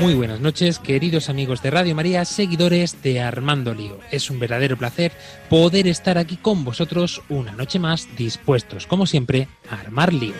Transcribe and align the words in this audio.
Muy 0.00 0.14
buenas 0.14 0.40
noches, 0.40 0.78
queridos 0.78 1.28
amigos 1.28 1.62
de 1.62 1.70
Radio 1.70 1.94
María, 1.94 2.24
seguidores 2.24 3.02
de 3.02 3.20
Armando 3.20 3.74
Lío. 3.74 3.98
Es 4.10 4.30
un 4.30 4.38
verdadero 4.38 4.78
placer 4.78 5.12
poder 5.50 5.86
estar 5.86 6.16
aquí 6.16 6.38
con 6.38 6.64
vosotros 6.64 7.20
una 7.28 7.52
noche 7.52 7.78
más, 7.78 8.08
dispuestos, 8.16 8.86
como 8.86 9.04
siempre, 9.04 9.46
a 9.68 9.78
armar 9.78 10.14
lío. 10.14 10.32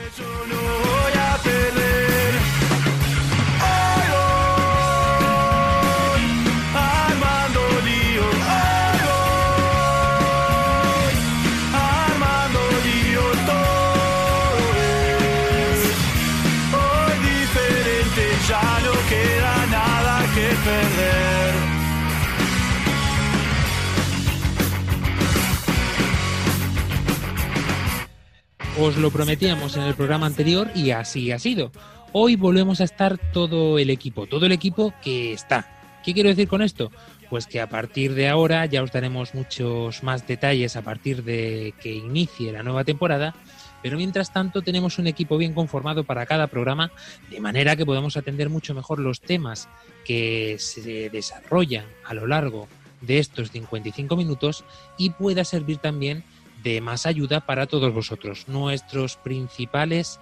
Os 28.82 28.96
lo 28.96 29.10
prometíamos 29.10 29.76
en 29.76 29.82
el 29.82 29.94
programa 29.94 30.24
anterior 30.24 30.70
y 30.74 30.92
así 30.92 31.30
ha 31.32 31.38
sido. 31.38 31.70
Hoy 32.12 32.36
volvemos 32.36 32.80
a 32.80 32.84
estar 32.84 33.18
todo 33.30 33.78
el 33.78 33.90
equipo, 33.90 34.26
todo 34.26 34.46
el 34.46 34.52
equipo 34.52 34.94
que 35.02 35.34
está. 35.34 36.00
¿Qué 36.02 36.14
quiero 36.14 36.30
decir 36.30 36.48
con 36.48 36.62
esto? 36.62 36.90
Pues 37.28 37.46
que 37.46 37.60
a 37.60 37.68
partir 37.68 38.14
de 38.14 38.30
ahora 38.30 38.64
ya 38.64 38.82
os 38.82 38.90
daremos 38.90 39.34
muchos 39.34 40.02
más 40.02 40.26
detalles 40.26 40.76
a 40.76 40.82
partir 40.82 41.24
de 41.24 41.74
que 41.82 41.92
inicie 41.92 42.52
la 42.52 42.62
nueva 42.62 42.84
temporada, 42.84 43.34
pero 43.82 43.98
mientras 43.98 44.32
tanto 44.32 44.62
tenemos 44.62 44.98
un 44.98 45.08
equipo 45.08 45.36
bien 45.36 45.52
conformado 45.52 46.04
para 46.04 46.24
cada 46.24 46.46
programa, 46.46 46.90
de 47.30 47.38
manera 47.38 47.76
que 47.76 47.84
podamos 47.84 48.16
atender 48.16 48.48
mucho 48.48 48.72
mejor 48.72 48.98
los 48.98 49.20
temas 49.20 49.68
que 50.06 50.56
se 50.58 51.10
desarrollan 51.10 51.84
a 52.06 52.14
lo 52.14 52.26
largo 52.26 52.66
de 53.02 53.18
estos 53.18 53.50
55 53.50 54.16
minutos 54.16 54.64
y 54.96 55.10
pueda 55.10 55.44
servir 55.44 55.76
también 55.76 56.24
de 56.62 56.80
más 56.80 57.06
ayuda 57.06 57.40
para 57.40 57.66
todos 57.66 57.92
vosotros, 57.92 58.48
nuestros 58.48 59.16
principales 59.16 60.20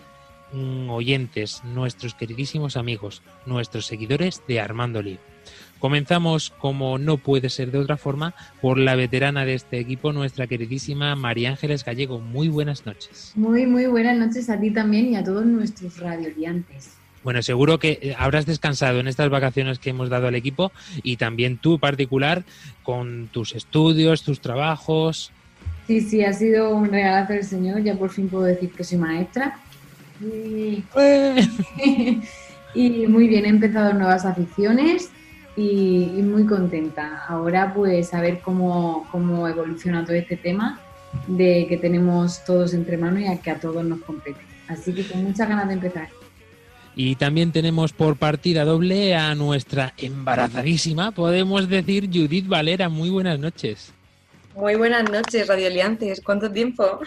mm, 0.53 0.91
oyentes, 0.91 1.63
nuestros 1.65 2.15
queridísimos 2.15 2.77
amigos, 2.77 3.23
nuestros 3.47 3.87
seguidores 3.87 4.43
de 4.47 4.61
Armando 4.61 5.03
Lío. 5.03 5.19
Comenzamos, 5.79 6.51
como 6.59 6.99
no 6.99 7.19
puede 7.19 7.51
ser 7.51 7.71
de 7.71 7.79
otra 7.79 7.97
forma, 7.97 8.35
por 8.61 8.79
la 8.79 8.97
veterana 8.97 9.45
de 9.45 9.55
este 9.55 9.79
equipo, 9.79 10.13
nuestra 10.13 10.49
queridísima 10.49 11.15
María 11.15 11.51
Ángeles 11.51 11.85
Gallego. 11.85 12.19
Muy 12.19 12.49
buenas 12.49 12.85
noches. 12.85 13.33
Muy, 13.37 13.65
muy 13.67 13.87
buenas 13.87 14.17
noches 14.19 14.51
a 14.51 14.59
ti 14.59 14.73
también 14.73 15.13
y 15.13 15.17
a 15.17 15.23
todos 15.23 15.47
nuestros 15.47 15.99
radioliantes. 15.99 16.99
Bueno, 17.23 17.43
seguro 17.43 17.79
que 17.79 17.99
eh, 18.01 18.15
habrás 18.19 18.47
descansado 18.47 19.01
en 19.01 19.09
estas 19.09 19.29
vacaciones 19.29 19.79
que 19.79 19.91
hemos 19.91 20.09
dado 20.09 20.29
al 20.29 20.35
equipo 20.35 20.73
y 21.03 21.17
también 21.17 21.59
tú 21.59 21.79
particular 21.79 22.45
con 22.83 23.29
tus 23.33 23.55
estudios, 23.55 24.23
tus 24.23 24.41
trabajos. 24.41 25.31
Sí, 25.89 26.03
sí, 26.03 26.23
ha 26.23 26.35
sido 26.35 26.77
un 26.77 26.91
regalazo 26.91 27.33
del 27.33 27.45
Señor, 27.45 27.83
ya 27.83 27.95
por 27.95 28.11
fin 28.11 28.29
puedo 28.29 28.45
decir 28.45 28.71
que 28.71 28.85
soy 28.85 28.99
maestra. 28.99 29.59
Y, 30.21 30.85
y 32.75 33.07
muy 33.07 33.27
bien, 33.27 33.47
he 33.47 33.49
empezado 33.49 33.95
nuevas 33.95 34.27
aficiones 34.27 35.09
y, 35.57 36.13
y 36.15 36.23
muy 36.23 36.45
contenta. 36.45 37.25
Ahora 37.27 37.73
pues 37.73 38.13
a 38.13 38.21
ver 38.21 38.41
cómo, 38.41 39.09
cómo 39.11 39.49
evoluciona 39.49 40.05
todo 40.05 40.15
este 40.15 40.37
tema 40.37 40.79
de 41.27 41.65
que 41.67 41.79
tenemos 41.79 42.45
todos 42.45 42.75
entre 42.75 42.99
manos 42.99 43.23
y 43.23 43.27
a 43.27 43.41
que 43.41 43.51
a 43.51 43.59
todos 43.59 43.83
nos 43.83 44.01
compete. 44.03 44.41
Así 44.69 44.93
que 44.93 45.07
con 45.07 45.25
muchas 45.25 45.49
ganas 45.49 45.69
de 45.69 45.75
empezar. 45.75 46.11
Y 46.95 47.15
también 47.15 47.51
tenemos 47.51 47.95
por 47.95 48.17
partida 48.17 48.67
doble 48.67 49.15
a 49.15 49.35
nuestra 49.35 49.95
embarazadísima, 49.97 51.13
podemos 51.13 51.67
decir, 51.67 52.11
Judith 52.13 52.47
Valera. 52.47 52.91
Muy 52.91 53.09
buenas 53.09 53.39
noches. 53.39 53.95
Muy 54.55 54.75
buenas 54.75 55.11
noches, 55.11 55.47
radioliantes. 55.47 56.21
¿Cuánto 56.21 56.51
tiempo? 56.51 57.01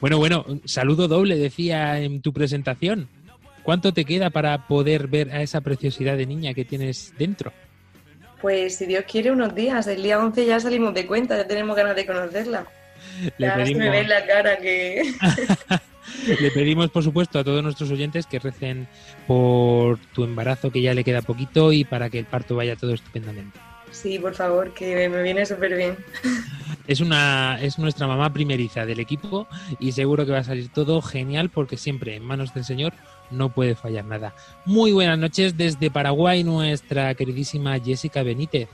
Bueno, 0.00 0.18
bueno, 0.18 0.44
saludo 0.64 1.08
doble, 1.08 1.36
decía 1.36 1.98
en 2.00 2.22
tu 2.22 2.32
presentación. 2.32 3.08
¿Cuánto 3.62 3.92
te 3.92 4.04
queda 4.04 4.30
para 4.30 4.66
poder 4.66 5.06
ver 5.06 5.30
a 5.32 5.42
esa 5.42 5.60
preciosidad 5.60 6.16
de 6.16 6.26
niña 6.26 6.54
que 6.54 6.64
tienes 6.64 7.14
dentro? 7.16 7.52
Pues 8.40 8.76
si 8.76 8.86
Dios 8.86 9.04
quiere, 9.10 9.30
unos 9.30 9.54
días. 9.54 9.86
El 9.86 10.02
día 10.02 10.18
11 10.18 10.46
ya 10.46 10.58
salimos 10.58 10.94
de 10.94 11.06
cuenta, 11.06 11.36
ya 11.36 11.46
tenemos 11.46 11.76
ganas 11.76 11.94
de 11.94 12.06
conocerla. 12.06 12.66
Le 13.38 13.46
ya 13.46 13.52
se 13.52 13.58
me 13.58 13.64
pedimos, 13.64 13.90
ve 13.90 14.04
la 14.04 14.26
cara 14.26 14.58
que... 14.58 15.02
le 16.40 16.50
pedimos, 16.50 16.90
por 16.90 17.04
supuesto, 17.04 17.38
a 17.38 17.44
todos 17.44 17.62
nuestros 17.62 17.90
oyentes 17.92 18.26
que 18.26 18.40
recen 18.40 18.88
por 19.28 19.98
tu 20.12 20.24
embarazo, 20.24 20.72
que 20.72 20.82
ya 20.82 20.92
le 20.92 21.04
queda 21.04 21.22
poquito, 21.22 21.72
y 21.72 21.84
para 21.84 22.10
que 22.10 22.18
el 22.18 22.26
parto 22.26 22.56
vaya 22.56 22.74
todo 22.74 22.94
estupendamente. 22.94 23.60
Sí, 23.92 24.18
por 24.18 24.34
favor, 24.34 24.72
que 24.74 25.08
me 25.08 25.22
viene 25.22 25.46
súper 25.46 25.76
bien. 25.76 25.96
Es 26.88 27.00
una 27.00 27.58
es 27.62 27.78
nuestra 27.78 28.08
mamá 28.08 28.32
primeriza 28.32 28.84
del 28.84 28.98
equipo 28.98 29.46
y 29.78 29.92
seguro 29.92 30.26
que 30.26 30.32
va 30.32 30.38
a 30.38 30.44
salir 30.44 30.68
todo 30.68 31.00
genial 31.00 31.50
porque 31.50 31.76
siempre 31.76 32.16
en 32.16 32.24
manos 32.24 32.52
del 32.54 32.64
Señor 32.64 32.92
no 33.30 33.50
puede 33.50 33.74
fallar 33.74 34.04
nada. 34.04 34.34
Muy 34.64 34.92
buenas 34.92 35.18
noches 35.18 35.56
desde 35.56 35.90
Paraguay 35.90 36.42
nuestra 36.42 37.14
queridísima 37.14 37.78
Jessica 37.78 38.22
Benítez. 38.22 38.68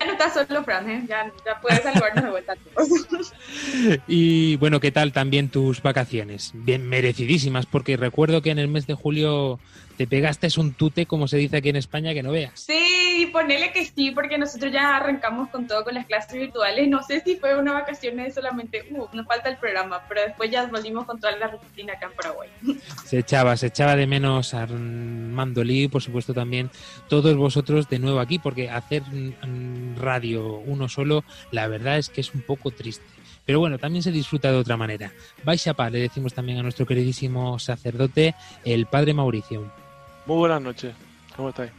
Ya 0.00 0.06
no 0.06 0.12
estás 0.12 0.34
solo, 0.34 0.62
Fran, 0.62 0.88
¿eh? 0.88 1.04
ya, 1.08 1.32
ya 1.44 1.60
puedes 1.60 1.82
saludarnos 1.82 2.24
de 2.24 2.30
vuelta. 2.30 2.54
Y 4.06 4.56
bueno, 4.56 4.80
¿qué 4.80 4.92
tal 4.92 5.12
también 5.12 5.48
tus 5.48 5.82
vacaciones? 5.82 6.52
Bien 6.54 6.88
merecidísimas 6.88 7.66
porque 7.66 7.96
recuerdo 7.96 8.42
que 8.42 8.50
en 8.50 8.58
el 8.58 8.68
mes 8.68 8.86
de 8.86 8.94
julio 8.94 9.58
te 9.96 10.06
pegaste 10.06 10.48
un 10.58 10.72
tute, 10.72 11.06
como 11.06 11.26
se 11.26 11.36
dice 11.36 11.56
aquí 11.56 11.68
en 11.70 11.76
España, 11.76 12.14
que 12.14 12.22
no 12.22 12.30
veas. 12.30 12.52
Sí, 12.54 13.07
ponele 13.26 13.72
que 13.72 13.84
sí, 13.84 14.10
porque 14.10 14.38
nosotros 14.38 14.72
ya 14.72 14.96
arrancamos 14.96 15.48
con 15.50 15.66
todo 15.66 15.84
con 15.84 15.94
las 15.94 16.06
clases 16.06 16.32
virtuales. 16.32 16.88
No 16.88 17.02
sé 17.02 17.20
si 17.20 17.36
fue 17.36 17.58
una 17.58 17.72
vacación 17.72 18.16
de 18.16 18.30
solamente, 18.30 18.86
uh, 18.90 19.06
nos 19.12 19.26
falta 19.26 19.48
el 19.48 19.56
programa, 19.56 20.02
pero 20.08 20.22
después 20.22 20.50
ya 20.50 20.66
volvimos 20.66 21.04
con 21.06 21.18
toda 21.18 21.36
la 21.36 21.48
rutina 21.48 21.94
acá 21.94 22.06
en 22.06 22.12
Paraguay. 22.12 22.48
Se 23.04 23.18
echaba, 23.18 23.56
se 23.56 23.68
echaba 23.68 23.96
de 23.96 24.06
menos 24.06 24.54
a 24.54 24.62
Armando 24.62 25.64
Lee 25.64 25.84
y 25.84 25.88
por 25.88 26.02
supuesto 26.02 26.34
también 26.34 26.70
todos 27.08 27.36
vosotros 27.36 27.88
de 27.88 27.98
nuevo 27.98 28.20
aquí, 28.20 28.38
porque 28.38 28.70
hacer 28.70 29.02
mm, 29.02 29.96
radio 29.96 30.58
uno 30.58 30.88
solo, 30.88 31.24
la 31.50 31.66
verdad 31.68 31.98
es 31.98 32.08
que 32.08 32.20
es 32.20 32.34
un 32.34 32.42
poco 32.42 32.70
triste. 32.70 33.04
Pero 33.46 33.60
bueno, 33.60 33.78
también 33.78 34.02
se 34.02 34.12
disfruta 34.12 34.52
de 34.52 34.58
otra 34.58 34.76
manera. 34.76 35.10
Baixapa, 35.42 35.88
le 35.88 36.00
decimos 36.00 36.34
también 36.34 36.58
a 36.58 36.62
nuestro 36.62 36.84
queridísimo 36.84 37.58
sacerdote, 37.58 38.34
el 38.64 38.84
padre 38.86 39.14
Mauricio. 39.14 39.72
Muy 40.26 40.36
buenas 40.36 40.60
noches. 40.60 40.94
¿Cómo 41.34 41.48
estáis? 41.48 41.70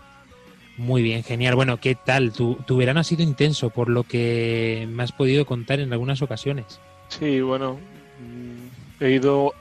Muy 0.80 1.02
bien, 1.02 1.24
genial. 1.24 1.56
Bueno, 1.56 1.78
¿qué 1.78 1.94
tal? 1.94 2.32
Tu, 2.32 2.56
tu 2.66 2.78
verano 2.78 3.02
ha 3.02 3.04
sido 3.04 3.22
intenso, 3.22 3.70
por 3.70 3.90
lo 3.90 4.06
que 4.06 4.88
me 4.90 5.04
has 5.04 5.12
podido 5.12 5.46
contar 5.46 5.82
en 5.82 5.92
algunas 5.92 6.22
ocasiones. 6.22 6.80
Sí, 7.10 7.42
bueno, 7.42 7.74
mm, 7.74 9.04
he 9.04 9.12
ido 9.12 9.54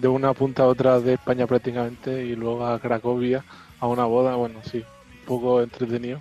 de 0.00 0.08
una 0.08 0.34
punta 0.34 0.64
a 0.64 0.66
otra 0.66 0.98
de 0.98 1.14
España 1.14 1.46
prácticamente 1.46 2.24
y 2.24 2.34
luego 2.34 2.66
a 2.66 2.80
Cracovia 2.80 3.44
a 3.78 3.86
una 3.86 4.04
boda. 4.04 4.34
Bueno, 4.34 4.58
sí, 4.68 4.78
un 4.78 5.26
poco 5.26 5.62
entretenido. 5.62 6.18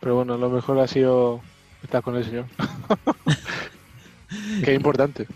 Pero 0.00 0.16
bueno, 0.16 0.36
lo 0.36 0.50
mejor 0.50 0.80
ha 0.80 0.88
sido 0.88 1.40
estar 1.84 2.02
con 2.02 2.16
el 2.16 2.24
Señor. 2.24 2.46
es 4.62 4.74
importante. 4.74 5.28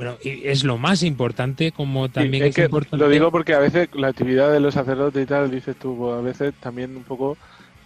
Bueno, 0.00 0.16
y 0.24 0.48
es 0.48 0.64
lo 0.64 0.78
más 0.78 1.02
importante, 1.02 1.72
como 1.72 2.06
Sí, 2.06 2.12
también 2.12 2.44
es 2.44 2.48
es, 2.50 2.54
que 2.56 2.64
importante. 2.64 2.96
lo 2.96 3.10
digo 3.10 3.30
porque 3.30 3.52
a 3.52 3.58
veces 3.58 3.90
la 3.92 4.08
actividad 4.08 4.50
de 4.50 4.58
los 4.58 4.72
sacerdotes 4.72 5.22
y 5.22 5.26
tal, 5.26 5.50
dices 5.50 5.76
tú, 5.76 5.94
pues 5.94 6.14
a 6.14 6.22
veces 6.22 6.54
también 6.58 6.96
un 6.96 7.02
poco 7.02 7.36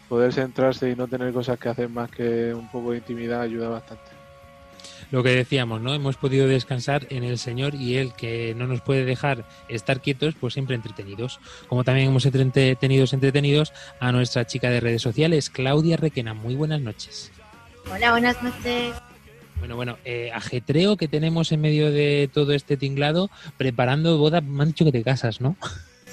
poder 0.09 0.33
centrarse 0.33 0.89
y 0.89 0.95
no 0.95 1.09
tener 1.09 1.33
cosas 1.33 1.59
que 1.59 1.71
hacer 1.71 1.89
más 1.89 2.09
que 2.13 2.55
un 2.55 2.71
poco 2.71 2.93
de 2.93 2.99
intimidad 2.99 3.41
ayuda 3.41 3.69
bastante. 3.69 4.05
Lo 5.11 5.25
que 5.25 5.31
decíamos, 5.31 5.81
¿no? 5.81 5.93
Hemos 5.93 6.17
podido 6.17 6.47
descansar 6.47 7.05
en 7.11 7.25
el 7.25 7.37
Señor 7.37 7.75
y 7.75 7.97
Él, 7.97 8.13
que 8.17 8.55
no 8.57 8.69
nos 8.69 8.81
puede 8.81 9.05
dejar 9.05 9.45
estar 9.67 10.01
quietos, 10.01 10.37
pues 10.39 10.55
siempre 10.55 10.77
entretenidos. 10.77 11.41
Como 11.67 11.83
también 11.83 12.11
hemos 12.11 12.25
entretenidos, 12.27 13.13
entretenidos 13.13 13.73
a 13.99 14.13
nuestra 14.13 14.47
chica 14.47 14.71
de 14.71 14.79
redes 14.79 15.03
sociales, 15.03 15.51
Claudia 15.51 15.97
Requena. 15.97 16.33
Muy 16.33 16.55
buenas 16.55 16.81
noches. 16.81 17.33
Hola, 17.93 18.13
buenas 18.13 18.41
noches. 18.41 18.95
Bueno, 19.65 19.77
bueno, 19.77 19.99
eh, 20.05 20.31
ajetreo 20.31 20.99
que 20.99 21.09
tenemos 21.09 21.51
en 21.51 21.63
medio 21.63 21.91
de 21.91 22.29
todo 22.31 22.53
este 22.53 22.77
tinglado, 22.77 23.31
preparando 23.57 24.19
boda. 24.19 24.43
Me 24.43 24.63
han 24.63 24.69
dicho 24.69 24.85
que 24.85 24.93
te 24.93 25.03
casas, 25.03 25.41
¿no? 25.41 25.57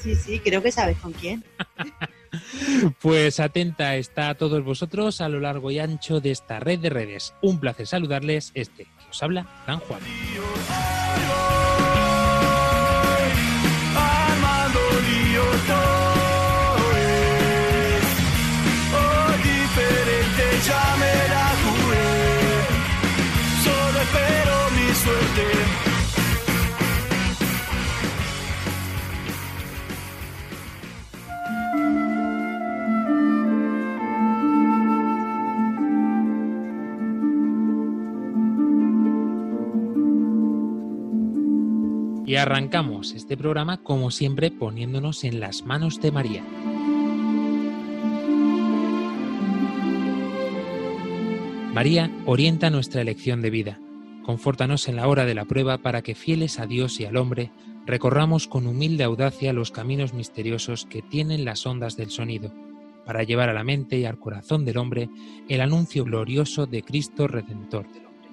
Sí, 0.02 0.16
sí, 0.16 0.40
creo 0.40 0.64
que 0.64 0.72
sabes 0.72 0.98
con 0.98 1.12
quién. 1.12 1.44
Pues 3.02 3.42
atenta 3.42 3.98
está 3.98 4.30
a 4.30 4.36
todos 4.36 4.64
vosotros 4.64 5.20
a 5.20 5.28
lo 5.28 5.42
largo 5.42 5.70
y 5.70 5.80
ancho 5.80 6.22
de 6.22 6.32
esta 6.32 6.62
red 6.62 6.80
de 6.80 6.90
redes. 6.90 7.34
Un 7.42 7.60
placer 7.60 7.86
saludarles. 7.86 8.52
Este 8.54 8.86
que 8.86 9.10
os 9.10 9.22
habla, 9.22 9.46
Fran 9.66 9.80
Juan. 9.80 10.00
Arrancamos 42.42 43.14
este 43.14 43.38
programa 43.38 43.84
como 43.84 44.10
siempre 44.10 44.50
poniéndonos 44.50 45.24
en 45.24 45.40
las 45.40 45.64
manos 45.66 46.02
de 46.02 46.12
María. 46.12 46.44
María 51.74 52.12
orienta 52.26 52.70
nuestra 52.70 53.02
elección 53.02 53.42
de 53.42 53.50
vida. 53.50 53.80
Confórtanos 54.24 54.88
en 54.88 54.96
la 54.96 55.08
hora 55.08 55.26
de 55.26 55.36
la 55.36 55.46
prueba 55.46 55.78
para 55.78 56.02
que 56.02 56.16
fieles 56.16 56.60
a 56.60 56.66
Dios 56.66 57.00
y 57.00 57.06
al 57.06 57.16
hombre 57.16 57.52
recorramos 57.86 58.48
con 58.48 58.68
humilde 58.68 59.04
audacia 59.04 59.54
los 59.54 59.72
caminos 59.72 60.14
misteriosos 60.14 60.86
que 60.86 61.02
tienen 61.02 61.46
las 61.46 61.66
ondas 61.66 61.96
del 61.96 62.10
sonido, 62.10 62.52
para 63.06 63.24
llevar 63.24 63.50
a 63.50 63.54
la 63.54 63.64
mente 63.64 63.98
y 63.98 64.06
al 64.06 64.20
corazón 64.20 64.66
del 64.66 64.78
hombre 64.78 65.10
el 65.48 65.62
anuncio 65.62 66.04
glorioso 66.04 66.66
de 66.66 66.84
Cristo 66.84 67.28
Redentor 67.28 67.88
del 67.92 68.06
hombre. 68.06 68.30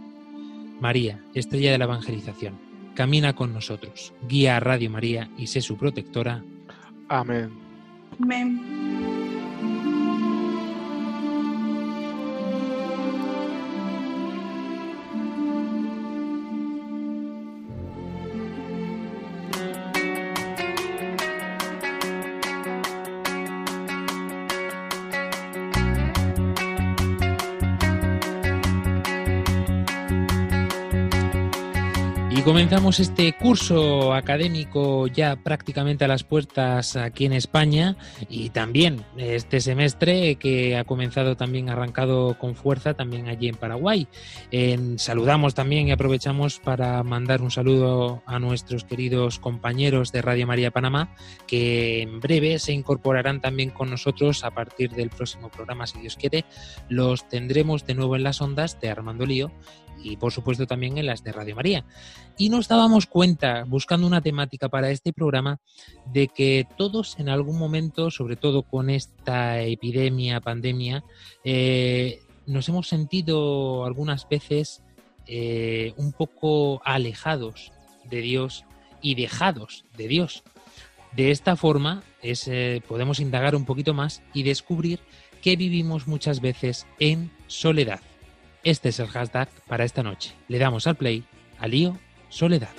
María, 0.80 1.22
estrella 1.34 1.72
de 1.72 1.78
la 1.78 1.84
evangelización, 1.84 2.67
camina 2.98 3.32
con 3.32 3.52
nosotros, 3.52 4.12
guía 4.28 4.56
a 4.56 4.60
Radio 4.60 4.90
María 4.90 5.30
y 5.38 5.46
sé 5.46 5.60
su 5.60 5.76
protectora. 5.76 6.42
Amén. 7.08 7.48
Amén. 8.20 9.17
Comenzamos 32.58 32.98
este 32.98 33.32
curso 33.34 34.12
académico 34.12 35.06
ya 35.06 35.36
prácticamente 35.36 36.04
a 36.04 36.08
las 36.08 36.24
puertas 36.24 36.96
aquí 36.96 37.24
en 37.24 37.32
España 37.32 37.96
y 38.28 38.50
también 38.50 39.04
este 39.16 39.60
semestre 39.60 40.34
que 40.34 40.76
ha 40.76 40.82
comenzado 40.82 41.36
también 41.36 41.68
arrancado 41.68 42.36
con 42.36 42.56
fuerza 42.56 42.94
también 42.94 43.28
allí 43.28 43.46
en 43.46 43.54
Paraguay. 43.54 44.08
Saludamos 44.96 45.54
también 45.54 45.86
y 45.86 45.92
aprovechamos 45.92 46.58
para 46.58 47.00
mandar 47.04 47.42
un 47.42 47.52
saludo 47.52 48.24
a 48.26 48.40
nuestros 48.40 48.82
queridos 48.82 49.38
compañeros 49.38 50.10
de 50.10 50.20
Radio 50.20 50.48
María 50.48 50.72
Panamá 50.72 51.14
que 51.46 52.02
en 52.02 52.18
breve 52.18 52.58
se 52.58 52.72
incorporarán 52.72 53.40
también 53.40 53.70
con 53.70 53.88
nosotros 53.88 54.42
a 54.42 54.50
partir 54.50 54.90
del 54.90 55.10
próximo 55.10 55.48
programa, 55.48 55.86
si 55.86 56.00
Dios 56.00 56.16
quiere. 56.16 56.44
Los 56.88 57.28
tendremos 57.28 57.86
de 57.86 57.94
nuevo 57.94 58.16
en 58.16 58.24
las 58.24 58.40
ondas 58.40 58.80
de 58.80 58.90
Armando 58.90 59.26
Lío 59.26 59.52
y 60.00 60.16
por 60.16 60.32
supuesto 60.32 60.66
también 60.66 60.96
en 60.98 61.06
las 61.06 61.24
de 61.24 61.32
Radio 61.32 61.56
María. 61.56 61.84
Nos 62.48 62.68
dábamos 62.68 63.06
cuenta, 63.06 63.64
buscando 63.64 64.06
una 64.06 64.20
temática 64.20 64.68
para 64.68 64.90
este 64.90 65.12
programa, 65.12 65.60
de 66.12 66.28
que 66.28 66.66
todos 66.76 67.18
en 67.18 67.28
algún 67.28 67.58
momento, 67.58 68.10
sobre 68.10 68.36
todo 68.36 68.62
con 68.62 68.90
esta 68.90 69.60
epidemia, 69.62 70.40
pandemia, 70.40 71.04
eh, 71.44 72.20
nos 72.46 72.68
hemos 72.68 72.88
sentido 72.88 73.84
algunas 73.84 74.28
veces 74.28 74.82
eh, 75.26 75.92
un 75.96 76.12
poco 76.12 76.80
alejados 76.84 77.72
de 78.04 78.20
Dios 78.22 78.64
y 79.02 79.14
dejados 79.14 79.84
de 79.96 80.08
Dios. 80.08 80.42
De 81.12 81.30
esta 81.30 81.56
forma 81.56 82.02
eh, 82.22 82.80
podemos 82.86 83.20
indagar 83.20 83.54
un 83.54 83.64
poquito 83.64 83.94
más 83.94 84.22
y 84.32 84.42
descubrir 84.42 85.00
que 85.42 85.56
vivimos 85.56 86.06
muchas 86.06 86.40
veces 86.40 86.86
en 86.98 87.30
soledad. 87.46 88.00
Este 88.64 88.88
es 88.88 88.98
el 88.98 89.08
hashtag 89.08 89.48
para 89.66 89.84
esta 89.84 90.02
noche. 90.02 90.34
Le 90.48 90.58
damos 90.58 90.86
al 90.86 90.96
play 90.96 91.24
a 91.58 91.68
Lío 91.68 91.98
Soledad. 92.28 92.70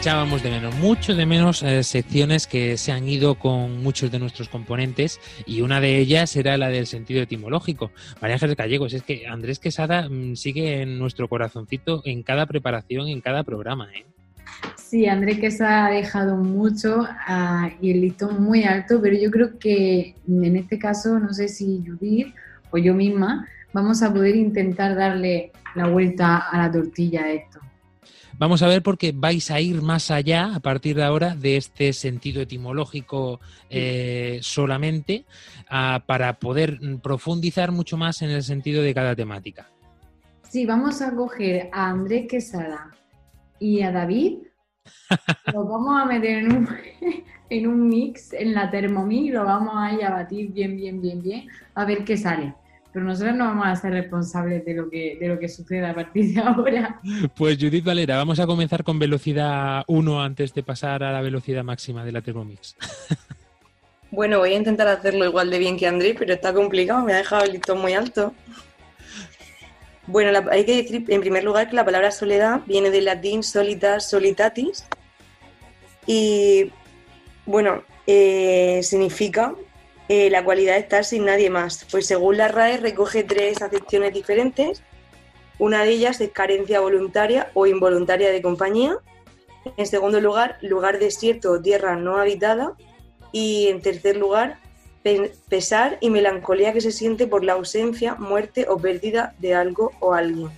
Echábamos 0.00 0.42
de 0.42 0.48
menos, 0.48 0.74
mucho 0.76 1.14
de 1.14 1.26
menos 1.26 1.62
eh, 1.62 1.82
secciones 1.82 2.46
que 2.46 2.78
se 2.78 2.90
han 2.90 3.06
ido 3.06 3.34
con 3.34 3.82
muchos 3.82 4.10
de 4.10 4.18
nuestros 4.18 4.48
componentes 4.48 5.20
y 5.44 5.60
una 5.60 5.78
de 5.78 5.98
ellas 5.98 6.34
era 6.36 6.56
la 6.56 6.70
del 6.70 6.86
sentido 6.86 7.20
etimológico. 7.20 7.90
María 8.18 8.36
Ángeles 8.36 8.56
Gallegos, 8.56 8.94
es 8.94 9.02
que 9.02 9.26
Andrés 9.26 9.58
Quesada 9.58 10.08
mm, 10.08 10.36
sigue 10.36 10.80
en 10.80 10.98
nuestro 10.98 11.28
corazoncito 11.28 12.00
en 12.06 12.22
cada 12.22 12.46
preparación, 12.46 13.08
en 13.08 13.20
cada 13.20 13.44
programa. 13.44 13.90
¿eh? 13.94 14.06
Sí, 14.90 15.06
André 15.06 15.38
que 15.38 15.52
se 15.52 15.64
ha 15.64 15.88
dejado 15.88 16.36
mucho 16.36 17.06
y 17.80 17.92
el 17.92 18.00
listón 18.00 18.42
muy 18.42 18.64
alto, 18.64 19.00
pero 19.00 19.16
yo 19.16 19.30
creo 19.30 19.56
que 19.56 20.16
en 20.26 20.56
este 20.56 20.80
caso, 20.80 21.20
no 21.20 21.32
sé 21.32 21.46
si 21.46 21.84
Judith 21.86 22.34
o 22.72 22.76
yo 22.76 22.92
misma, 22.92 23.46
vamos 23.72 24.02
a 24.02 24.12
poder 24.12 24.34
intentar 24.34 24.96
darle 24.96 25.52
la 25.76 25.86
vuelta 25.86 26.38
a 26.38 26.58
la 26.58 26.72
tortilla 26.72 27.22
a 27.22 27.30
esto. 27.30 27.60
Vamos 28.36 28.64
a 28.64 28.66
ver 28.66 28.82
porque 28.82 29.12
vais 29.14 29.52
a 29.52 29.60
ir 29.60 29.80
más 29.80 30.10
allá 30.10 30.56
a 30.56 30.58
partir 30.58 30.96
de 30.96 31.04
ahora 31.04 31.36
de 31.36 31.56
este 31.56 31.92
sentido 31.92 32.42
etimológico 32.42 33.38
eh, 33.68 34.40
solamente 34.42 35.24
ah, 35.68 36.02
para 36.04 36.40
poder 36.40 36.80
profundizar 37.00 37.70
mucho 37.70 37.96
más 37.96 38.22
en 38.22 38.30
el 38.30 38.42
sentido 38.42 38.82
de 38.82 38.92
cada 38.92 39.14
temática. 39.14 39.68
Sí, 40.48 40.66
vamos 40.66 41.00
a 41.00 41.14
coger 41.14 41.70
a 41.72 41.90
Andrés 41.90 42.26
Quesada 42.28 42.90
y 43.60 43.82
a 43.82 43.92
David, 43.92 44.49
los 45.52 45.68
vamos 45.68 46.00
a 46.00 46.04
meter 46.04 46.38
en 46.38 46.52
un, 46.52 46.68
en 47.50 47.66
un 47.66 47.88
mix, 47.88 48.32
en 48.32 48.54
la 48.54 48.70
Thermomix, 48.70 49.26
y 49.26 49.30
lo 49.30 49.44
vamos 49.44 49.74
a 49.76 49.92
ir 49.92 50.04
a 50.04 50.10
batir 50.10 50.52
bien, 50.52 50.76
bien, 50.76 51.00
bien, 51.00 51.22
bien, 51.22 51.48
a 51.74 51.84
ver 51.84 52.04
qué 52.04 52.16
sale. 52.16 52.54
Pero 52.92 53.04
nosotros 53.04 53.36
no 53.36 53.44
vamos 53.44 53.68
a 53.68 53.76
ser 53.76 53.92
responsables 53.92 54.64
de 54.64 54.74
lo 54.74 54.90
que, 54.90 55.16
de 55.20 55.28
lo 55.28 55.38
que 55.38 55.48
suceda 55.48 55.90
a 55.90 55.94
partir 55.94 56.34
de 56.34 56.40
ahora. 56.44 57.00
Pues 57.36 57.56
Judith 57.56 57.84
Valera, 57.84 58.16
vamos 58.16 58.40
a 58.40 58.46
comenzar 58.46 58.82
con 58.82 58.98
velocidad 58.98 59.84
1 59.86 60.22
antes 60.22 60.52
de 60.54 60.62
pasar 60.62 61.04
a 61.04 61.12
la 61.12 61.20
velocidad 61.20 61.62
máxima 61.62 62.04
de 62.04 62.12
la 62.12 62.20
Thermomix. 62.20 62.76
Bueno, 64.10 64.40
voy 64.40 64.54
a 64.54 64.56
intentar 64.56 64.88
hacerlo 64.88 65.24
igual 65.24 65.50
de 65.50 65.58
bien 65.60 65.76
que 65.76 65.86
Andrés, 65.86 66.16
pero 66.18 66.34
está 66.34 66.52
complicado, 66.52 67.04
me 67.04 67.12
ha 67.12 67.18
dejado 67.18 67.44
el 67.44 67.52
listón 67.52 67.80
muy 67.80 67.92
alto. 67.92 68.34
Bueno, 70.10 70.36
hay 70.50 70.64
que 70.64 70.82
decir 70.82 71.04
en 71.06 71.20
primer 71.20 71.44
lugar 71.44 71.70
que 71.70 71.76
la 71.76 71.84
palabra 71.84 72.10
soledad 72.10 72.62
viene 72.66 72.90
del 72.90 73.04
latín 73.04 73.44
solitas 73.44 74.10
solitatis 74.10 74.84
y, 76.04 76.72
bueno, 77.46 77.84
eh, 78.08 78.80
significa 78.82 79.54
eh, 80.08 80.28
la 80.28 80.44
cualidad 80.44 80.74
de 80.74 80.80
estar 80.80 81.04
sin 81.04 81.26
nadie 81.26 81.48
más. 81.48 81.86
Pues 81.92 82.06
según 82.08 82.38
la 82.38 82.48
RAE 82.48 82.78
recoge 82.78 83.22
tres 83.22 83.62
acepciones 83.62 84.12
diferentes. 84.12 84.82
Una 85.60 85.84
de 85.84 85.90
ellas 85.90 86.20
es 86.20 86.30
carencia 86.30 86.80
voluntaria 86.80 87.52
o 87.54 87.68
involuntaria 87.68 88.32
de 88.32 88.42
compañía. 88.42 88.98
En 89.76 89.86
segundo 89.86 90.20
lugar, 90.20 90.58
lugar 90.60 90.98
desierto 90.98 91.52
o 91.52 91.62
tierra 91.62 91.94
no 91.94 92.16
habitada. 92.16 92.72
Y 93.30 93.68
en 93.68 93.80
tercer 93.80 94.16
lugar, 94.16 94.58
pesar 95.02 95.98
y 96.00 96.10
melancolía 96.10 96.72
que 96.72 96.80
se 96.80 96.92
siente 96.92 97.26
por 97.26 97.44
la 97.44 97.54
ausencia, 97.54 98.14
muerte 98.16 98.66
o 98.68 98.76
pérdida 98.76 99.34
de 99.38 99.54
algo 99.54 99.92
o 100.00 100.12
alguien. 100.12 100.50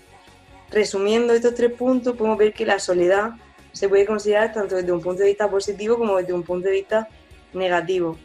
Resumiendo 0.70 1.32
estos 1.32 1.54
tres 1.54 1.72
puntos, 1.72 2.16
podemos 2.16 2.38
ver 2.38 2.52
que 2.52 2.66
la 2.66 2.78
soledad 2.78 3.32
se 3.72 3.88
puede 3.88 4.06
considerar 4.06 4.52
tanto 4.52 4.76
desde 4.76 4.92
un 4.92 5.00
punto 5.00 5.22
de 5.22 5.28
vista 5.28 5.50
positivo 5.50 5.98
como 5.98 6.16
desde 6.16 6.32
un 6.32 6.42
punto 6.42 6.68
de 6.68 6.74
vista 6.74 7.08
negativo. 7.52 8.18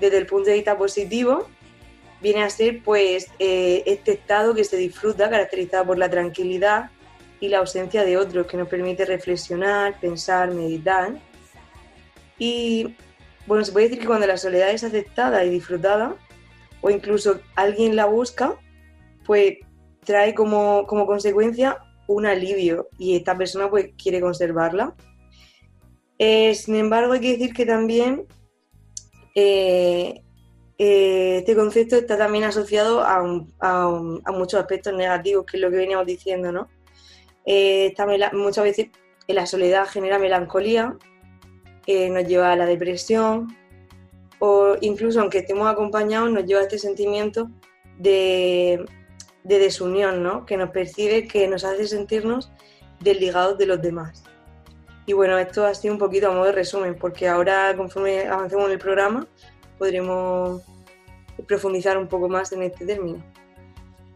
Desde 0.00 0.18
el 0.18 0.26
punto 0.26 0.50
de 0.50 0.56
vista 0.56 0.76
positivo, 0.76 1.46
viene 2.20 2.42
a 2.42 2.50
ser 2.50 2.82
pues 2.82 3.28
eh, 3.38 3.82
este 3.86 4.12
estado 4.12 4.54
que 4.54 4.64
se 4.64 4.76
disfruta, 4.76 5.28
caracterizado 5.30 5.86
por 5.86 5.98
la 5.98 6.10
tranquilidad 6.10 6.90
y 7.40 7.48
la 7.48 7.58
ausencia 7.58 8.04
de 8.04 8.16
otros, 8.16 8.46
que 8.46 8.56
nos 8.56 8.68
permite 8.68 9.04
reflexionar, 9.04 9.98
pensar, 10.00 10.52
meditar. 10.52 11.14
Y 12.38 12.96
bueno, 13.46 13.64
se 13.64 13.72
puede 13.72 13.86
decir 13.86 14.00
que 14.00 14.06
cuando 14.06 14.26
la 14.26 14.36
soledad 14.36 14.70
es 14.70 14.84
aceptada 14.84 15.44
y 15.44 15.50
disfrutada, 15.50 16.16
o 16.80 16.90
incluso 16.90 17.40
alguien 17.54 17.96
la 17.96 18.06
busca, 18.06 18.56
pues 19.24 19.58
trae 20.04 20.34
como, 20.34 20.86
como 20.86 21.06
consecuencia 21.06 21.78
un 22.08 22.26
alivio 22.26 22.88
y 22.98 23.16
esta 23.16 23.36
persona 23.36 23.70
pues 23.70 23.90
quiere 24.00 24.20
conservarla. 24.20 24.94
Eh, 26.18 26.54
sin 26.54 26.76
embargo, 26.76 27.14
hay 27.14 27.20
que 27.20 27.32
decir 27.32 27.52
que 27.52 27.66
también 27.66 28.26
eh, 29.34 30.22
eh, 30.78 31.36
este 31.38 31.54
concepto 31.54 31.96
está 31.96 32.18
también 32.18 32.44
asociado 32.44 33.00
a, 33.00 33.22
a 33.60 34.32
muchos 34.32 34.60
aspectos 34.60 34.92
negativos, 34.94 35.46
que 35.46 35.56
es 35.56 35.60
lo 35.60 35.70
que 35.70 35.76
veníamos 35.76 36.06
diciendo, 36.06 36.52
¿no? 36.52 36.68
Esta 37.44 38.06
muchas 38.32 38.64
veces 38.64 38.90
la 39.26 39.46
soledad 39.46 39.86
genera 39.86 40.18
melancolía, 40.18 40.96
eh, 41.86 42.08
nos 42.10 42.26
lleva 42.26 42.52
a 42.52 42.56
la 42.56 42.66
depresión, 42.66 43.56
o 44.38 44.76
incluso 44.80 45.20
aunque 45.20 45.38
estemos 45.38 45.68
acompañados, 45.70 46.30
nos 46.30 46.44
lleva 46.44 46.60
a 46.60 46.64
este 46.64 46.78
sentimiento 46.78 47.50
de, 47.98 48.84
de 49.44 49.58
desunión, 49.58 50.22
¿no? 50.22 50.44
Que 50.46 50.56
nos 50.56 50.70
percibe, 50.70 51.28
que 51.28 51.46
nos 51.48 51.64
hace 51.64 51.86
sentirnos 51.86 52.50
desligados 53.00 53.58
de 53.58 53.66
los 53.66 53.80
demás. 53.80 54.24
Y 55.06 55.12
bueno, 55.14 55.36
esto 55.38 55.66
ha 55.66 55.74
sido 55.74 55.94
un 55.94 55.98
poquito 55.98 56.28
a 56.28 56.32
modo 56.32 56.44
de 56.44 56.52
resumen, 56.52 56.96
porque 56.96 57.28
ahora, 57.28 57.74
conforme 57.76 58.26
avancemos 58.26 58.66
en 58.66 58.72
el 58.72 58.78
programa, 58.78 59.26
podremos 59.78 60.62
profundizar 61.46 61.98
un 61.98 62.06
poco 62.06 62.28
más 62.28 62.52
en 62.52 62.62
este 62.62 62.86
término. 62.86 63.22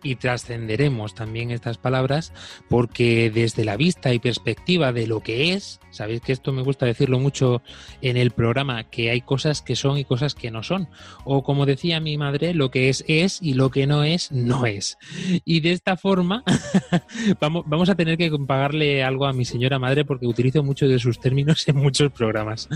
Y 0.07 0.17
trascenderemos 0.17 1.15
también 1.15 1.51
estas 1.51 1.79
palabras 1.79 2.33
porque 2.69 3.31
desde 3.31 3.65
la 3.65 3.77
vista 3.77 4.15
y 4.15 4.19
perspectiva 4.19 4.93
de 4.93 5.07
lo 5.07 5.21
que 5.21 5.53
es, 5.53 5.81
sabéis 5.91 6.21
que 6.21 6.33
esto 6.33 6.53
me 6.53 6.63
gusta 6.63 6.87
decirlo 6.87 7.19
mucho 7.19 7.63
en 8.03 8.17
el 8.17 8.31
programa, 8.31 8.85
que 8.85 9.11
hay 9.11 9.21
cosas 9.21 9.63
que 9.63 9.77
son 9.77 9.99
y 9.99 10.05
cosas 10.05 10.35
que 10.35 10.51
no 10.51 10.63
son. 10.63 10.89
O 11.25 11.43
como 11.43 11.67
decía 11.67 12.01
mi 12.01 12.17
madre, 12.17 12.55
lo 12.55 12.71
que 12.71 12.89
es 12.89 13.05
es 13.09 13.43
y 13.43 13.55
lo 13.55 13.71
que 13.71 13.87
no 13.87 14.05
es 14.05 14.31
no 14.31 14.67
es. 14.67 14.99
Y 15.45 15.61
de 15.61 15.73
esta 15.73 15.97
forma 15.97 16.45
vamos, 17.41 17.89
a 17.89 17.95
tener 17.95 18.17
que 18.17 18.31
pagarle 18.47 19.03
algo 19.03 19.27
a 19.27 19.33
mi 19.33 19.45
señora 19.45 19.79
madre 19.79 20.05
porque 20.05 20.27
utilizo 20.27 20.63
mucho 20.63 20.89
de 20.89 20.99
sus 20.99 21.19
términos 21.19 21.67
en 21.69 21.77
muchos 21.77 22.13
programas. 22.13 22.69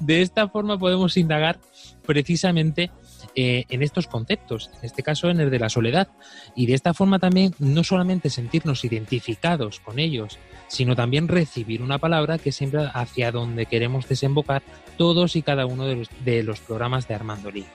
De 0.00 0.22
esta 0.22 0.48
forma 0.48 0.78
podemos 0.78 1.16
indagar 1.16 1.58
precisamente 2.06 2.90
eh, 3.34 3.64
en 3.68 3.82
estos 3.82 4.06
conceptos, 4.06 4.70
en 4.78 4.84
este 4.84 5.02
caso 5.02 5.30
en 5.30 5.40
el 5.40 5.50
de 5.50 5.58
la 5.58 5.68
soledad. 5.68 6.08
Y 6.54 6.66
de 6.66 6.74
esta 6.74 6.94
forma 6.94 7.18
también 7.18 7.54
no 7.58 7.84
solamente 7.84 8.30
sentirnos 8.30 8.84
identificados 8.84 9.80
con 9.80 9.98
ellos, 9.98 10.38
sino 10.68 10.94
también 10.96 11.28
recibir 11.28 11.82
una 11.82 11.98
palabra 11.98 12.38
que 12.38 12.52
siempre 12.52 12.88
hacia 12.92 13.32
donde 13.32 13.66
queremos 13.66 14.08
desembocar 14.08 14.62
todos 14.96 15.36
y 15.36 15.42
cada 15.42 15.66
uno 15.66 15.86
de 15.86 15.96
los, 15.96 16.08
de 16.24 16.42
los 16.42 16.60
programas 16.60 17.08
de 17.08 17.14
Armando 17.14 17.50
Lee. 17.50 17.66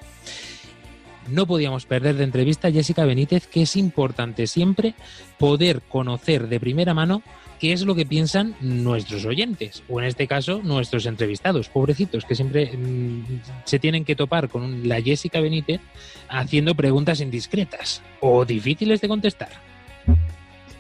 No 1.28 1.46
podíamos 1.46 1.86
perder 1.86 2.16
de 2.16 2.24
entrevista 2.24 2.70
a 2.70 2.72
Jessica 2.72 3.06
Benítez, 3.06 3.46
que 3.46 3.62
es 3.62 3.76
importante 3.76 4.48
siempre 4.48 4.96
poder 5.38 5.82
conocer 5.82 6.48
de 6.48 6.60
primera 6.60 6.96
mano 6.96 7.22
qué 7.60 7.74
es 7.74 7.84
lo 7.84 7.94
que 7.94 8.06
piensan 8.06 8.56
nuestros 8.62 9.26
oyentes, 9.26 9.84
o 9.90 10.00
en 10.00 10.08
este 10.08 10.28
caso 10.28 10.62
nuestros 10.64 11.06
entrevistados, 11.06 11.70
pobrecitos, 11.70 12.26
que 12.26 12.36
siempre 12.36 12.72
mm, 12.76 13.42
se 13.66 13.80
tienen 13.80 14.06
que 14.06 14.16
topar 14.16 14.50
con 14.50 14.88
la 14.88 15.02
Jessica 15.02 15.42
Benítez 15.42 15.82
haciendo 16.30 16.74
preguntas 16.74 17.20
indiscretas 17.20 18.02
o 18.22 18.46
difíciles 18.46 19.02
de 19.02 19.08
contestar. 19.08 19.50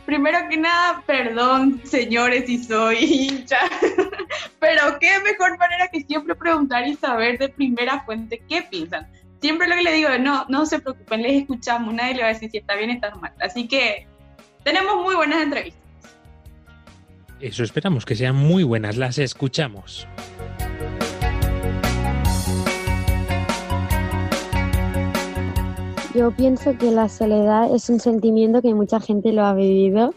Primero 0.05 0.39
que 0.49 0.57
nada, 0.57 1.03
perdón, 1.05 1.81
señores, 1.83 2.45
si 2.47 2.63
soy 2.63 2.97
hincha. 2.97 3.59
Pero 4.59 4.97
qué 4.99 5.19
mejor 5.19 5.57
manera 5.59 5.87
que 5.89 6.01
siempre 6.01 6.33
preguntar 6.33 6.87
y 6.87 6.95
saber 6.95 7.37
de 7.37 7.49
primera 7.49 8.03
fuente 8.05 8.41
qué 8.49 8.63
piensan. 8.63 9.07
Siempre 9.39 9.67
lo 9.67 9.75
que 9.75 9.83
le 9.83 9.93
digo 9.93 10.09
no, 10.19 10.45
no 10.49 10.65
se 10.65 10.79
preocupen, 10.79 11.21
les 11.21 11.41
escuchamos, 11.41 11.93
nadie 11.93 12.15
le 12.15 12.21
va 12.23 12.29
a 12.29 12.33
decir 12.33 12.49
si 12.49 12.57
está 12.57 12.75
bien 12.75 12.89
o 12.89 12.93
está 12.93 13.13
mal. 13.15 13.33
Así 13.39 13.67
que 13.67 14.07
tenemos 14.63 14.95
muy 15.03 15.15
buenas 15.15 15.43
entrevistas. 15.43 15.88
Eso 17.39 17.63
esperamos, 17.63 18.05
que 18.05 18.15
sean 18.15 18.35
muy 18.35 18.63
buenas, 18.63 18.97
las 18.97 19.17
escuchamos. 19.17 20.07
Yo 26.13 26.31
pienso 26.31 26.77
que 26.77 26.91
la 26.91 27.07
soledad 27.07 27.73
es 27.73 27.89
un 27.89 28.01
sentimiento 28.01 28.61
que 28.61 28.73
mucha 28.73 28.99
gente 28.99 29.31
lo 29.31 29.45
ha 29.45 29.53
vivido 29.53 30.13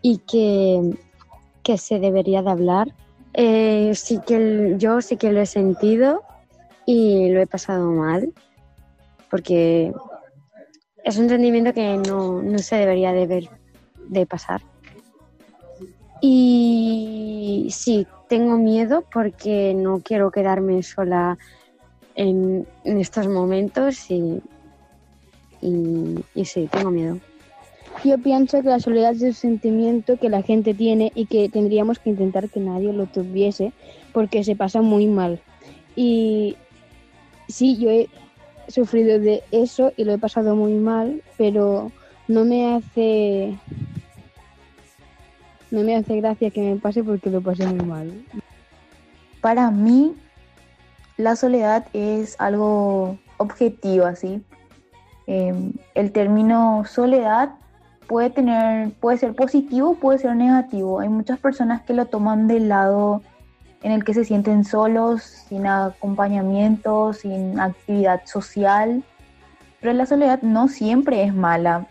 y 0.00 0.18
que, 0.18 0.96
que 1.64 1.76
se 1.76 1.98
debería 1.98 2.42
de 2.42 2.50
hablar. 2.50 2.94
Eh, 3.32 3.90
sí 3.94 4.20
que 4.24 4.76
yo 4.78 5.00
sí 5.00 5.16
que 5.16 5.32
lo 5.32 5.40
he 5.40 5.46
sentido 5.46 6.22
y 6.86 7.30
lo 7.30 7.40
he 7.40 7.48
pasado 7.48 7.90
mal 7.90 8.32
porque 9.28 9.92
es 11.02 11.18
un 11.18 11.28
sentimiento 11.28 11.72
que 11.72 11.96
no, 11.96 12.40
no 12.40 12.58
se 12.58 12.76
debería 12.76 13.12
de 13.12 13.26
ver 13.26 13.50
de 14.06 14.26
pasar. 14.26 14.60
Y 16.26 17.66
sí, 17.68 18.06
tengo 18.30 18.56
miedo 18.56 19.04
porque 19.12 19.74
no 19.74 20.00
quiero 20.00 20.30
quedarme 20.30 20.82
sola 20.82 21.36
en, 22.14 22.66
en 22.84 22.98
estos 22.98 23.28
momentos 23.28 24.10
y, 24.10 24.40
y, 25.60 26.24
y 26.34 26.44
sí, 26.46 26.66
tengo 26.72 26.90
miedo. 26.90 27.18
Yo 28.06 28.16
pienso 28.16 28.62
que 28.62 28.68
la 28.68 28.80
soledad 28.80 29.12
es 29.12 29.20
un 29.22 29.34
sentimiento 29.34 30.16
que 30.16 30.30
la 30.30 30.40
gente 30.40 30.72
tiene 30.72 31.12
y 31.14 31.26
que 31.26 31.50
tendríamos 31.50 31.98
que 31.98 32.08
intentar 32.08 32.48
que 32.48 32.58
nadie 32.58 32.94
lo 32.94 33.04
tuviese 33.04 33.74
porque 34.14 34.44
se 34.44 34.56
pasa 34.56 34.80
muy 34.80 35.06
mal. 35.06 35.42
Y 35.94 36.56
sí, 37.48 37.76
yo 37.76 37.90
he 37.90 38.08
sufrido 38.68 39.18
de 39.18 39.42
eso 39.50 39.92
y 39.98 40.04
lo 40.04 40.14
he 40.14 40.18
pasado 40.18 40.56
muy 40.56 40.72
mal, 40.72 41.22
pero 41.36 41.92
no 42.28 42.46
me 42.46 42.74
hace 42.74 43.58
no 45.74 45.82
me 45.82 45.96
hace 45.96 46.20
gracia 46.20 46.50
que 46.50 46.60
me 46.60 46.76
pase 46.76 47.02
porque 47.02 47.30
lo 47.30 47.40
pasé 47.40 47.66
muy 47.66 47.84
mal. 47.84 48.24
Para 49.40 49.70
mí, 49.70 50.14
la 51.16 51.34
soledad 51.36 51.86
es 51.92 52.36
algo 52.38 53.18
objetivo, 53.38 54.06
así. 54.06 54.42
Eh, 55.26 55.72
el 55.94 56.12
término 56.12 56.84
soledad 56.86 57.54
puede 58.06 58.30
tener, 58.30 58.92
puede 58.92 59.18
ser 59.18 59.34
positivo, 59.34 59.96
puede 59.96 60.18
ser 60.18 60.36
negativo. 60.36 61.00
Hay 61.00 61.08
muchas 61.08 61.38
personas 61.40 61.82
que 61.82 61.92
lo 61.92 62.06
toman 62.06 62.46
del 62.46 62.68
lado 62.68 63.22
en 63.82 63.90
el 63.90 64.04
que 64.04 64.14
se 64.14 64.24
sienten 64.24 64.64
solos, 64.64 65.22
sin 65.22 65.66
acompañamiento, 65.66 67.12
sin 67.12 67.58
actividad 67.58 68.22
social. 68.26 69.02
Pero 69.80 69.92
la 69.92 70.06
soledad 70.06 70.40
no 70.42 70.68
siempre 70.68 71.24
es 71.24 71.34
mala. 71.34 71.86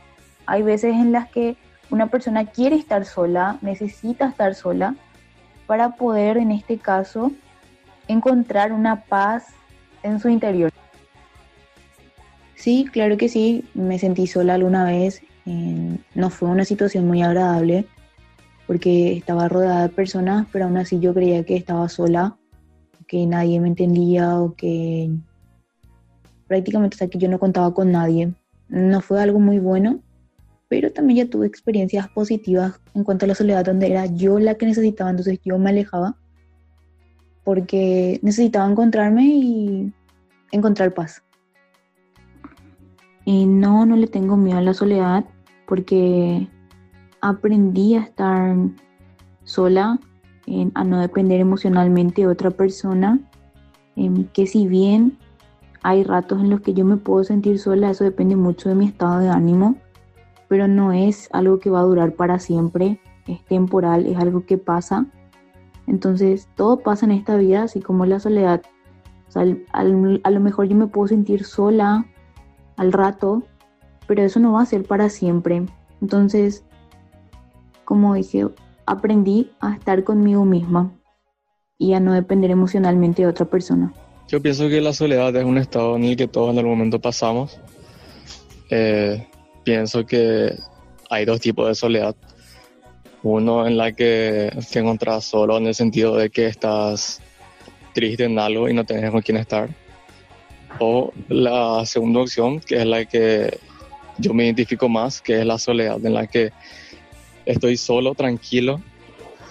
Hay 0.46 0.64
veces 0.64 0.94
en 0.94 1.12
las 1.12 1.30
que 1.30 1.58
una 1.94 2.08
persona 2.08 2.46
quiere 2.46 2.76
estar 2.76 3.06
sola, 3.06 3.60
necesita 3.62 4.28
estar 4.28 4.56
sola, 4.56 4.96
para 5.68 5.92
poder, 5.92 6.38
en 6.38 6.50
este 6.50 6.80
caso, 6.80 7.32
encontrar 8.08 8.74
una 8.74 9.04
paz 9.04 9.46
en 10.02 10.20
su 10.20 10.28
interior. 10.28 10.72
Sí, 12.56 12.88
claro 12.92 13.16
que 13.16 13.30
sí, 13.30 13.70
me 13.76 14.00
sentí 14.00 14.26
sola 14.26 14.56
alguna 14.56 14.86
vez. 14.86 15.22
no 16.16 16.30
fue 16.32 16.50
una 16.50 16.66
situación 16.66 17.06
muy 17.08 17.22
agradable 17.22 17.86
porque 18.66 19.18
estaba 19.18 19.48
rodeada 19.48 19.84
de 19.84 19.90
personas, 19.90 20.48
pero 20.52 20.66
aún 20.66 20.78
así 20.78 21.00
yo 21.00 21.14
creía 21.14 21.46
que 21.46 21.56
estaba 21.56 21.88
sola, 21.90 22.38
que 23.06 23.28
nadie 23.28 23.60
me 23.60 23.68
entendía 23.68 24.40
o 24.40 24.56
que 24.56 25.12
prácticamente 26.48 26.98
sea, 26.98 27.08
que 27.08 27.20
yo 27.20 27.30
no 27.30 27.38
contaba 27.38 27.72
con 27.72 27.92
nadie. 27.92 28.34
No 28.68 29.00
fue 29.02 29.22
algo 29.22 29.40
muy 29.40 29.60
bueno, 29.60 30.00
pero 30.74 30.92
también 30.92 31.28
ya 31.28 31.30
tuve 31.30 31.46
experiencias 31.46 32.10
positivas 32.10 32.82
en 32.96 33.04
cuanto 33.04 33.26
a 33.26 33.28
la 33.28 33.36
soledad, 33.36 33.64
donde 33.64 33.92
era 33.92 34.08
yo 34.08 34.40
la 34.40 34.56
que 34.56 34.66
necesitaba, 34.66 35.12
entonces 35.12 35.40
yo 35.46 35.60
me 35.60 35.70
alejaba 35.70 36.18
porque 37.44 38.20
necesitaba 38.24 38.68
encontrarme 38.68 39.24
y 39.24 39.94
encontrar 40.52 40.92
paz. 40.96 41.22
Y 43.24 43.46
no, 43.46 43.86
no 43.86 43.96
le 43.96 44.08
tengo 44.08 44.36
miedo 44.36 44.58
a 44.58 44.62
la 44.62 44.74
soledad 44.74 45.26
porque 45.68 46.48
aprendí 47.22 47.94
a 47.94 48.02
estar 48.02 48.58
sola, 49.44 50.00
a 50.74 50.84
no 50.84 51.00
depender 51.00 51.40
emocionalmente 51.40 52.24
de 52.24 52.30
otra 52.30 52.50
persona, 52.50 53.20
que 54.34 54.48
si 54.48 54.66
bien 54.66 55.20
hay 55.84 56.04
ratos 56.04 56.42
en 56.42 56.50
los 56.50 56.62
que 56.62 56.74
yo 56.74 56.84
me 56.84 56.98
puedo 56.98 57.24
sentir 57.24 57.60
sola, 57.60 57.92
eso 57.92 58.04
depende 58.06 58.36
mucho 58.36 58.70
de 58.70 58.76
mi 58.76 58.88
estado 58.88 59.20
de 59.20 59.30
ánimo, 59.30 59.76
pero 60.48 60.68
no 60.68 60.92
es 60.94 61.30
algo 61.32 61.60
que 61.60 61.70
va 61.70 61.80
a 61.80 61.84
durar 61.84 62.14
para 62.14 62.40
siempre, 62.40 63.00
es 63.28 63.44
temporal, 63.46 64.06
es 64.06 64.18
algo 64.18 64.46
que 64.46 64.58
pasa. 64.58 65.06
Entonces, 65.88 66.48
todo 66.56 66.80
pasa 66.80 67.06
en 67.06 67.12
esta 67.12 67.36
vida, 67.38 67.64
así 67.64 67.82
como 67.82 68.06
la 68.06 68.20
soledad. 68.20 68.62
Al- 69.36 69.66
a 70.24 70.30
lo 70.30 70.40
mejor 70.40 70.68
yo 70.68 70.76
me 70.76 70.88
puedo 70.88 71.08
sentir 71.08 71.44
sola 71.44 72.06
al 72.78 72.92
rato, 72.94 73.44
pero 74.08 74.22
eso 74.22 74.40
no 74.40 74.54
va 74.54 74.62
a 74.62 74.66
ser 74.66 74.84
para 74.84 75.10
siempre. 75.10 75.66
Entonces, 76.02 76.64
como 77.86 78.14
dije, 78.14 78.48
aprendí 78.86 79.52
a 79.60 79.74
estar 79.74 80.04
conmigo 80.04 80.46
misma 80.46 80.92
y 81.78 81.94
a 81.94 82.00
no 82.00 82.14
depender 82.14 82.52
emocionalmente 82.52 83.24
de 83.24 83.28
otra 83.28 83.46
persona. 83.46 83.92
Yo 84.28 84.42
pienso 84.42 84.70
que 84.70 84.82
la 84.82 84.94
soledad 84.94 85.36
es 85.36 85.44
un 85.44 85.58
estado 85.58 85.96
en 85.96 86.04
el 86.06 86.16
que 86.16 86.28
todos 86.28 86.52
en 86.52 86.58
algún 86.60 86.74
momento 86.78 87.00
pasamos 87.00 87.60
Eh, 88.70 89.28
pienso 89.64 90.06
que 90.06 90.56
hay 91.10 91.26
dos 91.26 91.40
tipos 91.40 91.68
de 91.68 91.76
soledad. 91.76 92.16
Uno 93.24 93.66
en 93.66 93.78
la 93.78 93.92
que 93.94 94.52
te 94.72 94.80
encuentras 94.80 95.26
solo 95.26 95.58
en 95.58 95.68
el 95.68 95.76
sentido 95.76 96.16
de 96.18 96.30
que 96.30 96.48
estás 96.48 97.22
triste 97.94 98.26
en 98.26 98.38
algo 98.38 98.68
y 98.68 98.74
no 98.74 98.84
tenés 98.86 99.12
con 99.12 99.22
quién 99.22 99.38
estar. 99.38 99.70
O 100.80 101.14
la 101.30 101.86
segunda 101.86 102.22
opción, 102.22 102.60
que 102.60 102.78
es 102.78 102.86
la 102.86 103.06
que 103.06 103.60
yo 104.18 104.34
me 104.34 104.46
identifico 104.46 104.90
más, 104.90 105.22
que 105.22 105.40
es 105.40 105.46
la 105.46 105.58
soledad, 105.58 106.04
en 106.06 106.14
la 106.14 106.28
que 106.28 106.52
estoy 107.46 107.78
solo, 107.78 108.14
tranquilo, 108.16 108.82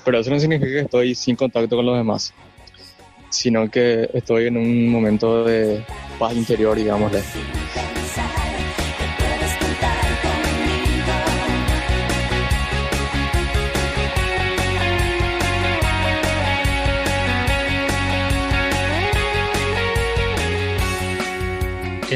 pero 0.04 0.19
eso 0.19 0.31
no 0.31 0.38
significa 0.38 0.71
que 0.71 0.81
estoy 0.81 1.14
sin 1.14 1.37
contacto 1.37 1.76
con 1.76 1.87
los 1.87 1.97
demás, 1.97 2.35
sino 3.31 3.71
que 3.71 4.11
estoy 4.12 4.47
en 4.47 4.57
un 4.57 4.88
momento 4.88 5.45
de 5.45 5.85
paz 6.19 6.35
interior, 6.35 6.76
digámosle. 6.76 7.23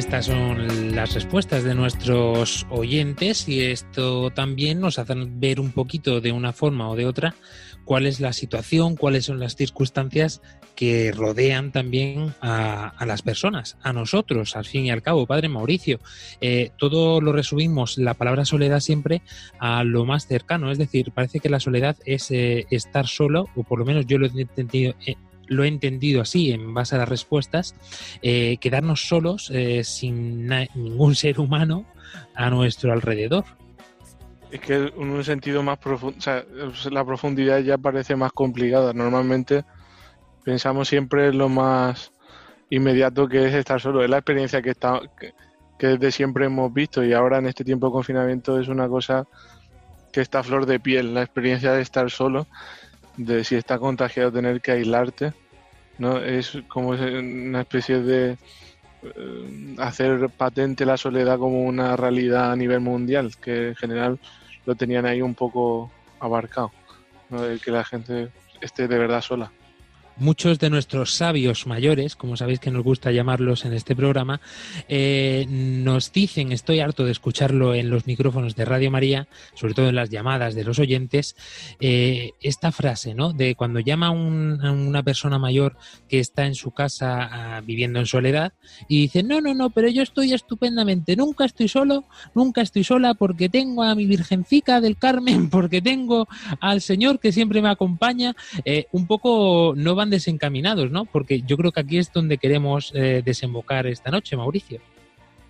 Estas 0.06 0.26
son 0.26 0.94
las 0.94 1.14
respuestas 1.14 1.64
de 1.64 1.74
nuestros 1.74 2.64
oyentes 2.70 3.48
y 3.48 3.64
esto 3.64 4.30
también 4.30 4.78
nos 4.78 5.00
hace 5.00 5.14
ver 5.16 5.58
un 5.58 5.72
poquito 5.72 6.20
de 6.20 6.30
una 6.30 6.52
forma 6.52 6.88
o 6.88 6.94
de 6.94 7.06
otra 7.06 7.34
cuál 7.84 8.06
es 8.06 8.20
la 8.20 8.32
situación, 8.32 8.94
cuáles 8.94 9.24
son 9.24 9.40
las 9.40 9.56
circunstancias 9.56 10.42
que 10.76 11.10
rodean 11.10 11.72
también 11.72 12.32
a, 12.40 12.86
a 12.86 13.04
las 13.04 13.22
personas, 13.22 13.78
a 13.82 13.92
nosotros, 13.92 14.54
al 14.54 14.64
fin 14.64 14.86
y 14.86 14.92
al 14.92 15.02
cabo, 15.02 15.26
Padre 15.26 15.48
Mauricio. 15.48 15.98
Eh, 16.40 16.70
todo 16.78 17.20
lo 17.20 17.32
resumimos, 17.32 17.98
la 17.98 18.14
palabra 18.14 18.44
soledad 18.44 18.78
siempre 18.78 19.22
a 19.58 19.82
lo 19.82 20.04
más 20.04 20.28
cercano, 20.28 20.70
es 20.70 20.78
decir, 20.78 21.10
parece 21.10 21.40
que 21.40 21.48
la 21.48 21.58
soledad 21.58 21.96
es 22.06 22.30
eh, 22.30 22.66
estar 22.70 23.08
solo, 23.08 23.48
o 23.56 23.64
por 23.64 23.80
lo 23.80 23.84
menos 23.84 24.06
yo 24.06 24.18
lo 24.18 24.26
he 24.26 24.40
entendido, 24.40 24.94
eh, 25.04 25.16
lo 25.48 25.64
he 25.64 25.68
entendido 25.68 26.22
así 26.22 26.52
en 26.52 26.74
base 26.74 26.94
a 26.94 26.98
las 26.98 27.08
respuestas, 27.08 27.74
eh, 28.22 28.56
quedarnos 28.58 29.08
solos 29.08 29.50
eh, 29.52 29.84
sin 29.84 30.46
ningún 30.46 31.14
ser 31.16 31.40
humano 31.40 31.84
a 32.34 32.50
nuestro 32.50 32.92
alrededor. 32.92 33.44
Es 34.50 34.60
que 34.60 34.74
en 34.74 35.10
un 35.10 35.24
sentido 35.24 35.62
más 35.62 35.78
profundo, 35.78 36.20
sea, 36.20 36.44
la 36.90 37.04
profundidad 37.04 37.58
ya 37.60 37.78
parece 37.78 38.14
más 38.14 38.32
complicada. 38.32 38.92
Normalmente 38.92 39.64
pensamos 40.44 40.88
siempre 40.88 41.28
en 41.28 41.38
lo 41.38 41.48
más 41.48 42.12
inmediato 42.70 43.28
que 43.28 43.46
es 43.46 43.54
estar 43.54 43.80
solo. 43.80 44.04
Es 44.04 44.10
la 44.10 44.18
experiencia 44.18 44.62
que, 44.62 44.70
está, 44.70 45.00
que, 45.18 45.34
que 45.78 45.86
desde 45.88 46.12
siempre 46.12 46.46
hemos 46.46 46.72
visto 46.72 47.04
y 47.04 47.12
ahora 47.12 47.38
en 47.38 47.46
este 47.46 47.64
tiempo 47.64 47.88
de 47.88 47.92
confinamiento 47.92 48.58
es 48.60 48.68
una 48.68 48.88
cosa 48.88 49.26
que 50.12 50.20
está 50.22 50.38
a 50.38 50.42
flor 50.42 50.64
de 50.64 50.80
piel, 50.80 51.12
la 51.12 51.22
experiencia 51.22 51.72
de 51.72 51.82
estar 51.82 52.10
solo, 52.10 52.46
de 53.16 53.44
si 53.44 53.54
está 53.54 53.78
contagiado 53.78 54.32
tener 54.32 54.60
que 54.60 54.72
aislarte, 54.72 55.32
¿no? 55.98 56.18
Es 56.18 56.58
como 56.68 56.90
una 56.90 57.60
especie 57.60 58.00
de 58.00 58.38
eh, 59.02 59.74
hacer 59.78 60.28
patente 60.30 60.84
la 60.84 60.96
soledad 60.96 61.38
como 61.38 61.62
una 61.64 61.96
realidad 61.96 62.52
a 62.52 62.56
nivel 62.56 62.80
mundial, 62.80 63.36
que 63.36 63.68
en 63.68 63.76
general 63.76 64.18
lo 64.64 64.74
tenían 64.74 65.06
ahí 65.06 65.22
un 65.22 65.34
poco 65.34 65.90
abarcado, 66.20 66.72
¿no? 67.30 67.44
El 67.44 67.60
que 67.60 67.70
la 67.70 67.84
gente 67.84 68.30
esté 68.60 68.88
de 68.88 68.98
verdad 68.98 69.20
sola. 69.20 69.50
Muchos 70.18 70.58
de 70.58 70.70
nuestros 70.70 71.14
sabios 71.14 71.66
mayores, 71.66 72.16
como 72.16 72.36
sabéis 72.36 72.58
que 72.58 72.70
nos 72.70 72.82
gusta 72.82 73.12
llamarlos 73.12 73.64
en 73.64 73.74
este 73.74 73.94
programa, 73.94 74.40
eh, 74.88 75.46
nos 75.48 76.10
dicen, 76.12 76.52
estoy 76.52 76.80
harto 76.80 77.04
de 77.04 77.12
escucharlo 77.12 77.74
en 77.74 77.90
los 77.90 78.06
micrófonos 78.06 78.56
de 78.56 78.64
Radio 78.64 78.90
María, 78.90 79.28
sobre 79.54 79.74
todo 79.74 79.88
en 79.88 79.94
las 79.94 80.08
llamadas 80.08 80.54
de 80.54 80.64
los 80.64 80.78
oyentes, 80.78 81.36
eh, 81.80 82.30
esta 82.40 82.72
frase, 82.72 83.14
¿no? 83.14 83.32
De 83.32 83.54
cuando 83.54 83.80
llama 83.80 84.06
a 84.06 84.10
una 84.10 85.02
persona 85.02 85.38
mayor 85.38 85.76
que 86.08 86.18
está 86.18 86.46
en 86.46 86.54
su 86.54 86.70
casa 86.70 87.60
viviendo 87.64 87.98
en 87.98 88.06
soledad 88.06 88.52
y 88.88 89.02
dice, 89.02 89.22
no, 89.22 89.40
no, 89.40 89.54
no, 89.54 89.70
pero 89.70 89.88
yo 89.88 90.02
estoy 90.02 90.32
estupendamente, 90.32 91.16
nunca 91.16 91.44
estoy 91.44 91.68
solo, 91.68 92.04
nunca 92.34 92.62
estoy 92.62 92.84
sola 92.84 93.14
porque 93.14 93.48
tengo 93.48 93.82
a 93.82 93.94
mi 93.94 94.06
Virgencica 94.06 94.80
del 94.80 94.96
Carmen, 94.96 95.50
porque 95.50 95.82
tengo 95.82 96.26
al 96.60 96.80
Señor 96.80 97.20
que 97.20 97.32
siempre 97.32 97.60
me 97.60 97.68
acompaña, 97.68 98.34
eh, 98.64 98.86
un 98.92 99.06
poco 99.06 99.74
no 99.76 99.94
van 99.94 100.05
desencaminados, 100.10 100.90
¿no? 100.90 101.04
Porque 101.04 101.42
yo 101.42 101.56
creo 101.56 101.72
que 101.72 101.80
aquí 101.80 101.98
es 101.98 102.12
donde 102.12 102.38
queremos 102.38 102.92
eh, 102.94 103.22
desembocar 103.24 103.86
esta 103.86 104.10
noche, 104.10 104.36
Mauricio. 104.36 104.80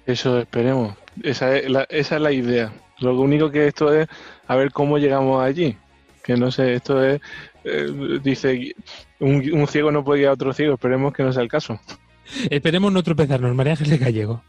Eso 0.07 0.39
esperemos. 0.39 0.95
Esa 1.23 1.57
es 1.57 1.71
la, 1.71 1.83
esa 1.91 2.17
es 2.17 2.23
la 2.23 2.33
idea. 2.33 2.73
Lo 3.01 3.19
único 3.21 3.51
que 3.51 3.67
esto 3.67 3.93
es 3.93 4.09
a 4.47 4.57
ver 4.57 4.71
cómo 4.73 4.99
llegamos 4.99 5.43
allí. 5.43 5.77
Que 6.23 6.37
no 6.37 6.51
sé, 6.51 6.75
esto 6.75 7.05
es, 7.05 7.21
eh, 7.65 8.21
dice, 8.23 8.75
un, 9.21 9.53
un 9.53 9.67
ciego 9.67 9.91
no 9.91 10.05
puede 10.05 10.21
guiar 10.21 10.31
a 10.31 10.35
otro 10.35 10.53
ciego. 10.53 10.75
Esperemos 10.75 11.13
que 11.13 11.23
no 11.23 11.33
sea 11.33 11.43
el 11.43 11.49
caso. 11.49 11.81
Esperemos 12.51 12.93
no 12.93 13.03
tropezarnos, 13.03 13.55
María 13.55 13.73
Ángeles 13.73 14.01
Gallego. 14.01 14.43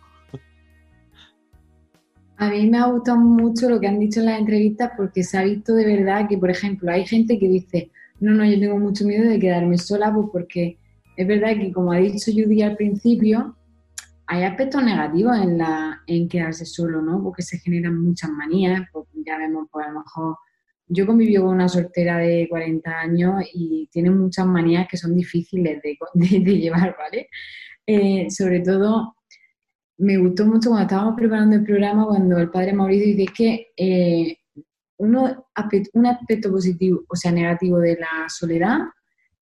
A 2.38 2.50
mí 2.50 2.70
me 2.70 2.78
ha 2.78 2.86
gustado 2.86 3.18
mucho 3.18 3.68
lo 3.68 3.80
que 3.80 3.88
han 3.88 4.00
dicho 4.00 4.20
en 4.20 4.28
las 4.28 4.40
entrevistas 4.40 4.92
porque 4.96 5.24
se 5.24 5.40
ha 5.40 5.44
visto 5.44 5.74
de 5.74 5.86
verdad 5.86 6.28
que, 6.30 6.38
por 6.38 6.52
ejemplo, 6.52 6.92
hay 6.92 7.06
gente 7.06 7.40
que 7.40 7.48
dice, 7.48 7.90
no, 8.20 8.34
no, 8.34 8.46
yo 8.46 8.60
tengo 8.60 8.80
mucho 8.80 9.06
miedo 9.06 9.30
de 9.30 9.40
quedarme 9.40 9.78
sola, 9.78 10.14
pues 10.14 10.28
porque 10.32 10.78
es 11.16 11.28
verdad 11.28 11.56
que, 11.58 11.72
como 11.72 11.92
ha 11.92 11.98
dicho 11.98 12.32
Judy 12.32 12.62
al 12.62 12.76
principio, 12.76 13.56
hay 14.28 14.44
aspectos 14.44 14.84
negativos 14.84 15.38
en, 15.38 15.58
la, 15.58 16.02
en 16.06 16.28
quedarse 16.28 16.66
solo, 16.66 17.02
¿no? 17.02 17.24
Porque 17.24 17.42
se 17.42 17.60
generan 17.60 18.02
muchas 18.02 18.30
manías, 18.30 18.82
pues 18.92 19.08
ya 19.26 19.38
vemos, 19.38 19.68
pues 19.72 19.88
a 19.88 19.92
lo 19.92 20.00
mejor 20.00 20.38
yo 20.90 21.06
convivo 21.06 21.46
con 21.46 21.56
una 21.56 21.70
soltera 21.70 22.18
de 22.18 22.48
40 22.50 23.00
años 23.00 23.44
y 23.54 23.88
tiene 23.92 24.10
muchas 24.10 24.46
manías 24.46 24.88
que 24.88 24.98
son 24.98 25.16
difíciles 25.16 25.82
de 26.14 26.58
llevar, 26.58 26.96
¿vale? 26.98 27.30
Eh, 27.86 28.30
sobre 28.30 28.60
todo, 28.60 29.16
me 29.98 30.18
gustó 30.18 30.46
mucho 30.46 30.70
cuando 30.70 30.84
estábamos 30.84 31.16
preparando 31.16 31.56
el 31.56 31.64
programa, 31.64 32.06
cuando 32.06 32.38
el 32.38 32.50
padre 32.50 32.74
Mauricio 32.74 33.16
dice 33.16 33.34
que 33.36 33.68
eh, 33.76 34.37
uno 34.98 35.46
un 35.94 36.06
aspecto 36.06 36.52
positivo, 36.52 37.04
o 37.08 37.16
sea, 37.16 37.32
negativo 37.32 37.80
de 37.80 37.98
la 37.98 38.28
soledad 38.30 38.80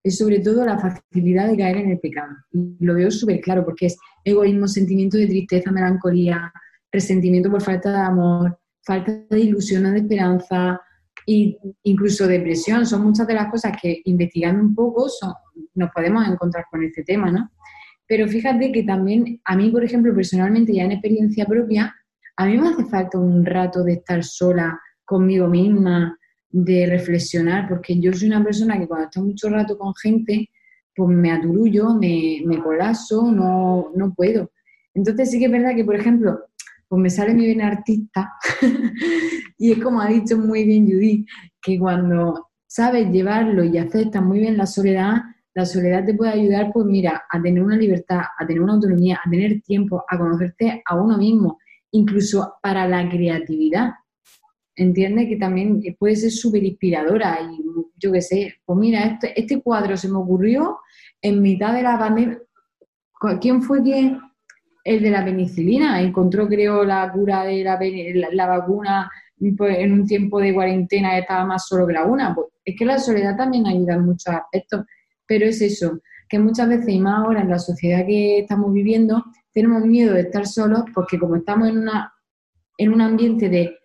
es 0.02 0.18
sobre 0.18 0.38
todo 0.38 0.64
la 0.64 0.78
facilidad 0.78 1.48
de 1.48 1.56
caer 1.56 1.78
en 1.78 1.90
el 1.90 1.98
pecado. 1.98 2.32
Y 2.52 2.76
lo 2.84 2.94
veo 2.94 3.10
súper 3.10 3.40
claro 3.40 3.64
porque 3.64 3.86
es 3.86 3.98
egoísmo, 4.24 4.68
sentimiento 4.68 5.16
de 5.16 5.26
tristeza, 5.26 5.72
melancolía, 5.72 6.52
resentimiento 6.92 7.50
por 7.50 7.60
falta 7.60 7.90
de 7.90 7.98
amor, 7.98 8.58
falta 8.84 9.12
de 9.28 9.40
ilusión, 9.40 9.82
de 9.92 9.98
esperanza 9.98 10.80
e 11.26 11.58
incluso 11.82 12.28
depresión. 12.28 12.86
Son 12.86 13.02
muchas 13.02 13.26
de 13.26 13.34
las 13.34 13.50
cosas 13.50 13.76
que 13.82 14.00
investigando 14.04 14.62
un 14.62 14.74
poco 14.76 15.08
nos 15.74 15.90
podemos 15.90 16.28
encontrar 16.28 16.66
con 16.70 16.84
este 16.84 17.02
tema, 17.02 17.32
¿no? 17.32 17.50
Pero 18.06 18.28
fíjate 18.28 18.70
que 18.70 18.84
también 18.84 19.40
a 19.44 19.56
mí, 19.56 19.70
por 19.70 19.82
ejemplo, 19.82 20.14
personalmente, 20.14 20.72
ya 20.72 20.84
en 20.84 20.92
experiencia 20.92 21.46
propia, 21.46 21.92
a 22.36 22.46
mí 22.46 22.56
me 22.56 22.68
hace 22.68 22.84
falta 22.84 23.18
un 23.18 23.44
rato 23.44 23.82
de 23.82 23.94
estar 23.94 24.22
sola 24.22 24.80
conmigo 25.06 25.48
misma, 25.48 26.18
de 26.50 26.86
reflexionar, 26.86 27.68
porque 27.68 27.98
yo 28.00 28.12
soy 28.12 28.28
una 28.28 28.44
persona 28.44 28.78
que 28.78 28.86
cuando 28.86 29.06
estoy 29.06 29.22
mucho 29.24 29.48
rato 29.48 29.78
con 29.78 29.94
gente, 29.94 30.50
pues 30.94 31.08
me 31.10 31.30
aturullo, 31.30 31.94
me, 31.94 32.42
me 32.44 32.62
colapso, 32.62 33.30
no, 33.30 33.90
no 33.94 34.14
puedo. 34.14 34.50
Entonces 34.94 35.30
sí 35.30 35.38
que 35.38 35.46
es 35.46 35.52
verdad 35.52 35.74
que, 35.74 35.84
por 35.84 35.96
ejemplo, 35.96 36.40
pues 36.88 37.02
me 37.02 37.10
sale 37.10 37.34
mi 37.34 37.46
vena 37.46 37.66
artista 37.66 38.32
y 39.58 39.72
es 39.72 39.82
como 39.82 40.00
ha 40.00 40.08
dicho 40.08 40.38
muy 40.38 40.64
bien 40.64 40.86
Judith, 40.86 41.26
que 41.60 41.78
cuando 41.78 42.48
sabes 42.66 43.10
llevarlo 43.10 43.64
y 43.64 43.76
aceptas 43.76 44.22
muy 44.22 44.40
bien 44.40 44.56
la 44.56 44.66
soledad, 44.66 45.16
la 45.54 45.64
soledad 45.64 46.04
te 46.04 46.14
puede 46.14 46.32
ayudar, 46.32 46.70
pues 46.72 46.86
mira, 46.86 47.24
a 47.30 47.40
tener 47.40 47.62
una 47.62 47.76
libertad, 47.76 48.20
a 48.38 48.46
tener 48.46 48.62
una 48.62 48.74
autonomía, 48.74 49.20
a 49.24 49.30
tener 49.30 49.62
tiempo, 49.62 50.04
a 50.08 50.18
conocerte 50.18 50.82
a 50.84 50.94
uno 50.96 51.16
mismo, 51.16 51.58
incluso 51.92 52.54
para 52.62 52.86
la 52.86 53.08
creatividad. 53.08 53.92
Entiende 54.76 55.26
que 55.26 55.36
también 55.36 55.82
puede 55.98 56.16
ser 56.16 56.30
súper 56.30 56.62
inspiradora 56.62 57.38
y 57.42 57.64
yo 57.98 58.12
qué 58.12 58.20
sé, 58.20 58.54
pues 58.64 58.78
mira, 58.78 59.04
este, 59.06 59.38
este 59.40 59.62
cuadro 59.62 59.96
se 59.96 60.08
me 60.08 60.18
ocurrió 60.18 60.78
en 61.22 61.40
mitad 61.40 61.72
de 61.74 61.82
la 61.82 61.98
pandemia. 61.98 62.38
¿Quién 63.40 63.62
fue 63.62 63.82
quien? 63.82 64.20
El 64.84 65.02
de 65.02 65.10
la 65.10 65.24
penicilina, 65.24 66.00
encontró 66.00 66.46
creo 66.46 66.84
la 66.84 67.10
cura 67.12 67.44
de 67.44 67.64
la, 67.64 67.78
la- 67.80 68.28
la 68.30 68.46
vacuna 68.46 69.10
pues, 69.56 69.78
en 69.78 69.92
un 69.94 70.06
tiempo 70.06 70.38
de 70.40 70.52
cuarentena 70.54 71.18
estaba 71.18 71.44
más 71.46 71.66
solo 71.66 71.86
que 71.86 71.94
la 71.94 72.04
una. 72.04 72.34
Pues, 72.34 72.48
es 72.64 72.76
que 72.78 72.84
la 72.84 72.98
soledad 72.98 73.36
también 73.36 73.66
ayuda 73.66 73.94
en 73.94 74.04
muchos 74.04 74.28
aspectos, 74.34 74.84
pero 75.26 75.46
es 75.46 75.60
eso, 75.62 75.98
que 76.28 76.38
muchas 76.38 76.68
veces 76.68 76.88
y 76.90 77.00
más 77.00 77.24
ahora 77.24 77.40
en 77.40 77.48
la 77.48 77.58
sociedad 77.58 78.04
que 78.06 78.40
estamos 78.40 78.72
viviendo, 78.72 79.24
tenemos 79.52 79.84
miedo 79.86 80.12
de 80.14 80.20
estar 80.20 80.46
solos 80.46 80.82
porque 80.94 81.18
como 81.18 81.36
estamos 81.36 81.68
en, 81.68 81.78
una, 81.78 82.12
en 82.78 82.92
un 82.92 83.00
ambiente 83.00 83.48
de 83.48 83.76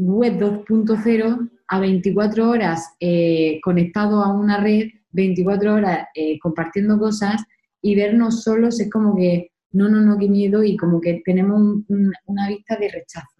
web 0.00 0.38
2.0 0.38 1.50
a 1.68 1.78
24 1.80 2.48
horas 2.50 2.94
eh, 3.00 3.60
conectado 3.62 4.22
a 4.22 4.32
una 4.32 4.58
red, 4.58 4.88
24 5.12 5.74
horas 5.74 6.06
eh, 6.14 6.38
compartiendo 6.40 6.98
cosas 6.98 7.42
y 7.82 7.94
vernos 7.94 8.42
solos 8.42 8.80
es 8.80 8.90
como 8.90 9.16
que 9.16 9.50
no, 9.72 9.88
no, 9.88 10.00
no, 10.00 10.18
qué 10.18 10.28
miedo 10.28 10.62
y 10.64 10.76
como 10.76 11.00
que 11.00 11.22
tenemos 11.24 11.60
un- 11.60 11.84
un- 11.88 12.12
una 12.26 12.48
vista 12.48 12.76
de 12.76 12.88
rechazo. 12.90 13.39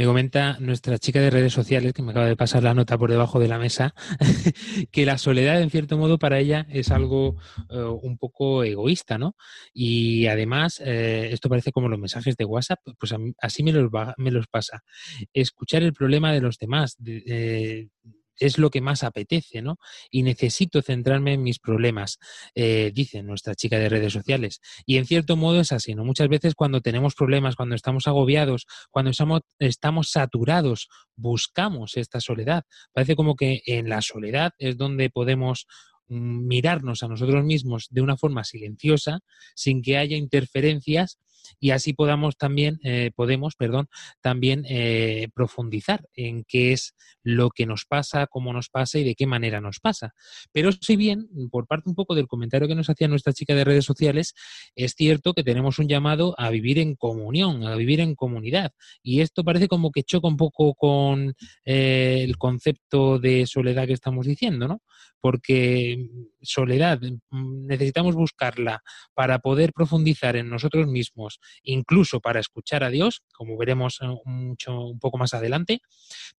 Me 0.00 0.06
comenta 0.06 0.56
nuestra 0.60 0.96
chica 0.98 1.20
de 1.20 1.28
redes 1.28 1.52
sociales, 1.52 1.92
que 1.92 2.00
me 2.00 2.12
acaba 2.12 2.24
de 2.24 2.34
pasar 2.34 2.62
la 2.62 2.72
nota 2.72 2.96
por 2.96 3.10
debajo 3.10 3.38
de 3.38 3.48
la 3.48 3.58
mesa, 3.58 3.92
que 4.90 5.04
la 5.04 5.18
soledad, 5.18 5.60
en 5.60 5.68
cierto 5.68 5.98
modo, 5.98 6.18
para 6.18 6.38
ella 6.38 6.66
es 6.70 6.90
algo 6.90 7.36
eh, 7.68 7.76
un 8.00 8.16
poco 8.16 8.64
egoísta, 8.64 9.18
¿no? 9.18 9.36
Y 9.74 10.26
además, 10.26 10.80
eh, 10.82 11.28
esto 11.32 11.50
parece 11.50 11.70
como 11.70 11.90
los 11.90 11.98
mensajes 11.98 12.34
de 12.38 12.46
WhatsApp, 12.46 12.78
pues 12.98 13.12
a 13.12 13.18
mí- 13.18 13.34
así 13.42 13.62
me 13.62 13.72
los, 13.72 13.90
va- 13.90 14.14
me 14.16 14.30
los 14.30 14.46
pasa. 14.46 14.82
Escuchar 15.34 15.82
el 15.82 15.92
problema 15.92 16.32
de 16.32 16.40
los 16.40 16.56
demás 16.56 16.96
de- 16.98 17.22
eh, 17.26 17.88
es 18.40 18.58
lo 18.58 18.70
que 18.70 18.80
más 18.80 19.04
apetece, 19.04 19.62
¿no? 19.62 19.78
Y 20.10 20.22
necesito 20.22 20.82
centrarme 20.82 21.34
en 21.34 21.42
mis 21.42 21.58
problemas, 21.58 22.18
eh, 22.54 22.90
dice 22.92 23.22
nuestra 23.22 23.54
chica 23.54 23.78
de 23.78 23.88
redes 23.88 24.12
sociales. 24.12 24.60
Y 24.86 24.96
en 24.96 25.06
cierto 25.06 25.36
modo 25.36 25.60
es 25.60 25.72
así, 25.72 25.94
¿no? 25.94 26.04
Muchas 26.04 26.28
veces 26.28 26.54
cuando 26.54 26.80
tenemos 26.80 27.14
problemas, 27.14 27.54
cuando 27.54 27.74
estamos 27.74 28.08
agobiados, 28.08 28.66
cuando 28.90 29.12
estamos, 29.58 30.10
saturados, 30.10 30.88
buscamos 31.16 31.96
esta 31.96 32.20
soledad. 32.20 32.64
Parece 32.92 33.14
como 33.14 33.36
que 33.36 33.62
en 33.66 33.88
la 33.88 34.00
soledad 34.00 34.52
es 34.58 34.76
donde 34.76 35.10
podemos 35.10 35.66
mm, 36.08 36.46
mirarnos 36.46 37.02
a 37.02 37.08
nosotros 37.08 37.44
mismos 37.44 37.88
de 37.90 38.00
una 38.00 38.16
forma 38.16 38.44
silenciosa, 38.44 39.20
sin 39.54 39.82
que 39.82 39.98
haya 39.98 40.16
interferencias 40.16 41.18
y 41.60 41.70
así 41.70 41.92
podamos 41.92 42.36
también, 42.36 42.80
eh, 42.82 43.10
podemos, 43.14 43.54
perdón, 43.54 43.88
también 44.20 44.64
eh, 44.68 45.28
profundizar 45.34 46.08
en 46.14 46.44
qué 46.44 46.72
es 46.72 46.94
lo 47.22 47.50
que 47.50 47.66
nos 47.66 47.84
pasa, 47.84 48.26
cómo 48.26 48.52
nos 48.52 48.70
pasa 48.70 48.98
y 48.98 49.04
de 49.04 49.14
qué 49.14 49.26
manera 49.26 49.60
nos 49.60 49.78
pasa. 49.78 50.14
Pero 50.52 50.72
si 50.72 50.96
bien, 50.96 51.28
por 51.50 51.66
parte 51.66 51.90
un 51.90 51.94
poco 51.94 52.14
del 52.14 52.26
comentario 52.26 52.66
que 52.66 52.74
nos 52.74 52.88
hacía 52.88 53.08
nuestra 53.08 53.34
chica 53.34 53.54
de 53.54 53.64
redes 53.64 53.84
sociales, 53.84 54.34
es 54.74 54.94
cierto 54.94 55.34
que 55.34 55.44
tenemos 55.44 55.78
un 55.78 55.88
llamado 55.88 56.34
a 56.38 56.50
vivir 56.50 56.78
en 56.78 56.96
comunión, 56.96 57.66
a 57.66 57.76
vivir 57.76 58.00
en 58.00 58.14
comunidad. 58.14 58.72
Y 59.02 59.20
esto 59.20 59.44
parece 59.44 59.68
como 59.68 59.90
que 59.90 60.02
choca 60.02 60.28
un 60.28 60.36
poco 60.36 60.74
con 60.74 61.34
eh, 61.64 62.22
el 62.24 62.38
concepto 62.38 63.18
de 63.18 63.46
soledad 63.46 63.86
que 63.86 63.92
estamos 63.92 64.26
diciendo, 64.26 64.66
¿no? 64.66 64.82
Porque 65.20 66.08
soledad 66.40 67.00
mm, 67.30 67.66
necesitamos 67.66 68.14
buscarla 68.14 68.82
para 69.14 69.38
poder 69.40 69.72
profundizar 69.72 70.36
en 70.36 70.48
nosotros 70.48 70.86
mismos, 70.86 71.40
incluso 71.62 72.20
para 72.20 72.40
escuchar 72.40 72.84
a 72.84 72.90
Dios, 72.90 73.22
como 73.32 73.56
veremos 73.56 73.98
eh, 74.02 74.06
mucho, 74.24 74.80
un 74.80 74.98
poco 74.98 75.18
más 75.18 75.34
adelante, 75.34 75.80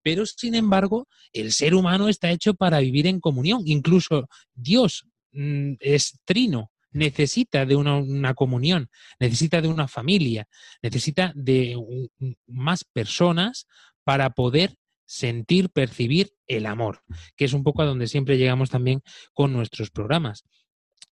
pero 0.01 0.25
sin 0.25 0.55
embargo, 0.55 1.07
el 1.33 1.51
ser 1.51 1.75
humano 1.75 2.07
está 2.07 2.31
hecho 2.31 2.53
para 2.53 2.79
vivir 2.79 3.07
en 3.07 3.19
comunión, 3.19 3.61
incluso 3.65 4.27
Dios 4.53 5.05
mm, 5.31 5.73
es 5.79 6.19
trino, 6.25 6.71
necesita 6.91 7.65
de 7.65 7.75
una, 7.75 8.33
comunión, 8.33 8.89
necesita 9.19 9.61
de 9.61 9.67
una 9.67 9.87
familia, 9.87 10.47
necesita 10.81 11.31
de 11.35 11.77
más 12.47 12.83
personas 12.83 13.67
para 14.03 14.31
poder 14.31 14.75
sentir, 15.05 15.69
percibir 15.69 16.33
el 16.47 16.65
amor, 16.65 17.01
que 17.35 17.45
es 17.45 17.53
un 17.53 17.63
poco 17.63 17.81
a 17.81 17.85
donde 17.85 18.07
siempre 18.07 18.37
llegamos 18.37 18.69
también 18.69 19.01
con 19.33 19.53
nuestros 19.53 19.89
programas. 19.89 20.43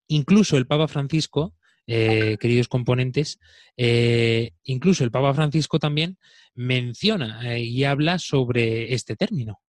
Incluso 0.09 0.57
el 0.57 0.66
Papa 0.66 0.88
Francisco, 0.88 1.54
eh, 1.87 2.38
queridos 2.40 2.68
componentes, 2.68 3.38
eh, 3.77 4.53
incluso 4.64 5.05
el 5.05 5.11
Papa 5.11 5.35
Francisco 5.35 5.79
también 5.79 6.18
menciona 6.55 7.55
eh, 7.55 7.62
y 7.62 7.85
habla 7.85 8.18
sobre 8.18 8.94
este 8.94 9.16
término. 9.16 9.61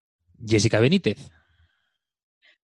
Jessica 0.46 0.80
Benítez. 0.80 1.30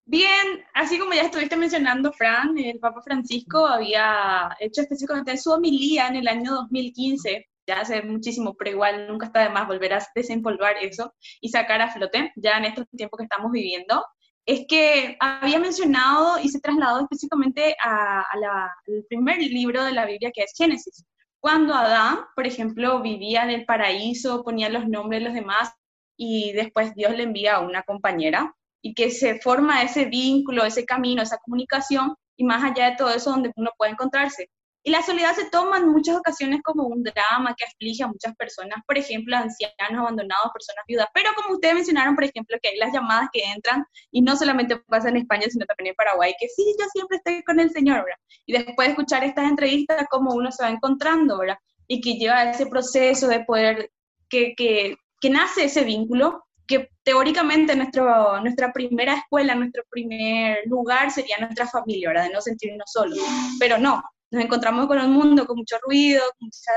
Bien, 0.05 0.65
así 0.73 0.99
como 0.99 1.13
ya 1.13 1.23
estuviste 1.23 1.55
mencionando, 1.55 2.11
Fran, 2.11 2.57
el 2.57 2.79
Papa 2.79 3.01
Francisco 3.01 3.65
había 3.65 4.55
hecho 4.59 4.81
específicamente 4.81 5.37
su 5.37 5.51
homilía 5.51 6.07
en 6.07 6.17
el 6.17 6.27
año 6.27 6.53
2015, 6.53 7.49
ya 7.67 7.79
hace 7.79 8.01
muchísimo, 8.01 8.55
pero 8.55 8.71
igual 8.71 9.07
nunca 9.07 9.27
está 9.27 9.43
de 9.43 9.49
más 9.49 9.67
volver 9.67 9.93
a 9.93 10.07
desempolvar 10.15 10.75
eso 10.81 11.13
y 11.39 11.49
sacar 11.49 11.81
a 11.81 11.91
flote, 11.91 12.33
ya 12.35 12.57
en 12.57 12.65
estos 12.65 12.87
tiempos 12.89 13.19
que 13.19 13.23
estamos 13.23 13.51
viviendo, 13.51 14.03
es 14.45 14.65
que 14.67 15.17
había 15.19 15.59
mencionado 15.59 16.39
y 16.39 16.49
se 16.49 16.59
trasladó 16.59 17.01
específicamente 17.01 17.75
al 17.81 19.03
primer 19.07 19.37
libro 19.39 19.83
de 19.83 19.91
la 19.91 20.05
Biblia 20.05 20.31
que 20.33 20.43
es 20.43 20.53
Génesis. 20.57 21.05
Cuando 21.39 21.73
Adán, 21.73 22.19
por 22.35 22.45
ejemplo, 22.45 23.01
vivía 23.01 23.43
en 23.43 23.49
el 23.49 23.65
paraíso, 23.65 24.43
ponía 24.43 24.69
los 24.69 24.87
nombres 24.87 25.21
de 25.21 25.25
los 25.25 25.33
demás 25.33 25.71
y 26.15 26.51
después 26.53 26.93
Dios 26.95 27.15
le 27.15 27.23
envía 27.23 27.55
a 27.55 27.59
una 27.61 27.83
compañera 27.83 28.55
y 28.81 28.93
que 28.93 29.09
se 29.11 29.39
forma 29.39 29.81
ese 29.81 30.05
vínculo, 30.05 30.65
ese 30.65 30.85
camino, 30.85 31.21
esa 31.21 31.37
comunicación 31.37 32.15
y 32.37 32.43
más 32.43 32.63
allá 32.63 32.91
de 32.91 32.95
todo 32.95 33.09
eso 33.11 33.31
donde 33.31 33.51
uno 33.55 33.71
puede 33.77 33.91
encontrarse. 33.91 34.49
Y 34.83 34.91
la 34.91 35.03
soledad 35.03 35.35
se 35.35 35.49
toma 35.49 35.77
en 35.77 35.89
muchas 35.89 36.15
ocasiones 36.17 36.61
como 36.63 36.87
un 36.87 37.03
drama 37.03 37.55
que 37.55 37.65
aflige 37.65 38.03
a 38.03 38.07
muchas 38.07 38.35
personas, 38.35 38.79
por 38.87 38.97
ejemplo, 38.97 39.37
ancianos 39.37 39.75
abandonados, 39.99 40.51
personas 40.53 40.83
viudas, 40.87 41.07
pero 41.13 41.29
como 41.35 41.55
ustedes 41.55 41.75
mencionaron, 41.75 42.15
por 42.15 42.23
ejemplo, 42.23 42.57
que 42.61 42.69
hay 42.69 42.77
las 42.77 42.91
llamadas 42.91 43.29
que 43.31 43.43
entran 43.43 43.85
y 44.11 44.21
no 44.21 44.35
solamente 44.35 44.77
pasa 44.87 45.09
en 45.09 45.17
España, 45.17 45.45
sino 45.49 45.65
también 45.65 45.89
en 45.89 45.95
Paraguay, 45.95 46.33
que 46.39 46.47
sí, 46.47 46.75
yo 46.79 46.85
siempre 46.91 47.17
estoy 47.17 47.43
con 47.43 47.59
el 47.59 47.69
Señor, 47.69 48.03
¿verdad? 48.03 48.19
Y 48.45 48.53
después 48.53 48.87
de 48.87 48.91
escuchar 48.93 49.23
estas 49.23 49.49
entrevistas, 49.49 50.05
como 50.09 50.33
uno 50.33 50.51
se 50.51 50.63
va 50.63 50.69
encontrando, 50.69 51.37
¿verdad? 51.37 51.57
Y 51.87 52.01
que 52.01 52.15
lleva 52.15 52.49
ese 52.49 52.65
proceso 52.65 53.27
de 53.27 53.43
poder, 53.43 53.91
que, 54.29 54.55
que, 54.55 54.95
que 55.19 55.29
nace 55.29 55.65
ese 55.65 55.83
vínculo, 55.83 56.43
que 56.65 56.89
teóricamente 57.03 57.75
nuestro, 57.75 58.39
nuestra 58.41 58.71
primera 58.71 59.15
escuela, 59.15 59.53
nuestro 59.55 59.83
primer 59.89 60.59
lugar 60.65 61.11
sería 61.11 61.37
nuestra 61.37 61.67
familia, 61.67 62.09
¿verdad? 62.09 62.23
De 62.23 62.33
no 62.33 62.41
sentirnos 62.41 62.89
solos. 62.91 63.19
Pero 63.59 63.77
no, 63.77 64.01
nos 64.31 64.43
encontramos 64.43 64.87
con 64.87 64.97
un 64.97 65.11
mundo 65.11 65.45
con 65.45 65.57
mucho 65.57 65.77
ruido, 65.83 66.23
con 66.39 66.47
mucha, 66.47 66.71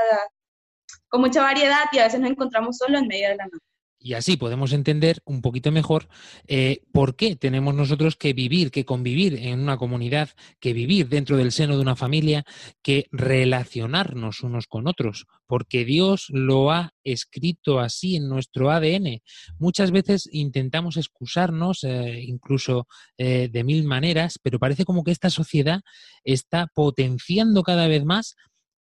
con 1.07 1.21
mucha 1.21 1.41
variedad 1.41 1.85
y 1.91 1.99
a 1.99 2.03
veces 2.03 2.19
nos 2.19 2.29
encontramos 2.29 2.77
solos 2.77 3.01
en 3.01 3.07
medio 3.07 3.29
de 3.29 3.35
la 3.35 3.45
nada. 3.45 3.74
Y 4.05 4.13
así 4.13 4.37
podemos 4.37 4.71
entender 4.71 5.23
un 5.25 5.41
poquito 5.41 5.71
mejor 5.71 6.07
eh, 6.47 6.83
por 6.91 7.15
qué 7.15 7.35
tenemos 7.35 7.73
nosotros 7.73 8.15
que 8.15 8.33
vivir, 8.33 8.69
que 8.69 8.85
convivir 8.85 9.33
en 9.33 9.59
una 9.61 9.77
comunidad, 9.77 10.29
que 10.59 10.73
vivir 10.73 11.09
dentro 11.09 11.37
del 11.37 11.51
seno 11.51 11.75
de 11.75 11.81
una 11.81 11.95
familia, 11.95 12.45
que 12.83 13.07
relacionarnos 13.11 14.43
unos 14.43 14.67
con 14.67 14.85
otros, 14.85 15.25
porque 15.47 15.85
Dios 15.85 16.27
lo 16.29 16.69
ha 16.69 16.93
escrito 17.03 17.79
así 17.79 18.15
en 18.15 18.29
nuestro 18.29 18.69
ADN. 18.69 19.23
Muchas 19.57 19.89
veces 19.89 20.29
intentamos 20.31 20.97
excusarnos, 20.97 21.83
eh, 21.83 22.21
incluso 22.27 22.87
eh, 23.17 23.49
de 23.51 23.63
mil 23.63 23.85
maneras, 23.85 24.37
pero 24.39 24.59
parece 24.59 24.85
como 24.85 25.03
que 25.03 25.09
esta 25.09 25.31
sociedad 25.31 25.81
está 26.23 26.67
potenciando 26.75 27.63
cada 27.63 27.87
vez 27.87 28.05
más 28.05 28.35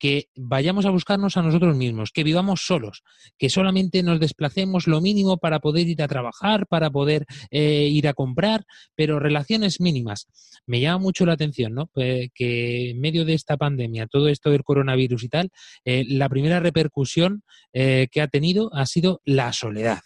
que 0.01 0.29
vayamos 0.35 0.87
a 0.87 0.89
buscarnos 0.89 1.37
a 1.37 1.43
nosotros 1.43 1.77
mismos, 1.77 2.09
que 2.11 2.23
vivamos 2.23 2.65
solos, 2.65 3.03
que 3.37 3.51
solamente 3.51 4.01
nos 4.01 4.19
desplacemos 4.19 4.87
lo 4.87 4.99
mínimo 4.99 5.37
para 5.37 5.59
poder 5.59 5.87
ir 5.87 6.01
a 6.01 6.07
trabajar, 6.07 6.65
para 6.65 6.89
poder 6.89 7.27
eh, 7.51 7.87
ir 7.87 8.07
a 8.07 8.15
comprar, 8.15 8.65
pero 8.95 9.19
relaciones 9.19 9.79
mínimas. 9.79 10.27
Me 10.65 10.81
llama 10.81 10.97
mucho 10.97 11.23
la 11.27 11.33
atención 11.33 11.75
¿no? 11.75 11.91
Eh, 11.97 12.29
que 12.33 12.89
en 12.89 12.99
medio 12.99 13.25
de 13.25 13.35
esta 13.35 13.57
pandemia, 13.57 14.07
todo 14.07 14.27
esto 14.27 14.49
del 14.49 14.63
coronavirus 14.63 15.23
y 15.23 15.29
tal, 15.29 15.51
eh, 15.85 16.03
la 16.07 16.29
primera 16.29 16.59
repercusión 16.59 17.43
eh, 17.71 18.07
que 18.11 18.21
ha 18.21 18.27
tenido 18.27 18.73
ha 18.73 18.87
sido 18.87 19.21
la 19.23 19.53
soledad 19.53 19.99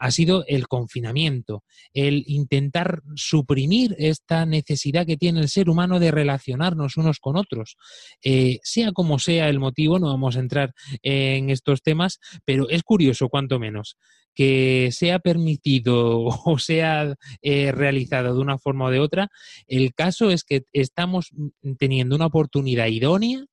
ha 0.00 0.10
sido 0.10 0.44
el 0.48 0.66
confinamiento, 0.66 1.62
el 1.92 2.24
intentar 2.26 3.02
suprimir 3.14 3.94
esta 3.98 4.46
necesidad 4.46 5.06
que 5.06 5.18
tiene 5.18 5.40
el 5.40 5.50
ser 5.50 5.68
humano 5.68 6.00
de 6.00 6.10
relacionarnos 6.10 6.96
unos 6.96 7.20
con 7.20 7.36
otros. 7.36 7.76
Eh, 8.24 8.60
sea 8.62 8.92
como 8.92 9.18
sea 9.18 9.50
el 9.50 9.60
motivo, 9.60 9.98
no 9.98 10.06
vamos 10.06 10.36
a 10.36 10.40
entrar 10.40 10.72
en 11.02 11.50
estos 11.50 11.82
temas, 11.82 12.18
pero 12.46 12.68
es 12.70 12.82
curioso, 12.82 13.28
cuanto 13.28 13.58
menos, 13.58 13.98
que 14.34 14.88
sea 14.90 15.18
permitido 15.18 16.24
o 16.46 16.58
sea 16.58 17.14
eh, 17.42 17.72
realizado 17.72 18.34
de 18.34 18.40
una 18.40 18.56
forma 18.56 18.86
o 18.86 18.90
de 18.90 19.00
otra. 19.00 19.28
El 19.66 19.92
caso 19.94 20.30
es 20.30 20.44
que 20.44 20.62
estamos 20.72 21.30
teniendo 21.78 22.16
una 22.16 22.26
oportunidad 22.26 22.86
idónea 22.86 23.44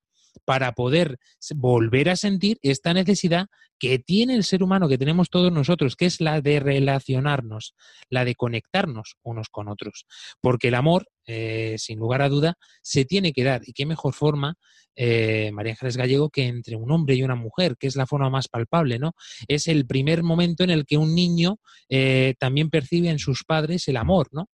para 0.48 0.72
poder 0.72 1.18
volver 1.56 2.08
a 2.08 2.16
sentir 2.16 2.56
esta 2.62 2.94
necesidad 2.94 3.48
que 3.78 3.98
tiene 3.98 4.34
el 4.34 4.44
ser 4.44 4.62
humano, 4.62 4.88
que 4.88 4.96
tenemos 4.96 5.28
todos 5.28 5.52
nosotros, 5.52 5.94
que 5.94 6.06
es 6.06 6.22
la 6.22 6.40
de 6.40 6.58
relacionarnos, 6.58 7.74
la 8.08 8.24
de 8.24 8.34
conectarnos 8.34 9.16
unos 9.22 9.50
con 9.50 9.68
otros. 9.68 10.06
Porque 10.40 10.68
el 10.68 10.76
amor, 10.76 11.04
eh, 11.26 11.74
sin 11.76 11.98
lugar 11.98 12.22
a 12.22 12.30
duda, 12.30 12.54
se 12.80 13.04
tiene 13.04 13.34
que 13.34 13.44
dar. 13.44 13.60
Y 13.66 13.74
qué 13.74 13.84
mejor 13.84 14.14
forma, 14.14 14.54
eh, 14.96 15.50
María 15.52 15.72
Ángeles 15.72 15.98
Gallego, 15.98 16.30
que 16.30 16.46
entre 16.46 16.76
un 16.76 16.90
hombre 16.92 17.14
y 17.14 17.22
una 17.22 17.36
mujer, 17.36 17.76
que 17.78 17.86
es 17.86 17.94
la 17.94 18.06
forma 18.06 18.30
más 18.30 18.48
palpable, 18.48 18.98
¿no? 18.98 19.12
Es 19.48 19.68
el 19.68 19.86
primer 19.86 20.22
momento 20.22 20.64
en 20.64 20.70
el 20.70 20.86
que 20.86 20.96
un 20.96 21.14
niño 21.14 21.58
eh, 21.90 22.36
también 22.38 22.70
percibe 22.70 23.10
en 23.10 23.18
sus 23.18 23.44
padres 23.44 23.86
el 23.88 23.98
amor, 23.98 24.28
¿no? 24.32 24.48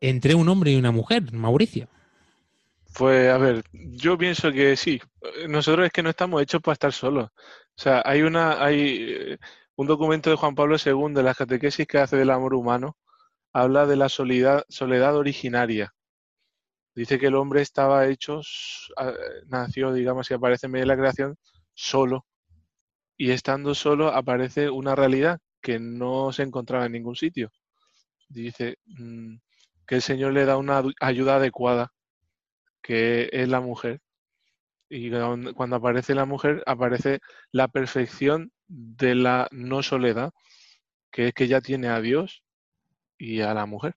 Entre 0.00 0.34
un 0.34 0.48
hombre 0.48 0.72
y 0.72 0.74
una 0.74 0.90
mujer, 0.90 1.32
Mauricio. 1.32 1.88
Pues 2.96 3.30
a 3.30 3.36
ver, 3.38 3.62
yo 3.72 4.16
pienso 4.16 4.50
que 4.52 4.76
sí. 4.76 5.00
Nosotros 5.48 5.86
es 5.86 5.92
que 5.92 6.02
no 6.02 6.10
estamos 6.10 6.42
hechos 6.42 6.62
para 6.62 6.74
estar 6.74 6.92
solos. 6.92 7.30
O 7.76 7.80
sea, 7.82 8.02
hay 8.04 8.22
una, 8.22 8.64
hay 8.64 9.06
eh, 9.34 9.38
un 9.76 9.86
documento 9.86 10.30
de 10.30 10.36
Juan 10.36 10.54
Pablo 10.54 10.76
II 10.84 11.12
de 11.14 11.22
las 11.22 11.36
catequesis 11.36 11.86
que 11.86 11.98
hace 11.98 12.16
del 12.16 12.30
amor 12.30 12.54
humano, 12.54 12.96
habla 13.52 13.86
de 13.86 13.96
la 13.96 14.08
soledad, 14.08 14.64
soledad 14.68 15.16
originaria. 15.16 15.94
Dice 16.94 17.18
que 17.18 17.26
el 17.26 17.34
hombre 17.36 17.62
estaba 17.62 18.06
hecho, 18.06 18.40
nació, 19.46 19.92
digamos, 19.92 20.30
y 20.30 20.34
aparece 20.34 20.66
en 20.66 20.72
medio 20.72 20.84
de 20.84 20.88
la 20.88 20.96
creación 20.96 21.36
solo. 21.74 22.26
Y 23.18 23.30
estando 23.32 23.74
solo 23.74 24.08
aparece 24.08 24.70
una 24.70 24.94
realidad 24.94 25.40
que 25.60 25.78
no 25.78 26.32
se 26.32 26.42
encontraba 26.44 26.86
en 26.86 26.92
ningún 26.92 27.16
sitio. 27.16 27.50
Dice 28.28 28.78
mm, 28.86 29.36
que 29.86 29.96
el 29.96 30.02
Señor 30.02 30.32
le 30.32 30.46
da 30.46 30.56
una 30.56 30.82
ayuda 31.00 31.36
adecuada, 31.36 31.92
que 32.86 33.28
es 33.32 33.48
la 33.48 33.60
mujer. 33.60 34.00
Y 34.90 35.10
cuando 35.54 35.76
aparece 35.76 36.14
la 36.14 36.26
mujer, 36.26 36.62
aparece 36.66 37.20
la 37.52 37.68
perfección 37.68 38.52
de 38.68 39.14
la 39.16 39.48
no 39.52 39.82
soledad, 39.82 40.32
que 41.12 41.28
es 41.28 41.34
que 41.34 41.48
ya 41.48 41.60
tiene 41.62 41.88
a 41.88 42.00
Dios 42.00 42.44
y 43.18 43.42
a 43.42 43.54
la 43.54 43.66
mujer. 43.66 43.96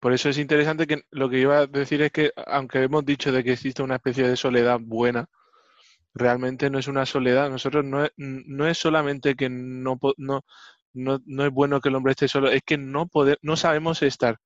Por 0.00 0.12
eso 0.14 0.28
es 0.30 0.38
interesante 0.38 0.86
que 0.86 1.02
lo 1.10 1.28
que 1.28 1.38
iba 1.40 1.58
a 1.58 1.66
decir 1.66 2.00
es 2.02 2.10
que, 2.12 2.32
aunque 2.46 2.82
hemos 2.82 3.04
dicho 3.04 3.32
de 3.32 3.44
que 3.44 3.52
existe 3.52 3.82
una 3.82 3.96
especie 3.96 4.26
de 4.26 4.36
soledad 4.36 4.78
buena, 4.80 5.26
realmente 6.14 6.70
no 6.70 6.78
es 6.78 6.88
una 6.88 7.06
soledad. 7.06 7.50
Nosotros 7.50 7.84
no 7.84 8.04
es, 8.04 8.12
no 8.18 8.66
es 8.68 8.78
solamente 8.78 9.36
que 9.36 9.50
no, 9.50 9.98
no, 10.18 10.42
no, 10.94 11.46
es 11.46 11.52
bueno 11.52 11.80
que 11.80 11.90
el 11.90 11.96
hombre 11.96 12.12
esté 12.12 12.28
solo, 12.28 12.50
es 12.50 12.62
que 12.64 12.78
no, 12.78 13.06
pode- 13.08 13.38
no 13.42 13.56
sabemos 13.56 14.02
estar. 14.02 14.38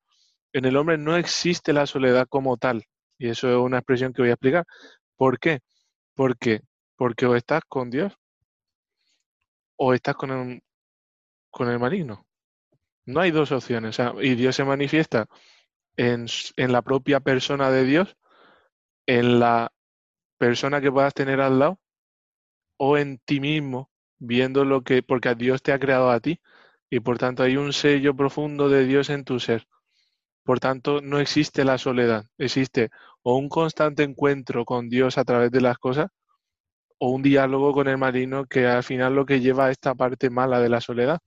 En 0.55 0.65
el 0.65 0.77
hombre 0.79 0.97
no 0.97 1.17
existe 1.17 1.75
la 1.75 1.87
soledad 1.87 2.27
como 2.29 2.57
tal. 2.57 2.85
Y 3.19 3.29
eso 3.29 3.51
es 3.51 3.57
una 3.57 3.79
expresión 3.79 4.15
que 4.15 4.23
voy 4.23 4.31
a 4.31 4.35
explicar. 4.35 4.65
¿Por 5.17 5.39
qué? 5.39 5.61
Porque, 6.15 6.63
porque 6.97 7.27
o 7.27 7.37
estás 7.37 7.63
con 7.69 7.91
Dios 7.91 8.15
o 9.77 9.93
estás 9.95 10.15
con 10.15 10.31
el, 10.31 10.63
con 11.51 11.69
el 11.69 11.79
maligno. 11.79 12.27
No 13.07 13.21
hay 13.21 13.31
dos 13.31 13.53
opciones. 13.53 13.99
y 14.23 14.35
Dios 14.35 14.57
se 14.57 14.65
manifiesta 14.65 15.27
en, 15.97 16.27
en 16.57 16.73
la 16.73 16.83
propia 16.83 17.21
persona 17.21 17.71
de 17.71 17.85
Dios, 17.85 18.17
en 19.07 19.41
la 19.41 19.73
persona 20.39 20.81
que 20.81 20.93
puedas 20.93 21.15
tener 21.15 21.41
al 21.41 21.59
lado, 21.59 21.81
o 22.79 22.97
en 22.97 23.19
ti 23.19 23.41
mismo, 23.41 23.91
viendo 24.19 24.65
lo 24.65 24.83
que, 24.83 25.03
porque 25.03 25.35
Dios 25.35 25.63
te 25.63 25.73
ha 25.73 25.79
creado 25.79 26.11
a 26.11 26.21
ti, 26.21 26.41
y 26.91 27.01
por 27.01 27.19
tanto 27.19 27.43
hay 27.43 27.57
un 27.57 27.73
sello 27.73 28.15
profundo 28.17 28.69
de 28.69 28.87
Dios 28.87 29.11
en 29.11 29.25
tu 29.25 29.41
ser. 29.41 29.67
Por 30.45 30.61
tanto, 30.61 31.01
no 31.01 31.19
existe 31.19 31.65
la 31.65 31.79
soledad, 31.79 32.27
existe 32.39 32.91
o 33.23 33.37
un 33.37 33.49
constante 33.49 34.03
encuentro 34.03 34.65
con 34.65 34.89
Dios 34.89 35.19
a 35.19 35.25
través 35.25 35.51
de 35.51 35.63
las 35.63 35.79
cosas, 35.79 36.11
o 36.99 37.11
un 37.11 37.23
diálogo 37.23 37.73
con 37.73 37.89
el 37.89 37.99
marino 37.99 38.45
que 38.45 38.67
al 38.67 38.83
final 38.83 39.15
lo 39.15 39.27
que 39.27 39.41
lleva 39.41 39.67
a 39.67 39.71
esta 39.71 39.95
parte 39.95 40.31
mala 40.31 40.61
de 40.61 40.69
la 40.69 40.81
soledad, 40.81 41.19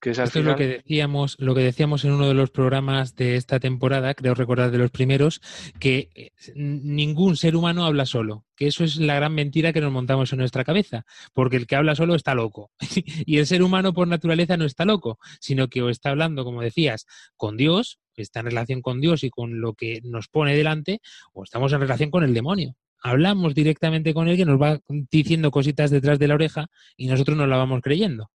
que 0.00 0.10
es 0.10 0.18
al 0.18 0.26
Esto 0.26 0.38
es 0.40 0.44
lo 0.44 0.56
que 0.56 0.66
decíamos, 0.66 1.36
lo 1.38 1.54
que 1.54 1.62
decíamos 1.62 2.04
en 2.04 2.12
uno 2.12 2.28
de 2.28 2.34
los 2.34 2.50
programas 2.50 3.16
de 3.16 3.36
esta 3.36 3.58
temporada, 3.58 4.14
creo 4.14 4.34
recordar 4.34 4.70
de 4.70 4.78
los 4.78 4.90
primeros, 4.90 5.40
que 5.80 6.10
eh, 6.14 6.30
ningún 6.54 7.36
ser 7.36 7.56
humano 7.56 7.84
habla 7.84 8.06
solo, 8.06 8.44
que 8.54 8.66
eso 8.66 8.84
es 8.84 8.98
la 8.98 9.16
gran 9.16 9.34
mentira 9.34 9.72
que 9.72 9.80
nos 9.80 9.92
montamos 9.92 10.32
en 10.32 10.38
nuestra 10.38 10.64
cabeza, 10.64 11.04
porque 11.32 11.56
el 11.56 11.66
que 11.66 11.76
habla 11.76 11.94
solo 11.94 12.14
está 12.14 12.34
loco. 12.34 12.70
y 13.26 13.38
el 13.38 13.46
ser 13.46 13.62
humano 13.62 13.92
por 13.92 14.06
naturaleza 14.06 14.56
no 14.56 14.66
está 14.66 14.84
loco, 14.84 15.18
sino 15.40 15.68
que 15.68 15.82
o 15.82 15.88
está 15.88 16.10
hablando, 16.10 16.44
como 16.44 16.62
decías, 16.62 17.06
con 17.36 17.56
Dios, 17.56 17.98
está 18.22 18.40
en 18.40 18.46
relación 18.46 18.82
con 18.82 19.00
Dios 19.00 19.24
y 19.24 19.30
con 19.30 19.60
lo 19.60 19.74
que 19.74 20.00
nos 20.04 20.28
pone 20.28 20.56
delante, 20.56 21.00
o 21.32 21.44
estamos 21.44 21.72
en 21.72 21.80
relación 21.80 22.10
con 22.10 22.24
el 22.24 22.34
demonio. 22.34 22.76
Hablamos 23.00 23.54
directamente 23.54 24.12
con 24.12 24.28
él 24.28 24.36
que 24.36 24.44
nos 24.44 24.60
va 24.60 24.80
diciendo 25.10 25.50
cositas 25.50 25.90
detrás 25.90 26.18
de 26.18 26.28
la 26.28 26.34
oreja 26.34 26.66
y 26.96 27.06
nosotros 27.06 27.36
nos 27.36 27.48
la 27.48 27.56
vamos 27.56 27.80
creyendo. 27.82 28.30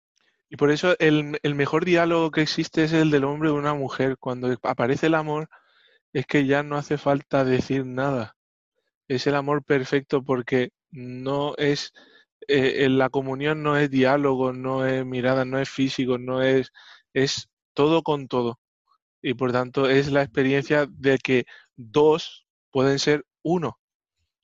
Y 0.49 0.57
por 0.57 0.71
eso 0.71 0.95
el, 0.99 1.39
el 1.43 1.55
mejor 1.55 1.85
diálogo 1.85 2.31
que 2.31 2.43
existe 2.43 2.85
es 2.85 2.93
el 2.93 3.11
del 3.11 3.25
hombre 3.25 3.49
y 3.49 3.53
una 3.53 3.75
mujer. 3.75 4.19
Cuando 4.19 4.57
aparece 4.63 5.07
el 5.07 5.15
amor, 5.15 5.49
es 6.13 6.27
que 6.27 6.47
ya 6.47 6.63
no 6.63 6.77
hace 6.77 6.99
falta 6.99 7.45
decir 7.45 7.87
nada. 7.87 8.37
Es 9.09 9.27
el 9.27 9.35
amor 9.35 9.65
perfecto 9.65 10.23
porque 10.23 10.71
no 10.91 11.55
es, 11.57 11.93
eh, 12.49 12.85
en 12.85 12.99
la 12.99 13.09
comunión 13.09 13.63
no 13.63 13.77
es 13.77 13.91
diálogo, 13.91 14.53
no 14.53 14.87
es 14.87 15.05
mirada, 15.07 15.45
no 15.45 15.59
es 15.59 15.71
físico, 15.71 16.19
no 16.19 16.43
es, 16.43 16.73
es 17.15 17.49
todo 17.75 18.03
con 18.03 18.29
todo. 18.29 18.61
Y 19.23 19.35
por 19.35 19.53
tanto 19.53 19.89
es 19.89 20.11
la 20.11 20.23
experiencia 20.23 20.87
de 20.91 21.19
que 21.19 21.45
dos 21.77 22.47
pueden 22.71 22.99
ser 22.99 23.25
uno. 23.43 23.79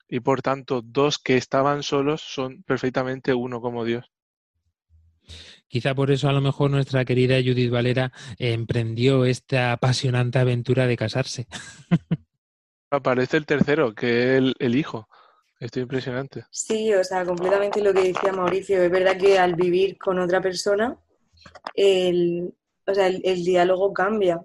Y 0.09 0.21
por 0.21 0.41
tanto, 0.41 0.81
dos 0.83 1.19
que 1.19 1.37
estaban 1.37 1.83
solos 1.83 2.23
son 2.23 2.63
perfectamente 2.63 3.35
uno 3.35 3.61
como 3.61 3.85
Dios. 3.85 4.11
Quizá 5.69 5.95
por 5.95 6.11
eso 6.11 6.29
a 6.29 6.33
lo 6.33 6.41
mejor 6.41 6.71
nuestra 6.71 7.05
querida 7.05 7.37
Judith 7.37 7.71
Valera 7.71 8.11
eh, 8.39 8.53
emprendió 8.53 9.27
esta 9.27 9.73
apasionante 9.73 10.39
aventura 10.39 10.87
de 10.87 10.97
casarse. 10.97 11.47
Aparece 12.91 13.37
el 13.37 13.45
tercero, 13.45 13.95
que 13.95 14.23
es 14.23 14.39
el, 14.39 14.55
el 14.59 14.77
hijo. 14.77 15.09
Esto 15.61 15.81
es 15.81 15.83
impresionante. 15.83 16.47
Sí, 16.51 16.95
o 16.95 17.05
sea, 17.05 17.25
completamente 17.27 17.83
lo 17.83 17.93
que 17.93 18.13
decía 18.13 18.33
Mauricio. 18.33 18.83
Es 18.83 18.91
verdad 18.91 19.19
que 19.19 19.39
al 19.39 19.57
vivir 19.57 19.99
con 19.99 20.19
otra 20.21 20.41
persona, 20.41 20.97
el, 21.75 22.55
o 22.87 22.95
sea, 22.95 23.09
el, 23.09 23.21
el 23.25 23.45
diálogo 23.45 23.93
cambia. 23.93 24.41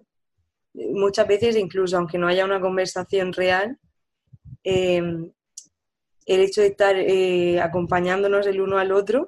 Muchas 0.73 1.27
veces, 1.27 1.55
incluso 1.55 1.97
aunque 1.97 2.17
no 2.17 2.27
haya 2.27 2.45
una 2.45 2.59
conversación 2.59 3.33
real, 3.33 3.77
eh, 4.63 5.01
el 6.25 6.39
hecho 6.39 6.61
de 6.61 6.67
estar 6.67 6.95
eh, 6.97 7.59
acompañándonos 7.61 8.47
el 8.47 8.61
uno 8.61 8.77
al 8.77 8.91
otro 8.91 9.27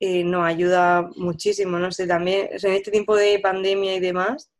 eh, 0.00 0.24
nos 0.24 0.44
ayuda 0.44 1.08
muchísimo. 1.16 1.78
No 1.78 1.92
sé, 1.92 2.06
también 2.06 2.48
en 2.50 2.72
este 2.72 2.90
tiempo 2.90 3.14
de 3.14 3.38
pandemia 3.38 3.94
y 3.94 4.00
demás, 4.00 4.50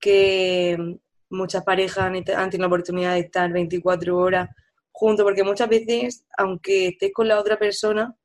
que 0.00 0.98
muchas 1.30 1.62
parejas 1.62 2.04
han, 2.04 2.16
han 2.16 2.50
tenido 2.50 2.60
la 2.60 2.66
oportunidad 2.66 3.14
de 3.14 3.20
estar 3.20 3.52
24 3.52 4.16
horas 4.16 4.50
juntos, 4.90 5.24
porque 5.24 5.44
muchas 5.44 5.68
veces, 5.68 6.24
aunque 6.36 6.88
estés 6.88 7.12
con 7.12 7.28
la 7.28 7.38
otra 7.38 7.58
persona, 7.58 8.16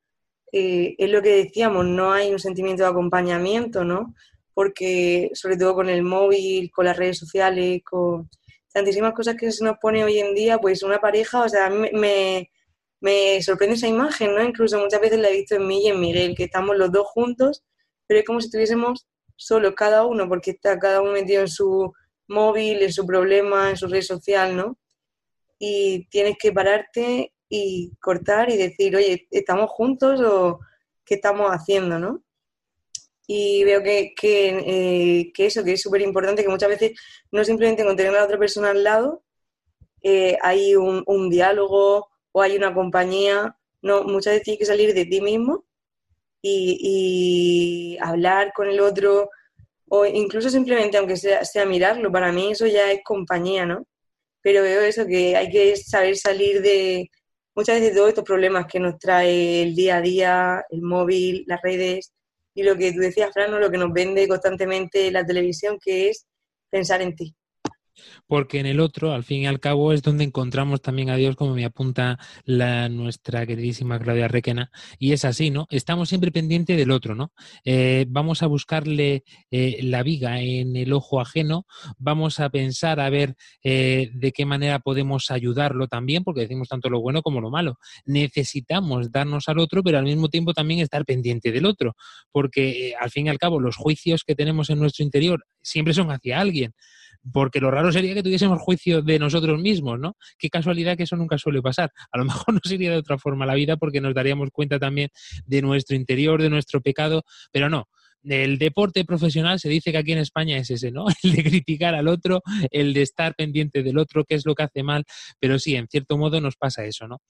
eh, 0.52 0.96
es 0.98 1.10
lo 1.12 1.22
que 1.22 1.44
decíamos, 1.44 1.86
no 1.86 2.12
hay 2.12 2.32
un 2.32 2.40
sentimiento 2.40 2.84
de 2.84 2.90
acompañamiento, 2.90 3.84
¿no? 3.84 4.16
Porque 4.54 5.32
sobre 5.34 5.58
todo 5.58 5.76
con 5.76 5.90
el 5.90 6.04
móvil, 6.04 6.72
con 6.72 6.86
las 6.86 6.98
redes 6.98 7.18
sociales, 7.20 7.82
con 7.84 8.30
tantísimas 8.74 9.14
cosas 9.14 9.36
que 9.36 9.52
se 9.52 9.64
nos 9.64 9.78
pone 9.78 10.04
hoy 10.04 10.20
en 10.20 10.34
día, 10.34 10.58
pues 10.58 10.84
una 10.84 11.00
pareja, 11.00 11.44
o 11.44 11.50
sea, 11.50 11.68
a 11.68 11.70
mí 11.70 11.90
me, 11.94 12.52
me, 13.00 13.42
sorprende 13.42 13.76
esa 13.76 13.88
imagen, 13.88 14.34
¿no? 14.34 14.44
Incluso 14.44 14.80
muchas 14.80 15.02
veces 15.02 15.20
la 15.20 15.30
he 15.30 15.38
visto 15.38 15.56
en 15.56 15.68
mí 15.68 15.86
y 15.86 15.88
en 15.90 16.00
Miguel, 16.00 16.36
que 16.36 16.46
estamos 16.46 16.78
los 16.78 16.92
dos 16.92 17.08
juntos, 17.08 17.64
pero 18.08 18.20
es 18.20 18.26
como 18.26 18.40
si 18.40 18.48
estuviésemos 18.48 19.08
solos 19.36 19.74
cada 19.76 20.06
uno, 20.06 20.28
porque 20.28 20.52
está 20.52 20.78
cada 20.80 21.02
uno 21.02 21.12
metido 21.12 21.42
en 21.42 21.48
su 21.48 21.94
móvil, 22.28 22.82
en 22.82 22.94
su 22.94 23.06
problema, 23.06 23.70
en 23.70 23.78
su 23.78 23.88
red 23.88 24.02
social, 24.02 24.56
¿no? 24.56 24.78
Y 25.60 26.08
tienes 26.10 26.38
que 26.40 26.52
pararte 26.52 27.34
y 27.50 27.92
cortar 28.00 28.50
y 28.50 28.58
decir, 28.58 28.96
oye, 28.96 29.28
¿estamos 29.30 29.70
juntos 29.70 30.22
o 30.22 30.60
qué 31.06 31.16
estamos 31.16 31.52
haciendo, 31.52 32.00
no? 32.00 32.24
Y 33.28 33.64
veo 33.64 33.82
que, 33.84 34.14
eh, 34.22 35.32
que 35.34 35.46
eso, 35.46 35.64
que 35.64 35.74
es 35.74 35.82
súper 35.82 36.02
importante, 36.02 36.44
que 36.44 36.50
muchas 36.50 36.70
veces 36.70 36.92
no 37.32 37.44
simplemente 37.44 37.84
con 37.86 37.96
tener 37.96 38.14
a 38.14 38.20
la 38.20 38.26
otra 38.26 38.38
persona 38.38 38.72
al 38.72 38.84
lado, 38.84 39.24
eh, 40.04 40.38
hay 40.42 40.76
un, 40.76 41.04
un 41.06 41.30
diálogo 41.30 42.10
o 42.32 42.42
hay 42.42 42.56
una 42.56 42.74
compañía, 42.74 43.56
no, 43.82 44.04
muchas 44.04 44.34
veces 44.34 44.44
tienes 44.44 44.60
que 44.60 44.66
salir 44.66 44.94
de 44.94 45.06
ti 45.06 45.22
mismo 45.22 45.66
y, 46.42 47.98
hablar 48.02 48.52
con 48.54 48.68
el 48.68 48.80
otro, 48.80 49.30
o 49.90 50.06
incluso 50.06 50.50
simplemente, 50.50 50.98
aunque 50.98 51.18
sea, 51.18 51.46
sea 51.46 51.66
mirarlo, 51.66 52.12
para 52.12 52.32
mí 52.32 52.52
eso 52.52 52.66
ya 52.68 52.92
es 52.92 53.02
compañía, 53.04 53.66
¿no? 53.66 53.86
Pero 54.42 54.64
veo 54.64 54.82
eso, 54.82 55.06
que 55.06 55.36
hay 55.36 55.50
que 55.52 55.76
saber 55.78 56.18
salir 56.18 56.62
de 56.62 57.10
muchas 57.56 57.76
veces 57.76 57.92
de 57.92 57.96
todos 57.96 58.10
estos 58.10 58.24
problemas 58.24 58.66
que 58.68 58.80
nos 58.80 58.98
trae 59.00 59.64
el 59.64 59.76
día 59.76 59.98
a 59.98 60.02
día, 60.02 60.66
el 60.70 60.82
móvil, 60.82 61.44
las 61.48 61.62
redes, 61.62 62.14
y 62.54 62.64
lo 62.64 62.78
que 62.78 62.92
tú 62.94 63.00
decías, 63.00 63.32
Fran, 63.34 63.60
lo 63.60 63.72
que 63.72 63.78
nos 63.78 63.94
vende 63.94 64.28
constantemente 64.28 65.12
la 65.12 65.26
televisión, 65.26 65.78
que 65.84 66.10
es 66.10 66.26
pensar 66.70 67.02
en 67.02 67.16
ti. 67.16 67.36
Porque 68.28 68.60
en 68.60 68.66
el 68.66 68.80
otro, 68.80 69.14
al 69.14 69.24
fin 69.24 69.42
y 69.42 69.48
al 69.48 69.60
cabo, 69.60 69.94
es 69.94 70.02
donde 70.02 70.24
encontramos 70.24 70.82
también 70.82 71.10
a 71.10 71.16
Dios, 71.16 71.36
como 71.36 71.54
me 71.54 71.66
apunta 71.66 72.20
la, 72.46 72.90
nuestra 72.90 73.46
queridísima 73.46 74.00
Claudia 74.00 74.28
Requena. 74.28 74.72
Y 75.00 75.14
es 75.14 75.26
así, 75.26 75.50
¿no? 75.50 75.68
Estamos 75.70 76.10
siempre 76.10 76.32
pendientes 76.32 76.78
del 76.78 76.92
otro, 76.92 77.16
¿no? 77.16 77.32
Eh, 77.66 78.06
vamos 78.10 78.44
a 78.44 78.48
buscarle 78.48 79.24
eh, 79.50 79.80
la 79.84 80.04
viga 80.04 80.42
en 80.42 80.76
el 80.76 80.94
ojo 80.94 81.22
ajeno, 81.22 81.66
vamos 81.98 82.40
a 82.40 82.50
pensar 82.50 83.00
a 83.00 83.10
ver 83.10 83.36
eh, 83.64 84.10
de 84.14 84.32
qué 84.32 84.46
manera 84.46 84.80
podemos 84.80 85.32
ayudarlo 85.32 85.88
también, 85.88 86.24
porque 86.24 86.42
decimos 86.42 86.70
tanto 86.70 86.90
lo 86.90 87.02
bueno 87.02 87.22
como 87.22 87.42
lo 87.42 87.50
malo. 87.50 87.78
Necesitamos 88.06 89.12
darnos 89.12 89.48
al 89.50 89.60
otro, 89.60 89.84
pero 89.84 89.98
al 89.98 90.06
mismo 90.06 90.30
tiempo 90.30 90.54
también 90.54 90.80
estar 90.80 91.06
pendiente 91.06 91.52
del 91.52 91.66
otro, 91.66 91.96
porque 92.32 92.90
eh, 92.90 92.96
al 93.00 93.12
fin 93.12 93.28
y 93.28 93.30
al 93.30 93.38
cabo 93.38 93.60
los 93.60 93.76
juicios 93.76 94.24
que 94.24 94.36
tenemos 94.36 94.70
en 94.70 94.80
nuestro 94.80 95.04
interior 95.04 95.46
siempre 95.62 95.94
son 95.94 96.12
hacia 96.12 96.40
alguien 96.40 96.74
porque 97.32 97.60
lo 97.60 97.72
raro 97.72 97.92
sería 97.92 98.14
que 98.14 98.24
tuviésemos 98.24 98.60
juicio 98.60 99.02
de 99.02 99.20
nosotros 99.20 99.60
mismos, 99.60 100.00
¿no? 100.00 100.16
Qué 100.38 100.50
casualidad 100.50 100.98
que 100.98 101.04
eso 101.04 101.16
nunca 101.16 101.38
suele 101.38 101.62
pasar. 101.62 101.92
A 102.12 102.18
lo 102.18 102.26
mejor 102.26 102.54
no 102.54 102.62
sería 102.64 102.92
de 102.92 102.98
otra 102.98 103.18
forma 103.18 103.46
la 103.46 103.54
vida 103.54 103.78
porque 103.78 104.02
nos 104.02 104.14
daríamos 104.14 104.50
cuenta 104.52 104.80
también 104.80 105.10
de 105.46 105.62
nuestro 105.62 105.96
interior, 105.96 106.42
de 106.42 106.50
nuestro 106.50 106.82
pecado, 106.82 107.24
pero 107.52 107.70
no. 107.70 107.88
El 108.24 108.58
deporte 108.58 109.04
profesional 109.06 109.60
se 109.60 109.70
dice 109.70 109.92
que 109.92 109.98
aquí 109.98 110.12
en 110.12 110.20
España 110.20 110.58
es 110.58 110.70
ese, 110.70 110.92
¿no? 110.92 111.06
El 111.24 111.34
de 111.34 111.44
criticar 111.44 111.96
al 111.96 112.08
otro, 112.08 112.42
el 112.72 112.94
de 112.94 113.02
estar 113.02 113.36
pendiente 113.36 113.84
del 113.84 113.98
otro, 113.98 114.26
qué 114.26 114.36
es 114.36 114.46
lo 114.46 114.56
que 114.56 114.64
hace 114.64 114.84
mal, 114.84 115.06
pero 115.40 115.60
sí, 115.60 115.76
en 115.76 115.88
cierto 115.88 116.18
modo 116.18 116.42
nos 116.42 116.56
pasa 116.56 116.86
eso, 116.86 117.08
¿no? 117.08 117.22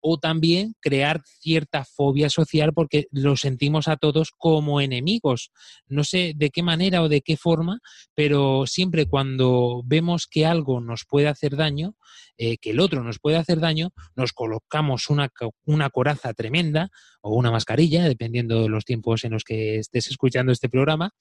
O 0.00 0.18
también 0.18 0.74
crear 0.80 1.22
cierta 1.24 1.84
fobia 1.84 2.30
social 2.30 2.72
porque 2.72 3.06
lo 3.10 3.36
sentimos 3.36 3.88
a 3.88 3.96
todos 3.96 4.30
como 4.36 4.80
enemigos. 4.80 5.50
No 5.86 6.04
sé 6.04 6.32
de 6.36 6.50
qué 6.50 6.62
manera 6.62 7.02
o 7.02 7.08
de 7.08 7.20
qué 7.20 7.36
forma, 7.36 7.80
pero 8.14 8.66
siempre 8.66 9.06
cuando 9.06 9.82
vemos 9.84 10.26
que 10.26 10.46
algo 10.46 10.80
nos 10.80 11.04
puede 11.08 11.28
hacer 11.28 11.56
daño, 11.56 11.94
eh, 12.36 12.56
que 12.58 12.70
el 12.70 12.80
otro 12.80 13.02
nos 13.02 13.18
puede 13.18 13.36
hacer 13.36 13.60
daño, 13.60 13.90
nos 14.14 14.32
colocamos 14.32 15.10
una, 15.10 15.30
una 15.64 15.90
coraza 15.90 16.32
tremenda 16.34 16.90
o 17.20 17.34
una 17.34 17.50
mascarilla, 17.50 18.04
dependiendo 18.04 18.62
de 18.62 18.68
los 18.68 18.84
tiempos 18.84 19.24
en 19.24 19.32
los 19.32 19.44
que 19.44 19.78
estés 19.78 20.08
escuchando 20.08 20.37
este 20.52 20.68
programa, 20.68 21.12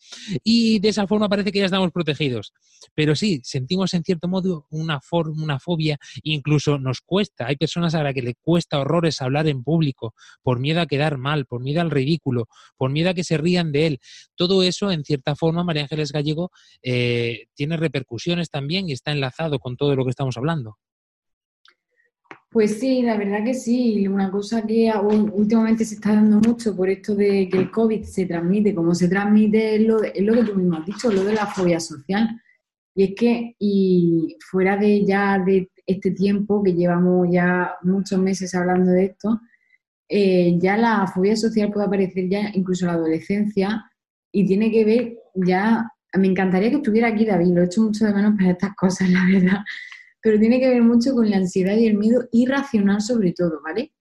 y 0.43 0.79
de 0.79 0.89
esa 0.89 1.07
forma 1.07 1.29
parece 1.29 1.51
que 1.51 1.59
ya 1.59 1.65
estamos 1.65 1.91
protegidos. 1.91 2.53
Pero 2.95 3.15
sí, 3.15 3.41
sentimos 3.43 3.93
en 3.93 4.03
cierto 4.03 4.27
modo 4.27 4.65
una, 4.69 4.99
una 5.11 5.59
fobia, 5.59 5.97
incluso 6.23 6.77
nos 6.79 7.01
cuesta, 7.01 7.47
hay 7.47 7.55
personas 7.55 7.95
a 7.95 8.03
las 8.03 8.13
que 8.13 8.21
le 8.21 8.35
cuesta 8.35 8.79
horrores 8.79 9.21
hablar 9.21 9.47
en 9.47 9.63
público, 9.63 10.13
por 10.43 10.59
miedo 10.59 10.81
a 10.81 10.85
quedar 10.85 11.17
mal, 11.17 11.45
por 11.45 11.61
miedo 11.61 11.81
al 11.81 11.91
ridículo, 11.91 12.47
por 12.77 12.91
miedo 12.91 13.09
a 13.09 13.13
que 13.13 13.23
se 13.23 13.37
rían 13.37 13.71
de 13.71 13.87
él. 13.87 13.99
Todo 14.35 14.63
eso, 14.63 14.91
en 14.91 15.03
cierta 15.03 15.35
forma, 15.35 15.63
María 15.63 15.83
Ángeles 15.83 16.11
Gallego, 16.11 16.51
eh, 16.81 17.47
tiene 17.55 17.77
repercusiones 17.77 18.49
también 18.49 18.89
y 18.89 18.93
está 18.93 19.11
enlazado 19.11 19.59
con 19.59 19.77
todo 19.77 19.95
lo 19.95 20.03
que 20.03 20.11
estamos 20.11 20.37
hablando. 20.37 20.77
Pues 22.49 22.79
sí, 22.79 23.01
la 23.01 23.17
verdad 23.17 23.43
que 23.43 23.53
sí. 23.53 24.07
Una 24.07 24.31
cosa 24.31 24.65
que 24.65 24.91
últimamente 25.33 25.85
se 25.85 25.95
está 25.95 26.13
dando 26.13 26.39
mucho 26.39 26.75
por 26.75 26.89
esto 26.89 27.13
de 27.15 27.49
que 27.49 27.57
el 27.57 27.71
COVID 27.71 28.03
se 28.03 28.25
transmite, 28.25 28.73
como 28.73 28.95
se 28.95 29.09
transmite 29.09 29.75
es 29.75 29.81
lo, 29.81 29.99
de- 29.99 30.11
es 30.15 30.23
lo 30.23 30.33
que 30.33 30.43
tú 30.43 30.55
mismo 30.55 30.77
has 30.77 30.85
dicho, 30.85 31.11
lo 31.11 31.23
de 31.23 31.33
la 31.33 31.45
fobia 31.45 31.79
social. 31.79 32.27
Y 32.95 33.03
es 33.03 33.11
que, 33.15 33.55
y 33.59 34.37
fuera 34.49 34.77
de 34.77 35.05
ya 35.05 35.37
de 35.39 35.69
este 35.85 36.11
tiempo 36.11 36.63
que 36.63 36.73
llevamos 36.73 37.27
ya 37.31 37.73
muchos 37.83 38.19
meses 38.19 38.55
hablando 38.55 38.91
de 38.91 39.05
esto, 39.05 39.39
eh, 40.09 40.57
ya 40.59 40.77
la 40.77 41.05
fobia 41.07 41.35
social 41.35 41.71
puede 41.71 41.87
aparecer 41.87 42.29
ya 42.29 42.49
incluso 42.53 42.85
en 42.85 42.91
la 42.93 42.93
adolescencia 42.97 43.83
y 44.31 44.45
tiene 44.47 44.71
que 44.71 44.85
ver 44.85 45.17
ya, 45.35 45.85
me 46.17 46.27
encantaría 46.27 46.69
que 46.69 46.77
estuviera 46.77 47.09
aquí 47.09 47.25
David, 47.25 47.53
lo 47.53 47.61
he 47.61 47.65
hecho 47.65 47.81
mucho 47.83 48.05
de 48.05 48.13
menos 48.13 48.35
para 48.37 48.51
estas 48.51 48.75
cosas, 48.75 49.09
la 49.09 49.25
verdad, 49.25 49.59
pero 50.21 50.39
tiene 50.39 50.59
que 50.59 50.69
ver 50.69 50.81
mucho 50.81 51.13
con 51.13 51.29
la 51.29 51.37
ansiedad 51.37 51.75
y 51.75 51.87
el 51.87 51.97
miedo 51.97 52.27
irracional 52.31 53.01
sobre 53.01 53.33
todo, 53.33 53.61
¿vale? 53.63 53.93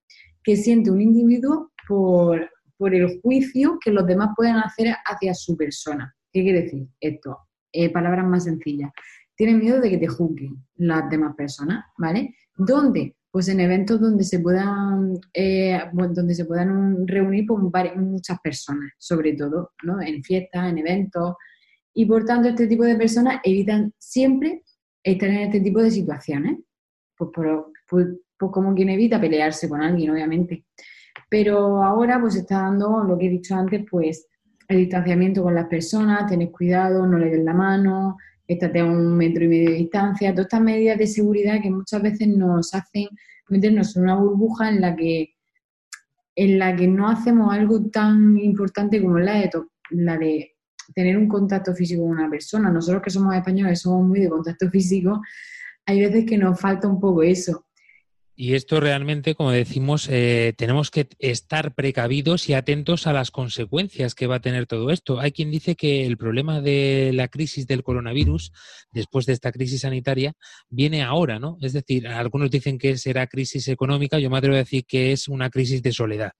Que 0.42 0.56
siente 0.56 0.90
un 0.90 1.00
individuo 1.00 1.72
por, 1.88 2.50
por 2.76 2.94
el 2.94 3.20
juicio 3.20 3.78
que 3.84 3.90
los 3.90 4.06
demás 4.06 4.30
pueden 4.36 4.56
hacer 4.56 4.94
hacia 5.04 5.34
su 5.34 5.56
persona. 5.56 6.14
¿Qué 6.32 6.42
quiere 6.42 6.62
decir 6.62 6.88
esto? 7.00 7.38
Eh, 7.72 7.90
palabras 7.92 8.26
más 8.26 8.44
sencillas. 8.44 8.90
Tienes 9.36 9.56
miedo 9.56 9.80
de 9.80 9.90
que 9.90 9.98
te 9.98 10.06
juzguen 10.08 10.56
las 10.76 11.08
demás 11.10 11.34
personas, 11.36 11.84
¿vale? 11.98 12.34
¿Dónde? 12.56 13.16
Pues 13.30 13.48
en 13.48 13.60
eventos 13.60 14.00
donde 14.00 14.24
se 14.24 14.40
puedan, 14.40 15.12
eh, 15.34 15.78
donde 15.92 16.34
se 16.34 16.46
puedan 16.46 17.06
reunir 17.06 17.44
vari- 17.46 17.94
muchas 17.96 18.38
personas, 18.40 18.90
sobre 18.98 19.34
todo, 19.34 19.72
¿no? 19.82 20.00
En 20.00 20.22
fiestas, 20.22 20.70
en 20.70 20.78
eventos. 20.78 21.34
Y 21.92 22.06
por 22.06 22.24
tanto, 22.24 22.48
este 22.48 22.66
tipo 22.66 22.84
de 22.84 22.96
personas 22.96 23.40
evitan 23.44 23.92
siempre 23.98 24.62
estar 25.12 25.28
en 25.28 25.36
este 25.38 25.60
tipo 25.60 25.80
de 25.80 25.90
situaciones. 25.90 26.58
Pues, 27.16 27.30
por- 27.32 27.72
pues- 27.88 28.08
pues 28.38 28.52
como 28.52 28.74
quien 28.74 28.90
evita 28.90 29.20
pelearse 29.20 29.68
con 29.68 29.80
alguien, 29.82 30.10
obviamente. 30.10 30.64
Pero 31.30 31.82
ahora 31.82 32.20
pues 32.20 32.36
está 32.36 32.62
dando 32.62 33.02
lo 33.02 33.16
que 33.16 33.26
he 33.26 33.30
dicho 33.30 33.54
antes, 33.54 33.84
pues 33.90 34.28
el 34.68 34.78
distanciamiento 34.78 35.42
con 35.42 35.54
las 35.54 35.66
personas, 35.68 36.26
tener 36.28 36.50
cuidado, 36.50 37.06
no 37.06 37.16
le 37.18 37.30
des 37.30 37.42
la 37.44 37.54
mano, 37.54 38.16
estate 38.46 38.80
a 38.80 38.84
un 38.84 39.16
metro 39.16 39.44
y 39.44 39.48
medio 39.48 39.70
de 39.70 39.76
distancia, 39.76 40.32
todas 40.32 40.46
estas 40.46 40.60
medidas 40.60 40.98
de 40.98 41.06
seguridad 41.06 41.62
que 41.62 41.70
muchas 41.70 42.02
veces 42.02 42.28
nos 42.28 42.74
hacen 42.74 43.08
meternos 43.48 43.96
en 43.96 44.02
una 44.02 44.16
burbuja 44.16 44.68
en 44.68 44.80
la 44.80 44.94
que 44.94 45.30
en 46.38 46.58
la 46.58 46.76
que 46.76 46.86
no 46.86 47.08
hacemos 47.08 47.52
algo 47.54 47.82
tan 47.90 48.36
importante 48.36 49.00
como 49.00 49.18
la 49.18 49.40
de, 49.40 49.50
la 49.90 50.18
de 50.18 50.55
tener 50.94 51.16
un 51.18 51.28
contacto 51.28 51.74
físico 51.74 52.02
con 52.02 52.12
una 52.12 52.30
persona. 52.30 52.70
Nosotros 52.70 53.02
que 53.02 53.10
somos 53.10 53.34
españoles 53.34 53.80
somos 53.80 54.06
muy 54.06 54.20
de 54.20 54.28
contacto 54.28 54.68
físico, 54.70 55.20
hay 55.84 56.00
veces 56.00 56.24
que 56.26 56.38
nos 56.38 56.60
falta 56.60 56.88
un 56.88 57.00
poco 57.00 57.22
eso. 57.22 57.65
Y 58.38 58.52
esto 58.52 58.80
realmente, 58.80 59.34
como 59.34 59.50
decimos, 59.50 60.08
eh, 60.10 60.52
tenemos 60.58 60.90
que 60.90 61.08
estar 61.18 61.74
precavidos 61.74 62.50
y 62.50 62.52
atentos 62.52 63.06
a 63.06 63.14
las 63.14 63.30
consecuencias 63.30 64.14
que 64.14 64.26
va 64.26 64.36
a 64.36 64.40
tener 64.40 64.66
todo 64.66 64.90
esto. 64.90 65.18
Hay 65.20 65.32
quien 65.32 65.50
dice 65.50 65.74
que 65.74 66.04
el 66.04 66.18
problema 66.18 66.60
de 66.60 67.12
la 67.14 67.28
crisis 67.28 67.66
del 67.66 67.82
coronavirus, 67.82 68.52
después 68.92 69.24
de 69.24 69.32
esta 69.32 69.52
crisis 69.52 69.80
sanitaria, 69.80 70.34
viene 70.68 71.02
ahora, 71.02 71.38
¿no? 71.38 71.56
Es 71.62 71.72
decir, 71.72 72.08
algunos 72.08 72.50
dicen 72.50 72.76
que 72.76 72.98
será 72.98 73.26
crisis 73.26 73.68
económica, 73.68 74.18
yo 74.18 74.28
me 74.28 74.36
atrevo 74.36 74.56
a 74.56 74.58
decir 74.58 74.84
que 74.84 75.12
es 75.12 75.28
una 75.28 75.48
crisis 75.48 75.82
de 75.82 75.92
soledad. 75.92 76.32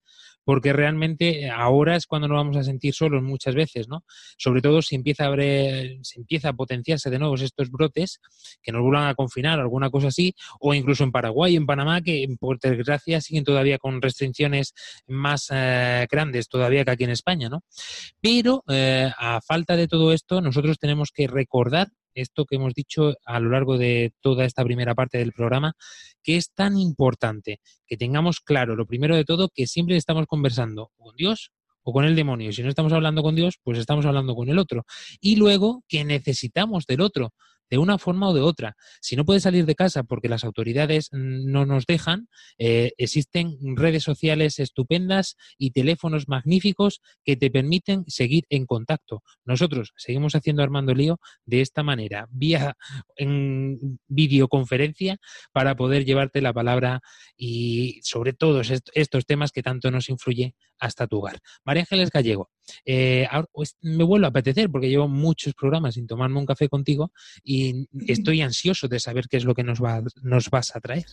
Porque 0.43 0.71
realmente 0.71 1.49
ahora 1.49 1.97
es 1.97 2.05
cuando 2.05 2.29
nos 2.29 2.37
vamos 2.37 2.55
a 2.55 2.63
sentir 2.63 2.93
solos 2.93 3.21
muchas 3.21 3.53
veces, 3.53 3.89
¿no? 3.89 4.05
Sobre 4.37 4.61
todo 4.61 4.81
si 4.81 4.95
empieza 4.95 5.25
a 5.25 5.27
haber, 5.27 5.97
se 6.03 6.21
empieza 6.21 6.49
a 6.49 6.53
potenciarse 6.53 7.09
de 7.09 7.19
nuevo 7.19 7.35
estos 7.35 7.69
brotes, 7.69 8.21
que 8.61 8.71
nos 8.71 8.81
vuelvan 8.81 9.09
a 9.09 9.15
confinar 9.15 9.59
o 9.59 9.63
alguna 9.63 9.89
cosa 9.89 10.07
así, 10.07 10.35
o 10.61 10.73
incluso 10.73 11.03
en 11.03 11.11
Paraguay, 11.11 11.57
en 11.57 11.65
Panamá, 11.65 11.86
que 12.03 12.27
por 12.39 12.59
desgracia 12.59 13.21
siguen 13.21 13.43
todavía 13.43 13.77
con 13.77 14.01
restricciones 14.01 14.73
más 15.07 15.47
eh, 15.51 16.07
grandes 16.09 16.47
todavía 16.47 16.85
que 16.85 16.91
aquí 16.91 17.03
en 17.03 17.11
España, 17.11 17.49
¿no? 17.49 17.63
Pero 18.21 18.63
eh, 18.67 19.11
a 19.17 19.41
falta 19.41 19.75
de 19.75 19.87
todo 19.87 20.13
esto, 20.13 20.41
nosotros 20.41 20.77
tenemos 20.79 21.11
que 21.11 21.27
recordar 21.27 21.87
esto 22.13 22.45
que 22.45 22.55
hemos 22.55 22.73
dicho 22.73 23.13
a 23.25 23.39
lo 23.39 23.49
largo 23.49 23.77
de 23.77 24.13
toda 24.21 24.45
esta 24.45 24.63
primera 24.63 24.95
parte 24.95 25.17
del 25.17 25.33
programa, 25.33 25.73
que 26.23 26.35
es 26.35 26.51
tan 26.53 26.77
importante 26.77 27.59
que 27.85 27.97
tengamos 27.97 28.39
claro, 28.39 28.75
lo 28.75 28.85
primero 28.85 29.15
de 29.15 29.23
todo, 29.23 29.49
que 29.49 29.67
siempre 29.67 29.97
estamos 29.97 30.25
conversando 30.25 30.91
con 30.97 31.15
Dios 31.15 31.51
o 31.83 31.93
con 31.93 32.05
el 32.05 32.15
demonio. 32.15 32.51
Si 32.51 32.63
no 32.63 32.69
estamos 32.69 32.91
hablando 32.91 33.23
con 33.23 33.35
Dios, 33.35 33.59
pues 33.63 33.77
estamos 33.77 34.05
hablando 34.05 34.35
con 34.35 34.49
el 34.49 34.57
otro. 34.57 34.85
Y 35.21 35.37
luego 35.37 35.83
que 35.87 36.03
necesitamos 36.03 36.85
del 36.85 37.01
otro 37.01 37.33
de 37.69 37.77
una 37.77 37.97
forma 37.97 38.29
o 38.29 38.33
de 38.33 38.41
otra. 38.41 38.75
Si 39.01 39.15
no 39.15 39.25
puedes 39.25 39.43
salir 39.43 39.65
de 39.65 39.75
casa 39.75 40.03
porque 40.03 40.29
las 40.29 40.43
autoridades 40.43 41.09
no 41.11 41.65
nos 41.65 41.85
dejan, 41.85 42.27
eh, 42.57 42.91
existen 42.97 43.57
redes 43.75 44.03
sociales 44.03 44.59
estupendas 44.59 45.35
y 45.57 45.71
teléfonos 45.71 46.27
magníficos 46.27 47.01
que 47.23 47.35
te 47.35 47.49
permiten 47.51 48.03
seguir 48.07 48.45
en 48.49 48.65
contacto. 48.65 49.23
Nosotros 49.45 49.93
seguimos 49.97 50.35
haciendo 50.35 50.63
Armando 50.63 50.93
Lío 50.93 51.19
de 51.45 51.61
esta 51.61 51.83
manera, 51.83 52.27
vía 52.31 52.75
en 53.15 53.99
videoconferencia, 54.07 55.17
para 55.51 55.75
poder 55.75 56.05
llevarte 56.05 56.41
la 56.41 56.53
palabra 56.53 57.01
y 57.35 57.99
sobre 58.03 58.33
todos 58.33 58.69
est- 58.69 58.89
estos 58.93 59.25
temas 59.25 59.51
que 59.51 59.63
tanto 59.63 59.91
nos 59.91 60.09
influye 60.09 60.55
hasta 60.79 61.07
tu 61.07 61.17
hogar. 61.17 61.39
María 61.65 61.81
Ángeles 61.83 62.09
Gallego, 62.11 62.49
eh, 62.85 63.27
ahora, 63.29 63.47
pues, 63.51 63.77
me 63.81 64.03
vuelvo 64.03 64.25
a 64.25 64.29
apetecer 64.29 64.69
porque 64.69 64.89
llevo 64.89 65.07
muchos 65.07 65.53
programas 65.53 65.95
sin 65.95 66.07
tomarme 66.07 66.39
un 66.39 66.45
café 66.45 66.69
contigo 66.69 67.11
y 67.43 67.87
estoy 68.07 68.41
ansioso 68.41 68.87
de 68.87 68.99
saber 68.99 69.27
qué 69.27 69.37
es 69.37 69.45
lo 69.45 69.53
que 69.53 69.63
nos, 69.63 69.81
va, 69.81 70.01
nos 70.21 70.49
vas 70.49 70.75
a 70.75 70.79
traer. 70.79 71.05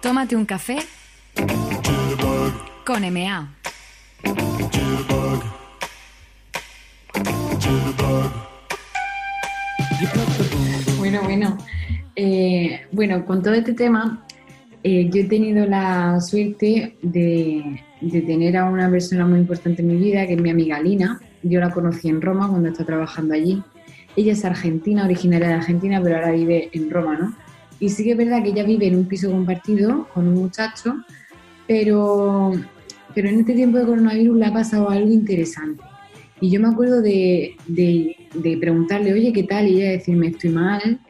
Tómate 0.00 0.36
un 0.36 0.44
café 0.44 0.78
con 2.84 3.02
MA. 3.12 3.54
Bueno, 10.98 11.22
bueno. 11.22 11.58
Eh, 12.14 12.82
bueno, 12.92 13.24
con 13.24 13.42
todo 13.42 13.54
este 13.54 13.72
tema, 13.72 14.26
eh, 14.82 15.08
yo 15.10 15.22
he 15.22 15.24
tenido 15.24 15.64
la 15.66 16.20
suerte 16.20 16.96
de, 17.00 17.82
de 18.02 18.20
tener 18.22 18.56
a 18.56 18.64
una 18.64 18.90
persona 18.90 19.26
muy 19.26 19.38
importante 19.40 19.80
en 19.82 19.88
mi 19.88 19.96
vida, 19.96 20.26
que 20.26 20.34
es 20.34 20.40
mi 20.40 20.50
amiga 20.50 20.80
Lina. 20.80 21.20
Yo 21.42 21.60
la 21.60 21.70
conocí 21.70 22.08
en 22.08 22.20
Roma 22.20 22.48
cuando 22.48 22.68
está 22.68 22.84
trabajando 22.84 23.34
allí. 23.34 23.62
Ella 24.16 24.32
es 24.32 24.44
argentina, 24.44 25.04
originaria 25.04 25.48
de 25.48 25.54
Argentina, 25.54 26.00
pero 26.02 26.16
ahora 26.16 26.32
vive 26.32 26.68
en 26.72 26.90
Roma, 26.90 27.16
¿no? 27.18 27.34
Y 27.80 27.88
sí 27.88 28.04
que 28.04 28.12
es 28.12 28.16
verdad 28.16 28.42
que 28.42 28.50
ella 28.50 28.64
vive 28.64 28.86
en 28.86 28.96
un 28.96 29.06
piso 29.06 29.30
compartido 29.30 30.06
con 30.14 30.28
un 30.28 30.34
muchacho, 30.34 30.94
pero, 31.66 32.52
pero 33.14 33.28
en 33.28 33.40
este 33.40 33.54
tiempo 33.54 33.78
de 33.78 33.86
coronavirus 33.86 34.36
le 34.36 34.46
ha 34.46 34.52
pasado 34.52 34.90
algo 34.90 35.10
interesante. 35.10 35.82
Y 36.40 36.50
yo 36.50 36.60
me 36.60 36.68
acuerdo 36.68 37.00
de, 37.00 37.52
de- 37.66 38.16
de 38.34 38.56
preguntarle, 38.56 39.12
oye, 39.12 39.32
¿qué 39.32 39.44
tal? 39.44 39.68
Y 39.68 39.80
ella 39.80 39.92
decirme, 39.92 40.28
estoy 40.28 40.50
mal, 40.50 41.00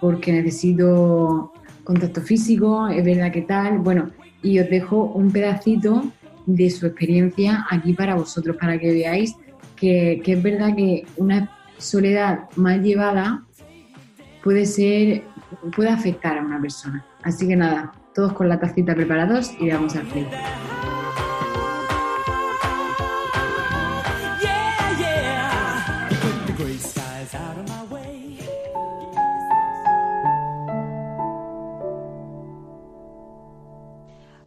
porque 0.00 0.32
necesito 0.32 1.52
contacto 1.84 2.20
físico, 2.20 2.88
es 2.88 3.04
verdad 3.04 3.30
que 3.32 3.42
tal. 3.42 3.78
Bueno, 3.78 4.10
y 4.42 4.58
os 4.58 4.68
dejo 4.68 5.04
un 5.14 5.30
pedacito 5.30 6.04
de 6.46 6.70
su 6.70 6.86
experiencia 6.86 7.66
aquí 7.70 7.92
para 7.92 8.14
vosotros, 8.14 8.56
para 8.56 8.78
que 8.78 8.92
veáis 8.92 9.34
que, 9.76 10.20
que 10.24 10.32
es 10.32 10.42
verdad 10.42 10.74
que 10.76 11.04
una 11.16 11.50
soledad 11.78 12.48
mal 12.56 12.82
llevada 12.82 13.44
puede 14.42 14.66
ser, 14.66 15.24
puede 15.74 15.90
afectar 15.90 16.38
a 16.38 16.42
una 16.42 16.60
persona. 16.60 17.04
Así 17.22 17.48
que 17.48 17.56
nada, 17.56 17.92
todos 18.14 18.32
con 18.34 18.48
la 18.48 18.60
tacita 18.60 18.94
preparados 18.94 19.52
y 19.58 19.70
vamos 19.70 19.96
al 19.96 20.06
play. 20.06 20.26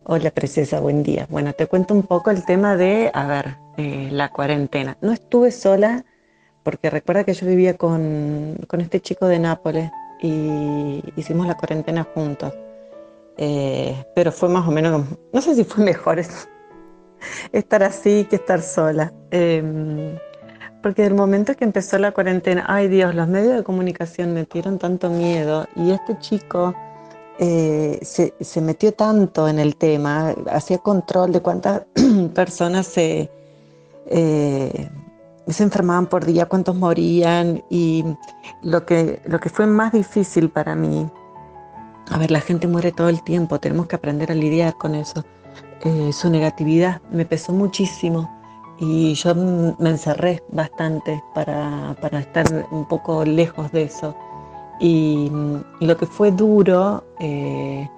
Hola, 0.10 0.32
preciosa, 0.32 0.80
buen 0.80 1.04
día. 1.04 1.28
Bueno, 1.30 1.52
te 1.52 1.68
cuento 1.68 1.94
un 1.94 2.04
poco 2.04 2.32
el 2.32 2.46
tema 2.46 2.78
de, 2.78 3.12
a 3.14 3.28
ver, 3.28 3.58
eh, 3.76 4.08
la 4.10 4.30
cuarentena. 4.30 4.98
No 5.02 5.12
estuve 5.12 5.52
sola 5.52 6.06
porque 6.64 6.90
recuerda 6.90 7.26
que 7.26 7.34
yo 7.34 7.46
vivía 7.46 7.76
con, 7.76 8.56
con 8.70 8.80
este 8.80 9.02
chico 9.02 9.28
de 9.28 9.38
Nápoles 9.40 9.92
y 10.22 11.04
hicimos 11.18 11.46
la 11.46 11.58
cuarentena 11.58 12.06
juntos. 12.14 12.54
Eh, 13.36 14.02
pero 14.16 14.32
fue 14.32 14.48
más 14.48 14.66
o 14.66 14.72
menos, 14.72 15.04
no 15.34 15.42
sé 15.42 15.56
si 15.56 15.66
fue 15.66 15.84
mejor 15.84 16.20
es- 16.20 16.48
estar 17.52 17.84
así 17.84 18.24
que 18.30 18.38
estar 18.38 18.62
sola. 18.62 19.12
Eh, 19.32 20.18
porque 20.82 21.02
del 21.02 21.16
momento 21.16 21.54
que 21.56 21.66
empezó 21.66 21.98
la 21.98 22.14
cuarentena, 22.14 22.64
ay 22.70 22.88
Dios, 22.88 23.14
los 23.14 23.28
medios 23.28 23.58
de 23.58 23.64
comunicación 23.64 24.34
me 24.34 24.46
dieron 24.46 24.80
tanto 24.80 25.10
miedo 25.10 25.68
y 25.76 25.92
este 25.92 26.18
chico 26.20 26.74
eh, 27.40 28.00
se, 28.02 28.34
se 28.40 28.62
metió 28.62 28.94
tanto 28.94 29.48
en 29.48 29.60
el 29.60 29.76
tema, 29.76 30.34
hacía 30.50 30.80
control 30.80 31.32
de 31.32 31.42
cuántas 31.42 31.84
personas 32.34 32.88
se, 32.88 33.30
eh, 34.08 34.90
se 35.48 35.64
enfermaban 35.64 36.08
por 36.08 36.26
día, 36.26 36.48
cuántos 36.48 36.76
morían 36.76 37.64
y 37.70 38.04
lo 38.64 38.86
que, 38.86 39.22
lo 39.26 39.40
que 39.40 39.50
fue 39.50 39.68
más 39.68 39.92
difícil 39.94 40.50
para 40.50 40.76
mí, 40.76 41.10
a 42.10 42.18
ver, 42.18 42.32
la 42.32 42.42
gente 42.42 42.68
muere 42.68 42.92
todo 42.92 43.10
el 43.10 43.22
tiempo, 43.24 43.60
tenemos 43.60 43.88
que 43.88 43.98
aprender 43.98 44.32
a 44.32 44.36
lidiar 44.36 44.76
con 44.78 44.96
eso. 44.96 45.24
Eh, 45.84 46.12
su 46.12 46.30
negatividad 46.30 47.02
me 47.12 47.26
pesó 47.26 47.54
muchísimo 47.54 48.30
y 48.80 49.14
yo 49.14 49.36
me 49.36 49.90
encerré 49.90 50.42
bastante 50.50 51.22
para, 51.36 51.96
para 52.02 52.20
estar 52.20 52.68
un 52.72 52.88
poco 52.88 53.26
lejos 53.26 53.72
de 53.72 53.84
eso. 53.84 54.16
Y, 54.80 55.32
lo 55.80 55.98
que 55.98 56.06
fue 56.06 56.32
duro, 56.32 57.04
eh, 57.20 57.90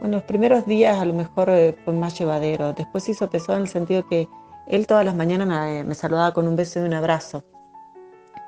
bueno, 0.00 0.16
los 0.16 0.24
primeros 0.24 0.66
días 0.66 0.98
a 0.98 1.04
lo 1.04 1.14
mejor 1.14 1.50
eh, 1.50 1.76
fue 1.84 1.94
más 1.94 2.18
llevadero, 2.18 2.72
después 2.72 3.04
se 3.04 3.12
hizo 3.12 3.28
pesado 3.28 3.58
en 3.58 3.64
el 3.64 3.68
sentido 3.68 4.06
que 4.06 4.28
él 4.66 4.86
todas 4.86 5.04
las 5.04 5.14
mañanas 5.14 5.48
me, 5.48 5.84
me 5.84 5.94
saludaba 5.94 6.32
con 6.32 6.48
un 6.48 6.56
beso 6.56 6.80
y 6.80 6.82
un 6.82 6.94
abrazo. 6.94 7.44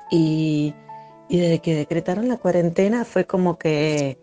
Y, 0.09 0.73
y 1.27 1.39
desde 1.39 1.59
que 1.59 1.75
decretaron 1.75 2.27
la 2.27 2.37
cuarentena 2.37 3.05
fue 3.05 3.25
como 3.25 3.57
que, 3.57 4.19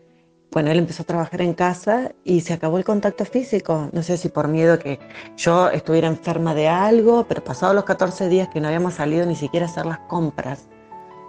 bueno, 0.52 0.70
él 0.70 0.78
empezó 0.78 1.02
a 1.02 1.06
trabajar 1.06 1.42
en 1.42 1.54
casa 1.54 2.12
y 2.24 2.42
se 2.42 2.52
acabó 2.52 2.78
el 2.78 2.84
contacto 2.84 3.24
físico. 3.24 3.88
No 3.92 4.02
sé 4.02 4.16
si 4.16 4.28
por 4.28 4.48
miedo 4.48 4.78
que 4.78 5.00
yo 5.36 5.68
estuviera 5.70 6.08
enferma 6.08 6.54
de 6.54 6.68
algo, 6.68 7.26
pero 7.28 7.42
pasados 7.42 7.74
los 7.74 7.84
14 7.84 8.28
días 8.28 8.48
que 8.48 8.60
no 8.60 8.68
habíamos 8.68 8.94
salido 8.94 9.26
ni 9.26 9.34
siquiera 9.34 9.66
a 9.66 9.68
hacer 9.68 9.86
las 9.86 9.98
compras, 10.00 10.68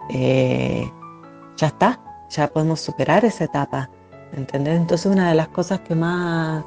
eh, 0.09 0.85
ya 1.57 1.67
está, 1.67 1.99
ya 2.35 2.47
podemos 2.47 2.81
superar 2.81 3.25
esa 3.25 3.45
etapa. 3.45 3.89
¿Entendés? 4.33 4.77
Entonces 4.77 5.11
una 5.11 5.29
de 5.29 5.35
las 5.35 5.47
cosas 5.49 5.81
que 5.81 5.93
más, 5.95 6.63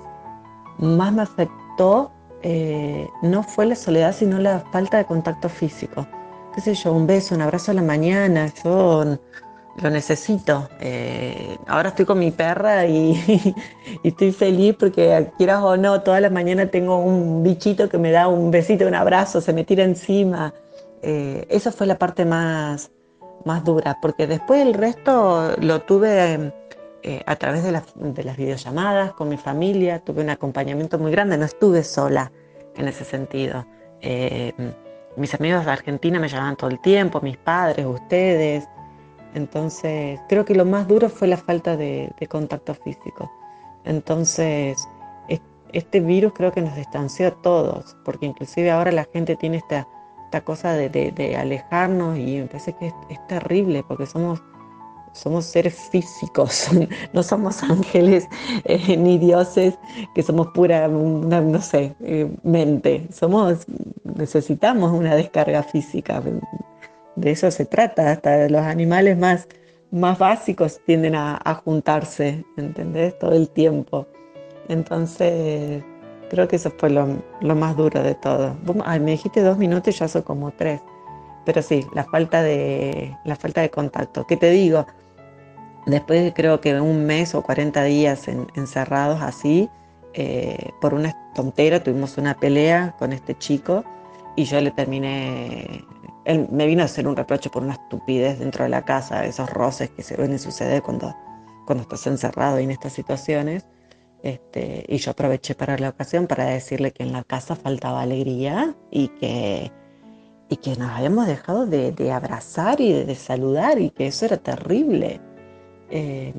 más 0.79 1.13
me 1.13 1.23
afectó 1.23 2.13
eh, 2.43 3.09
no 3.23 3.43
fue 3.43 3.67
la 3.67 3.75
soledad, 3.75 4.15
sino 4.15 4.39
la 4.39 4.61
falta 4.73 4.99
de 4.99 5.05
contacto 5.05 5.49
físico. 5.49 6.07
¿Qué 6.55 6.61
sé 6.61 6.75
yo? 6.75 6.93
Un 6.93 7.07
beso, 7.07 7.35
un 7.35 7.43
abrazo 7.43 7.73
a 7.73 7.75
la 7.75 7.83
mañana, 7.83 8.53
yo 8.63 9.19
lo 9.83 9.91
necesito. 9.91 10.69
Eh, 10.81 11.59
ahora 11.67 11.89
estoy 11.91 12.05
con 12.05 12.19
mi 12.19 12.31
perra 12.31 12.87
y, 12.87 13.55
y 14.03 14.09
estoy 14.09 14.33
feliz 14.33 14.77
porque 14.79 15.31
quieras 15.37 15.63
o 15.63 15.77
no, 15.77 16.01
toda 16.03 16.21
la 16.21 16.31
mañana 16.31 16.67
tengo 16.67 16.99
un 16.99 17.43
bichito 17.43 17.89
que 17.89 17.99
me 17.99 18.11
da 18.13 18.29
un 18.29 18.51
besito, 18.51 18.87
un 18.87 18.95
abrazo, 18.95 19.41
se 19.41 19.53
me 19.53 19.65
tira 19.65 19.85
encima. 19.85 20.55
Eh, 21.03 21.47
esa 21.51 21.73
fue 21.73 21.87
la 21.87 21.99
parte 21.99 22.25
más, 22.25 22.91
más 23.47 23.65
dura, 23.65 23.99
porque 24.03 24.27
después 24.27 24.61
el 24.61 24.75
resto 24.75 25.55
lo 25.61 25.81
tuve 25.83 26.53
eh, 27.03 27.23
a 27.27 27.37
través 27.37 27.63
de, 27.63 27.73
las- 27.73 27.93
de 27.95 28.25
las 28.25 28.37
videollamadas 28.37 29.13
con 29.13 29.29
mi 29.29 29.37
familia, 29.39 30.01
tuve 30.01 30.23
un 30.23 30.31
acompañamiento 30.31 30.99
muy 30.99 31.13
grande, 31.13 31.39
no 31.39 31.45
estuve 31.47 31.83
sola 31.85 32.31
en 32.77 32.89
ese 32.89 33.05
sentido. 33.05 33.65
Eh, 34.03 34.53
mis 35.17 35.33
amigos 35.35 35.65
de 35.65 35.71
Argentina 35.71 36.19
me 36.19 36.29
llamaban 36.29 36.57
todo 36.57 36.69
el 36.71 36.81
tiempo, 36.81 37.21
mis 37.23 37.37
padres, 37.39 37.87
ustedes. 37.87 38.69
Entonces, 39.35 40.21
creo 40.29 40.45
que 40.45 40.55
lo 40.55 40.65
más 40.65 40.89
duro 40.89 41.09
fue 41.09 41.29
la 41.29 41.37
falta 41.37 41.77
de, 41.77 42.11
de 42.19 42.27
contacto 42.27 42.75
físico. 42.75 43.31
Entonces, 43.85 44.77
es- 45.29 45.41
este 45.73 46.01
virus 46.01 46.33
creo 46.35 46.53
que 46.53 46.61
nos 46.63 46.75
distanció 46.75 47.29
a 47.29 47.31
todos, 47.43 47.97
porque 48.05 48.27
inclusive 48.27 48.71
ahora 48.71 48.93
la 48.93 49.05
gente 49.13 49.37
tiene 49.37 49.59
esta, 49.59 49.87
esta 50.27 50.41
cosa 50.41 50.73
de, 50.73 50.89
de- 50.89 51.37
alejarnos 51.37 52.19
y 52.19 52.39
me 52.39 52.47
parece 52.47 52.73
que 52.75 52.89
es, 53.09 53.27
terrible, 53.29 53.85
porque 53.87 54.07
somos, 54.07 54.43
somos 55.13 55.45
seres 55.45 55.75
físicos, 55.91 56.69
no 57.13 57.23
somos 57.23 57.63
ángeles 57.63 58.29
eh, 58.65 58.97
ni 58.97 59.19
dioses, 59.19 59.79
que 60.15 60.23
somos 60.23 60.49
pura, 60.49 60.89
no 60.89 61.61
sé, 61.63 61.95
eh, 62.01 62.29
mente. 62.43 63.07
Somos, 63.13 63.67
necesitamos 64.03 64.93
una 64.93 65.15
descarga 65.15 65.63
física. 65.63 66.21
De 67.15 67.31
eso 67.31 67.51
se 67.53 67.65
trata, 67.65 68.11
hasta 68.11 68.49
los 68.49 68.63
animales 68.63 69.17
más, 69.17 69.47
más 69.93 70.19
básicos 70.19 70.81
tienden 70.87 71.15
a, 71.15 71.41
a 71.45 71.55
juntarse, 71.55 72.45
¿entendés? 72.57 73.17
Todo 73.19 73.33
el 73.33 73.49
tiempo. 73.49 74.09
Entonces, 74.69 75.85
creo 76.31 76.49
que 76.49 76.57
eso 76.57 76.73
fue 76.79 76.91
lo, 76.91 77.07
lo 77.41 77.55
más 77.55 77.77
duro 77.77 78.03
de 78.03 78.15
todo. 78.15 78.57
Ay, 78.85 79.01
me 79.01 79.13
dijiste 79.13 79.43
dos 79.43 79.59
minutos 79.59 79.95
y 79.95 79.99
ya 79.99 80.09
son 80.09 80.23
como 80.23 80.51
tres. 80.51 80.81
Pero 81.45 81.63
sí, 81.63 81.87
la 81.95 82.05
falta 82.05 82.43
de, 82.43 83.17
la 83.25 83.37
falta 83.37 83.61
de 83.61 83.71
contacto. 83.71 84.27
¿Qué 84.27 84.37
te 84.37 84.51
digo? 84.51 84.87
Después 85.87 86.25
de 86.25 86.33
creo 86.33 86.61
que 86.61 86.81
un 86.81 87.07
mes 87.07 87.35
o 87.35 87.43
40 87.43 87.85
días 87.85 88.27
en- 88.29 88.49
encerrados 88.57 89.23
así, 89.23 89.71
eh, 90.15 90.71
por 90.81 90.95
una 90.95 91.15
tontera 91.35 91.83
tuvimos 91.83 92.19
una 92.19 92.35
pelea 92.35 92.97
con 92.99 93.13
este 93.13 93.37
chico 93.39 93.85
y 94.35 94.45
yo 94.45 94.61
le 94.61 94.71
terminé, 94.73 95.85
él 96.25 96.49
me 96.51 96.67
vino 96.67 96.83
a 96.83 96.87
hacer 96.87 97.07
un 97.07 97.15
reproche 97.17 97.51
por 97.51 97.63
una 97.63 97.75
estupidez 97.75 98.39
dentro 98.41 98.65
de 98.65 98.71
la 98.71 98.85
casa, 98.85 99.25
esos 99.25 99.49
roces 99.51 99.91
que 99.91 100.03
se 100.03 100.17
ven 100.17 100.35
y 100.35 100.39
suceder 100.39 100.83
cuando, 100.83 101.15
cuando 101.67 101.83
estás 101.83 102.07
encerrado 102.07 102.59
y 102.59 102.65
en 102.65 102.71
estas 102.73 102.93
situaciones. 102.93 103.65
Este, 104.23 104.85
y 104.89 104.97
yo 104.97 105.13
aproveché 105.13 105.55
para 105.55 105.79
la 105.79 105.91
ocasión 105.91 106.27
para 106.27 106.47
decirle 106.47 106.93
que 106.93 107.03
en 107.03 107.13
la 107.13 107.23
casa 107.23 107.55
faltaba 107.55 108.03
alegría 108.03 108.75
y 108.91 109.09
que, 109.09 109.71
y 110.49 110.57
que 110.57 110.77
nos 110.77 110.91
habíamos 110.91 111.27
dejado 111.27 111.67
de, 111.67 112.13
abrazar 112.13 112.81
y 112.81 112.93
de, 112.93 113.15
saludar 113.15 113.81
y 113.81 113.91
que 113.91 114.09
eso 114.09 114.25
era 114.25 114.37
terrible. 114.37 115.21
Eh, 115.91 116.33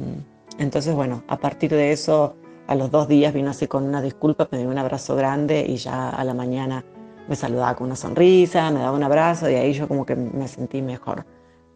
entonces, 0.57 0.93
bueno, 0.95 1.23
a 1.27 1.37
partir 1.37 1.71
de 1.71 1.91
eso, 1.91 2.35
a 2.67 2.75
los 2.75 2.91
dos 2.91 3.07
días 3.07 3.33
vino 3.33 3.51
así 3.51 3.67
con 3.67 3.83
una 3.85 4.01
disculpa, 4.01 4.47
me 4.51 4.57
dio 4.57 4.69
un 4.69 4.77
abrazo 4.77 5.15
grande 5.15 5.65
y 5.67 5.77
ya 5.77 6.09
a 6.09 6.23
la 6.23 6.33
mañana 6.33 6.83
me 7.27 7.35
saludaba 7.35 7.75
con 7.75 7.87
una 7.87 7.95
sonrisa, 7.95 8.71
me 8.71 8.79
daba 8.79 8.95
un 8.97 9.03
abrazo 9.03 9.49
y 9.49 9.55
ahí 9.55 9.73
yo 9.73 9.87
como 9.87 10.05
que 10.05 10.15
me 10.15 10.47
sentí 10.47 10.81
mejor. 10.81 11.25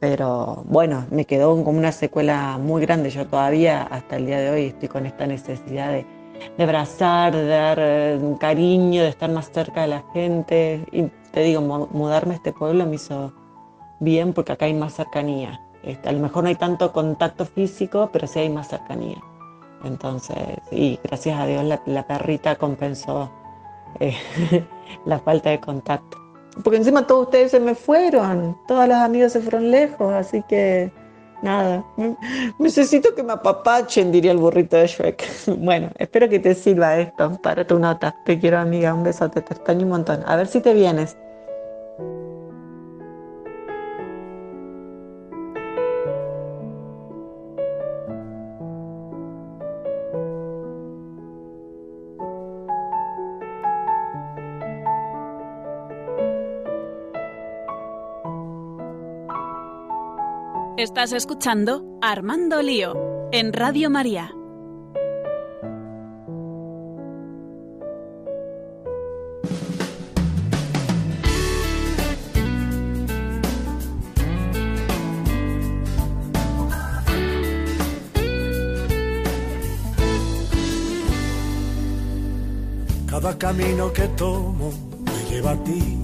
Pero 0.02 0.64
bueno, 0.66 1.06
me 1.12 1.26
quedó 1.26 1.52
como 1.64 1.78
una 1.78 1.91
secuela 1.93 2.58
muy 2.58 2.82
grande. 2.82 3.12
Yo 3.12 3.28
todavía 3.28 3.84
hasta 3.84 4.18
el 4.18 4.26
día 4.26 4.39
de 4.39 4.49
hoy 4.49 4.66
estoy 4.66 4.89
con 4.89 5.06
esta 5.06 5.28
necesidad 5.28 5.91
de, 5.91 6.06
de 6.58 6.64
abrazar, 6.64 7.36
de 7.36 7.45
dar 7.45 7.78
eh, 7.80 8.20
cariño, 8.39 9.04
de 9.04 9.10
estar 9.10 9.30
más 9.32 9.52
cerca 9.52 9.84
de 9.84 9.88
la 9.89 10.04
gente. 10.14 10.86
Y 10.91 11.04
te 11.32 11.41
digo, 11.43 11.62
mu- 11.62 11.88
mudarme 11.91 12.34
a 12.34 12.38
este 12.38 12.52
pueblo 12.52 12.86
me 12.88 12.95
hizo 12.95 13.32
bien 13.99 14.34
porque 14.34 14.54
acá 14.54 14.66
hay 14.66 14.74
más 14.74 14.93
cercanía. 14.95 15.62
Este, 15.84 16.10
a 16.10 16.12
lo 16.14 16.20
mejor 16.20 16.43
no 16.43 16.49
hay 16.49 16.56
tanto 16.56 16.91
contacto 16.91 17.45
físico, 17.45 18.10
pero 18.12 18.28
sí 18.28 18.39
hay 18.39 18.49
más 18.49 18.70
cercanía. 18.70 19.22
Entonces, 19.84 20.38
y 20.72 20.99
gracias 21.04 21.39
a 21.39 21.45
Dios 21.45 21.64
la, 21.64 21.82
la 21.86 22.08
perrita 22.08 22.56
compensó 22.56 23.32
eh, 23.99 24.16
la 25.06 25.20
falta 25.20 25.52
de 25.52 25.60
contacto. 25.60 26.18
Porque 26.64 26.78
encima 26.78 27.08
todos 27.08 27.28
ustedes 27.28 27.52
se 27.52 27.60
me 27.60 27.76
fueron, 27.76 28.58
todos 28.68 28.88
los 28.88 28.97
amigos 28.97 29.32
se 29.32 29.41
fueron 29.41 29.72
lejos, 29.72 30.14
así 30.14 30.43
que 30.49 30.91
nada, 31.41 31.84
necesito 32.60 33.16
que 33.16 33.24
me 33.24 33.34
apapachen, 33.34 34.12
diría 34.12 34.32
el 34.32 34.38
burrito 34.38 34.78
de 34.78 34.88
Shrek. 34.88 35.24
Bueno, 35.58 35.89
espero 35.97 36.30
que 36.30 36.39
te 36.39 36.54
sirva 36.54 36.97
esto 36.97 37.39
para 37.41 37.66
tu 37.66 37.80
nota. 37.80 38.16
Te 38.26 38.39
quiero 38.39 38.60
amiga, 38.60 38.93
un 38.93 39.04
besote, 39.04 39.41
te 39.41 39.54
extraño 39.54 39.84
un 39.84 39.89
montón. 39.89 40.24
A 40.26 40.36
ver 40.36 40.47
si 40.47 40.62
te 40.62 40.74
vienes. 40.74 41.18
Estás 60.82 61.14
escuchando 61.14 62.00
Armando 62.02 62.60
Lío 62.64 63.30
en 63.32 63.54
Radio 63.54 63.92
María. 63.92 64.34
Cada 83.06 83.38
camino 83.38 83.94
que 83.94 84.08
tomo 84.18 84.72
me 85.06 85.30
lleva 85.30 85.52
a 85.52 85.64
ti. 85.64 86.01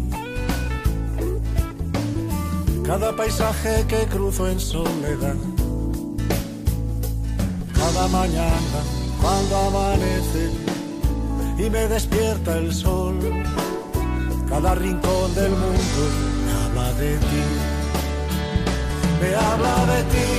Cada 2.87 3.13
paisaje 3.13 3.85
que 3.85 4.05
cruzo 4.05 4.47
en 4.47 4.61
soledad. 4.61 5.35
Cada 7.75 8.07
mañana 8.07 8.79
cuando 9.21 9.57
amanece 9.57 10.51
y 11.57 11.69
me 11.69 11.85
despierta 11.89 12.57
el 12.57 12.73
sol. 12.73 13.19
Cada 14.47 14.73
rincón 14.75 15.35
del 15.35 15.51
mundo 15.51 16.01
me 16.45 16.53
habla 16.63 16.93
de 16.93 17.17
ti. 17.17 17.43
Me 19.21 19.35
habla 19.35 19.75
de 19.93 20.03
ti. 20.13 20.29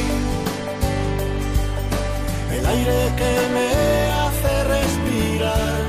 El 2.56 2.66
aire 2.66 3.12
que 3.18 3.32
me 3.52 3.68
hace 4.22 4.64
respirar. 4.64 5.80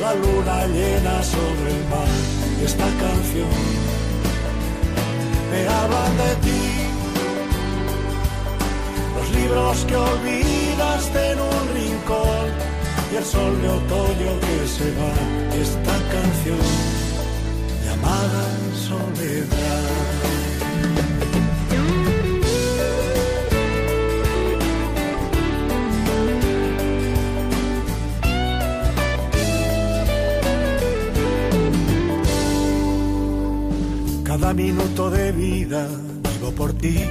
La 0.00 0.14
luna 0.14 0.66
llena 0.68 1.22
sobre 1.22 1.70
el 1.76 1.84
mar. 1.90 2.08
Y 2.58 2.64
esta 2.64 2.86
canción 2.98 3.87
me 5.50 5.68
hablan 5.68 6.16
de 6.16 6.32
ti. 6.44 6.62
Los 9.16 9.30
libros 9.38 9.84
que 9.88 9.96
olvidaste 9.96 11.32
en 11.32 11.40
un 11.40 11.64
rincón 11.74 12.46
y 13.12 13.16
el 13.16 13.24
sol 13.24 13.60
de 13.62 13.68
otoño 13.68 14.30
que 14.40 14.66
se 14.66 14.88
va. 14.98 15.14
Esta 15.64 15.96
canción 16.12 16.58
llamada 17.84 18.44
soledad. 18.88 19.97
Cada 34.48 34.62
minuto 34.62 35.10
de 35.10 35.30
vida 35.32 35.86
vivo 35.86 36.52
por 36.52 36.72
ti. 36.72 37.04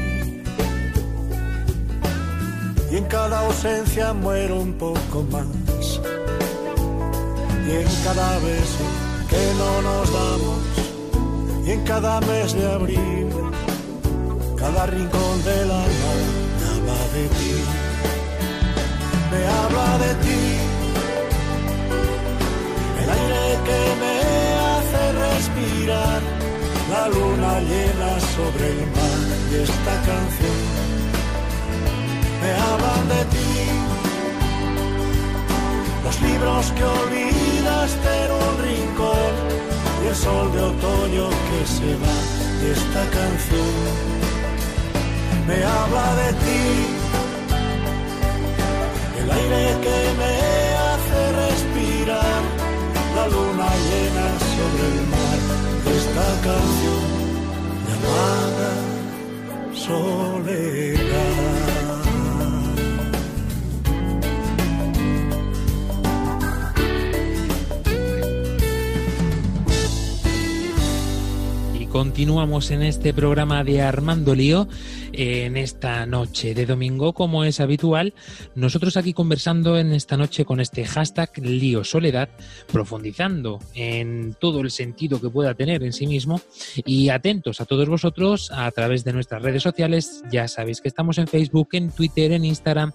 Y 2.91 2.95
en 2.95 3.05
cada 3.05 3.41
ausencia 3.41 4.11
muero 4.11 4.59
un 4.59 4.73
poco 4.73 5.23
más. 5.31 5.45
Y 7.67 7.71
en 7.83 7.89
cada 8.03 8.39
beso 8.39 8.85
que 9.29 9.53
no 9.59 9.71
nos 9.83 10.11
damos. 10.11 10.61
Y 11.67 11.71
en 11.73 11.83
cada 11.83 12.19
mes 12.21 12.53
de 12.53 12.73
abril, 12.73 13.27
cada 14.57 14.87
rincón 14.87 15.43
del 15.43 15.69
alma 15.69 16.13
habla 16.71 16.99
de 17.13 17.27
ti. 17.37 17.55
Me 19.29 19.45
habla 19.45 19.97
de 19.99 20.13
ti. 20.25 20.36
La 27.07 27.13
luna 27.13 27.59
llena 27.61 28.19
sobre 28.35 28.67
el 28.69 28.79
mar 28.95 29.19
y 29.51 29.55
esta 29.55 29.93
canción 30.09 30.59
me 32.41 32.51
hablan 32.65 33.03
de 33.13 33.21
ti. 33.33 33.51
Los 36.03 36.21
libros 36.21 36.71
que 36.75 36.83
olvidaste 36.83 38.11
en 38.25 38.31
un 38.45 38.53
rincón 38.67 39.33
y 40.03 40.07
el 40.07 40.15
sol 40.15 40.51
de 40.53 40.61
otoño 40.61 41.29
que 41.47 41.61
se 41.75 41.91
va 42.03 42.17
y 42.61 42.65
esta 42.77 43.03
canción 43.17 43.73
me 45.47 45.57
habla 45.63 46.07
de 46.21 46.29
ti. 46.43 46.65
El 49.21 49.31
aire 49.31 49.65
que 49.85 49.99
me 50.21 50.33
hace 50.87 51.19
respirar, 51.43 52.41
la 53.15 53.27
luna 53.27 53.69
llena 53.89 54.27
sobre 54.55 54.87
el 54.93 55.07
mar 55.07 55.16
esta 56.17 56.41
canción 56.41 57.03
llamada 57.87 58.71
Soledad. 59.73 60.97
Y 71.79 71.85
continuamos 71.85 72.71
en 72.71 72.81
este 72.81 73.13
programa 73.13 73.63
de 73.63 73.81
Armando 73.83 74.33
Lío 74.33 74.67
en 75.17 75.57
esta 75.57 76.05
noche 76.05 76.53
de 76.53 76.65
domingo, 76.67 77.13
como 77.13 77.43
es 77.43 77.59
habitual, 77.59 78.13
nosotros 78.53 78.97
aquí 78.97 79.13
conversando 79.13 79.79
en 79.79 79.91
esta 79.91 80.15
noche 80.15 80.45
con 80.45 80.59
este 80.59 80.85
hashtag 80.85 81.31
Lío 81.39 81.83
Soledad, 81.83 82.29
profundizando 82.71 83.57
en 83.73 84.35
todo 84.39 84.61
el 84.61 84.69
sentido 84.69 85.19
que 85.19 85.31
pueda 85.31 85.55
tener 85.55 85.81
en 85.81 85.91
sí 85.91 86.05
mismo 86.05 86.39
y 86.85 87.09
atentos 87.09 87.61
a 87.61 87.65
todos 87.65 87.89
vosotros 87.89 88.51
a 88.53 88.69
través 88.69 89.03
de 89.03 89.13
nuestras 89.13 89.41
redes 89.41 89.63
sociales. 89.63 90.21
Ya 90.31 90.47
sabéis 90.47 90.81
que 90.81 90.87
estamos 90.87 91.17
en 91.17 91.27
Facebook, 91.27 91.69
en 91.71 91.89
Twitter, 91.89 92.31
en 92.31 92.45
Instagram 92.45 92.91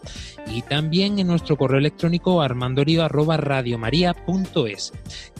y 0.46 0.62
también 0.62 1.18
en 1.18 1.26
nuestro 1.26 1.56
correo 1.56 1.80
electrónico 1.80 2.40
armandolio@radiomaria.es. 2.40 4.92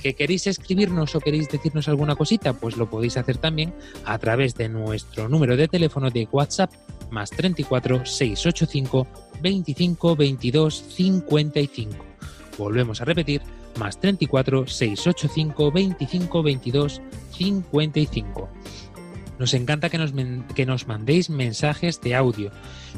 ¿Que 0.02 0.14
queréis 0.14 0.48
escribirnos 0.48 1.14
o 1.14 1.20
queréis 1.20 1.48
decirnos 1.48 1.86
alguna 1.86 2.16
cosita? 2.16 2.54
Pues 2.54 2.76
lo 2.76 2.90
podéis 2.90 3.18
hacer 3.18 3.38
también 3.38 3.72
a 4.04 4.18
través 4.18 4.56
de 4.56 4.68
nuestro 4.68 5.28
número 5.28 5.56
de 5.56 5.68
teléfono 5.68 6.10
de 6.10 6.26
WhatsApp 6.32 6.71
más 7.12 7.30
34 7.30 8.04
685 8.04 9.06
25 9.40 10.16
22 10.16 10.84
55. 10.94 12.04
Volvemos 12.58 13.00
a 13.00 13.04
repetir, 13.04 13.42
más 13.78 14.00
34 14.00 14.66
685 14.66 15.70
25 15.70 16.42
22 16.42 17.02
55. 17.30 18.48
Nos 19.38 19.54
encanta 19.54 19.88
que 19.88 19.98
nos, 19.98 20.12
que 20.54 20.66
nos 20.66 20.86
mandéis 20.86 21.30
mensajes 21.30 22.00
de 22.00 22.14
audio, 22.14 22.50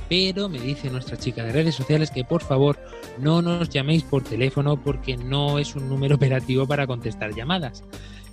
pero 0.08 0.48
me 0.48 0.60
dice 0.60 0.90
nuestra 0.90 1.16
chica 1.16 1.42
de 1.44 1.52
redes 1.52 1.74
sociales 1.74 2.10
que 2.10 2.24
por 2.24 2.42
favor 2.42 2.78
no 3.18 3.40
nos 3.40 3.70
llaméis 3.70 4.02
por 4.02 4.24
teléfono 4.24 4.82
porque 4.82 5.16
no 5.16 5.58
es 5.58 5.74
un 5.74 5.88
número 5.88 6.16
operativo 6.16 6.66
para 6.66 6.86
contestar 6.86 7.34
llamadas. 7.34 7.84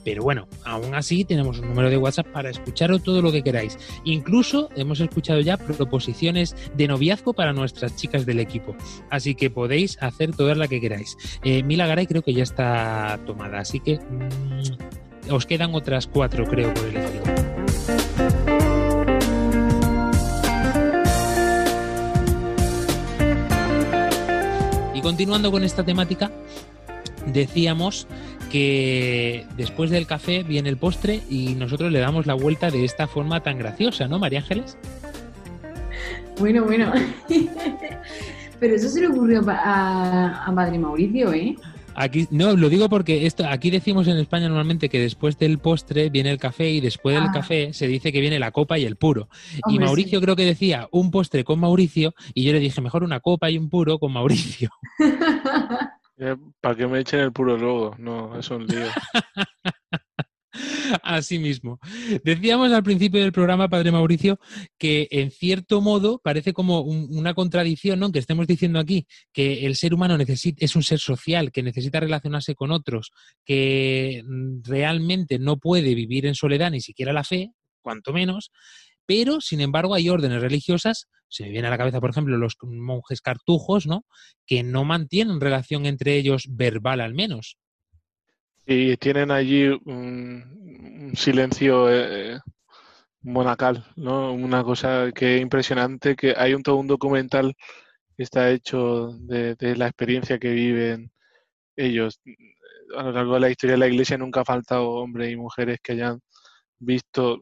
Pero 0.03 0.23
bueno, 0.23 0.47
aún 0.63 0.95
así 0.95 1.25
tenemos 1.25 1.59
un 1.59 1.69
número 1.69 1.89
de 1.89 1.97
WhatsApp 1.97 2.27
para 2.27 2.49
escucharos 2.49 3.03
todo 3.03 3.21
lo 3.21 3.31
que 3.31 3.43
queráis. 3.43 3.77
Incluso 4.03 4.69
hemos 4.75 4.99
escuchado 4.99 5.39
ya 5.41 5.57
proposiciones 5.57 6.55
de 6.75 6.87
noviazgo 6.87 7.33
para 7.33 7.53
nuestras 7.53 7.95
chicas 7.95 8.25
del 8.25 8.39
equipo. 8.39 8.75
Así 9.09 9.35
que 9.35 9.49
podéis 9.49 10.01
hacer 10.01 10.35
todas 10.35 10.57
las 10.57 10.67
que 10.69 10.81
queráis. 10.81 11.17
Eh, 11.43 11.63
Mila 11.63 11.87
Garay 11.87 12.07
creo 12.07 12.21
que 12.21 12.33
ya 12.33 12.43
está 12.43 13.19
tomada, 13.25 13.59
así 13.59 13.79
que 13.79 13.99
mm, 13.99 15.31
os 15.31 15.45
quedan 15.45 15.73
otras 15.75 16.07
cuatro, 16.07 16.45
creo, 16.45 16.73
por 16.73 16.85
elegir. 16.85 17.21
Y 24.93 25.01
continuando 25.01 25.51
con 25.51 25.63
esta 25.63 25.83
temática, 25.83 26.31
decíamos 27.25 28.07
que 28.51 29.45
después 29.55 29.89
del 29.89 30.05
café 30.07 30.43
viene 30.43 30.69
el 30.69 30.77
postre 30.77 31.21
y 31.29 31.55
nosotros 31.55 31.91
le 31.91 31.99
damos 31.99 32.25
la 32.25 32.33
vuelta 32.33 32.69
de 32.69 32.83
esta 32.83 33.07
forma 33.07 33.41
tan 33.41 33.57
graciosa, 33.57 34.07
¿no, 34.07 34.19
María 34.19 34.39
Ángeles? 34.39 34.77
Bueno, 36.39 36.63
bueno. 36.65 36.91
Pero 38.59 38.75
eso 38.75 38.89
se 38.89 39.01
le 39.01 39.07
ocurrió 39.07 39.41
a, 39.47 40.45
a 40.45 40.53
Padre 40.55 40.77
Mauricio, 40.77 41.33
¿eh? 41.33 41.55
Aquí, 41.93 42.27
no, 42.31 42.55
lo 42.55 42.69
digo 42.69 42.87
porque 42.89 43.25
esto, 43.25 43.45
aquí 43.47 43.69
decimos 43.69 44.07
en 44.07 44.17
España 44.17 44.47
normalmente 44.47 44.87
que 44.87 44.99
después 44.99 45.37
del 45.37 45.57
postre 45.59 46.09
viene 46.09 46.31
el 46.31 46.37
café 46.37 46.69
y 46.69 46.79
después 46.79 47.15
del 47.15 47.25
Ah. 47.25 47.31
café 47.33 47.73
se 47.73 47.87
dice 47.87 48.11
que 48.13 48.21
viene 48.21 48.39
la 48.39 48.51
copa 48.51 48.77
y 48.79 48.85
el 48.85 48.95
puro. 48.95 49.27
y 49.67 49.77
Mauricio 49.77 50.21
creo 50.21 50.35
que 50.35 50.45
decía 50.45 50.87
un 50.91 51.11
postre 51.11 51.43
con 51.43 51.59
Mauricio 51.59 52.13
y 52.33 52.43
yo 52.43 52.53
le 52.53 52.59
dije 52.59 52.79
mejor 52.81 53.03
una 53.03 53.19
copa 53.19 53.49
y 53.49 53.57
un 53.57 53.69
puro 53.69 53.99
con 53.99 54.13
Mauricio. 54.13 54.69
Para 56.61 56.75
que 56.75 56.87
me 56.87 56.99
echen 56.99 57.21
el 57.21 57.31
puro 57.31 57.57
luego. 57.57 57.95
No, 57.97 58.37
es 58.37 58.49
un 58.51 58.67
lío. 58.67 58.85
Así 61.03 61.39
mismo. 61.39 61.79
Decíamos 62.23 62.71
al 62.73 62.83
principio 62.83 63.21
del 63.21 63.31
programa, 63.31 63.69
Padre 63.69 63.91
Mauricio, 63.91 64.39
que 64.77 65.07
en 65.09 65.31
cierto 65.31 65.79
modo 65.81 66.19
parece 66.21 66.51
como 66.53 66.81
un- 66.81 67.07
una 67.17 67.33
contradicción, 67.33 67.99
¿no? 67.99 68.11
Que 68.11 68.19
estemos 68.19 68.45
diciendo 68.45 68.77
aquí 68.77 69.07
que 69.31 69.65
el 69.65 69.75
ser 69.77 69.93
humano 69.93 70.17
es 70.19 70.75
un 70.75 70.83
ser 70.83 70.99
social, 70.99 71.51
que 71.51 71.63
necesita 71.63 72.01
relacionarse 72.01 72.55
con 72.55 72.71
otros, 72.71 73.11
que 73.45 74.21
mm, 74.27 74.61
realmente 74.63 75.39
no 75.39 75.57
puede 75.57 75.95
vivir 75.95 76.25
en 76.25 76.35
soledad, 76.35 76.71
ni 76.71 76.81
siquiera 76.81 77.13
la 77.13 77.23
fe, 77.23 77.51
cuanto 77.81 78.11
menos, 78.13 78.51
pero 79.11 79.41
sin 79.41 79.59
embargo 79.59 79.93
hay 79.93 80.07
órdenes 80.07 80.41
religiosas, 80.41 81.09
se 81.27 81.43
me 81.43 81.49
viene 81.49 81.67
a 81.67 81.71
la 81.71 81.77
cabeza, 81.77 81.99
por 81.99 82.11
ejemplo, 82.11 82.37
los 82.37 82.55
monjes 82.61 83.19
cartujos, 83.19 83.85
¿no? 83.85 84.05
Que 84.45 84.63
no 84.63 84.85
mantienen 84.85 85.41
relación 85.41 85.85
entre 85.85 86.15
ellos 86.15 86.45
verbal 86.49 87.01
al 87.01 87.13
menos. 87.13 87.57
Y 88.65 88.95
tienen 88.95 89.29
allí 89.31 89.67
un, 89.67 91.11
silencio 91.13 91.89
eh, 91.91 92.39
monacal, 93.21 93.85
¿no? 93.97 94.31
Una 94.31 94.63
cosa 94.63 95.11
que 95.13 95.35
es 95.35 95.41
impresionante, 95.41 96.15
que 96.15 96.33
hay 96.37 96.53
un 96.53 96.63
todo 96.63 96.77
un 96.77 96.87
documental 96.87 97.53
que 98.15 98.23
está 98.23 98.49
hecho 98.49 99.09
de, 99.19 99.57
la 99.75 99.87
experiencia 99.87 100.39
que 100.39 100.51
viven 100.51 101.11
ellos. 101.75 102.21
a 102.95 103.03
lo 103.03 103.11
largo 103.11 103.33
de 103.33 103.39
la 103.41 103.49
historia 103.49 103.73
de 103.73 103.79
la 103.79 103.87
Iglesia 103.89 104.17
nunca 104.17 104.39
ha 104.39 104.45
faltado 104.45 104.89
hombres 104.89 105.33
y 105.33 105.35
mujeres 105.35 105.79
que 105.83 105.91
hayan 105.91 106.21
visto 106.79 107.41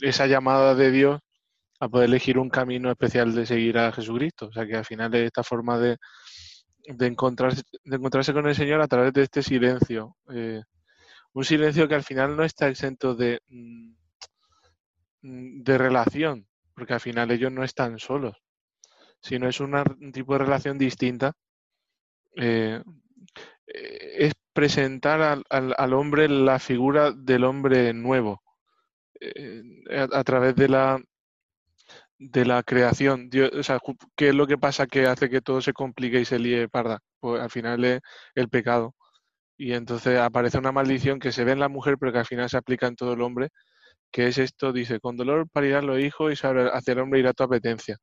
esa 0.00 0.26
llamada 0.26 0.74
de 0.74 0.90
Dios 0.90 1.20
a 1.80 1.88
poder 1.88 2.08
elegir 2.08 2.38
un 2.38 2.50
camino 2.50 2.90
especial 2.90 3.34
de 3.34 3.46
seguir 3.46 3.78
a 3.78 3.92
Jesucristo. 3.92 4.46
O 4.46 4.52
sea 4.52 4.66
que 4.66 4.76
al 4.76 4.84
final 4.84 5.14
es 5.14 5.26
esta 5.26 5.42
forma 5.44 5.78
de, 5.78 5.96
de, 6.88 7.06
encontrarse, 7.06 7.62
de 7.84 7.96
encontrarse 7.96 8.32
con 8.32 8.46
el 8.48 8.54
Señor 8.54 8.80
a 8.80 8.88
través 8.88 9.12
de 9.12 9.22
este 9.22 9.42
silencio. 9.42 10.16
eh, 10.32 10.62
un 11.34 11.44
silencio 11.44 11.86
que 11.86 11.94
al 11.94 12.02
final 12.02 12.36
no 12.36 12.42
está 12.44 12.68
exento 12.68 13.14
de, 13.14 13.40
mm, 13.48 13.92
de 15.62 15.78
relación, 15.78 16.46
porque 16.74 16.94
al 16.94 17.00
final 17.00 17.30
ellos 17.30 17.52
no 17.52 17.64
están 17.64 17.98
solos, 17.98 18.36
sino 19.20 19.48
es 19.48 19.60
una- 19.60 19.84
un 20.00 20.12
tipo 20.12 20.32
de 20.34 20.38
relación 20.40 20.78
distinta. 20.78 21.32
eh, 22.36 22.82
eh, 23.66 24.14
es 24.26 24.32
presentar 24.52 25.20
al, 25.22 25.44
al- 25.50 25.74
al 25.76 25.92
hombre 25.92 26.28
la 26.28 26.58
figura 26.58 27.10
del 27.12 27.44
hombre 27.44 27.92
nuevo 27.94 28.42
a, 30.12 30.24
través 30.24 30.54
de 30.56 30.68
la 30.68 31.00
de 32.18 32.44
la 32.44 32.62
creación. 32.62 33.30
Dios- 33.30 33.50
o 33.54 33.62
sea, 33.62 33.78
¿qué 34.16 34.30
es 34.30 34.34
lo 34.34 34.46
que 34.46 34.58
pasa 34.58 34.86
que 34.86 35.06
hace 35.06 35.30
que 35.30 35.40
todo 35.40 35.60
se 35.60 35.72
complique 35.72 36.20
y 36.20 36.24
se 36.24 36.38
líe 36.38 36.68
parda? 36.68 37.00
Pues 37.20 37.40
al 37.42 37.50
final 37.50 37.84
es 37.84 38.00
el 38.34 38.48
pecado. 38.48 38.94
Y 39.58 39.74
entonces 39.74 40.18
aparece 40.20 40.58
una 40.58 40.72
maldición 40.72 41.20
que 41.20 41.32
se 41.32 41.44
ve 41.44 41.52
en 41.52 41.60
la 41.60 41.68
mujer, 41.68 41.96
pero 41.98 42.12
que 42.12 42.18
al 42.20 42.26
final 42.26 42.50
se 42.50 42.58
aplica 42.58 42.86
en 42.88 42.96
todo 42.96 43.14
el 43.14 43.22
hombre, 43.22 43.50
que 44.12 44.28
es 44.28 44.38
esto, 44.38 44.72
dice, 44.72 45.00
con 45.00 45.16
dolor 45.16 45.48
parirán 45.50 45.86
los 45.86 46.00
hijos 46.00 46.32
y 46.32 46.36
sobre- 46.36 46.70
hacia 46.72 46.92
el 46.94 47.00
hombre 47.00 47.20
irá 47.20 47.32
tu 47.34 47.44
apetencia, 47.44 47.98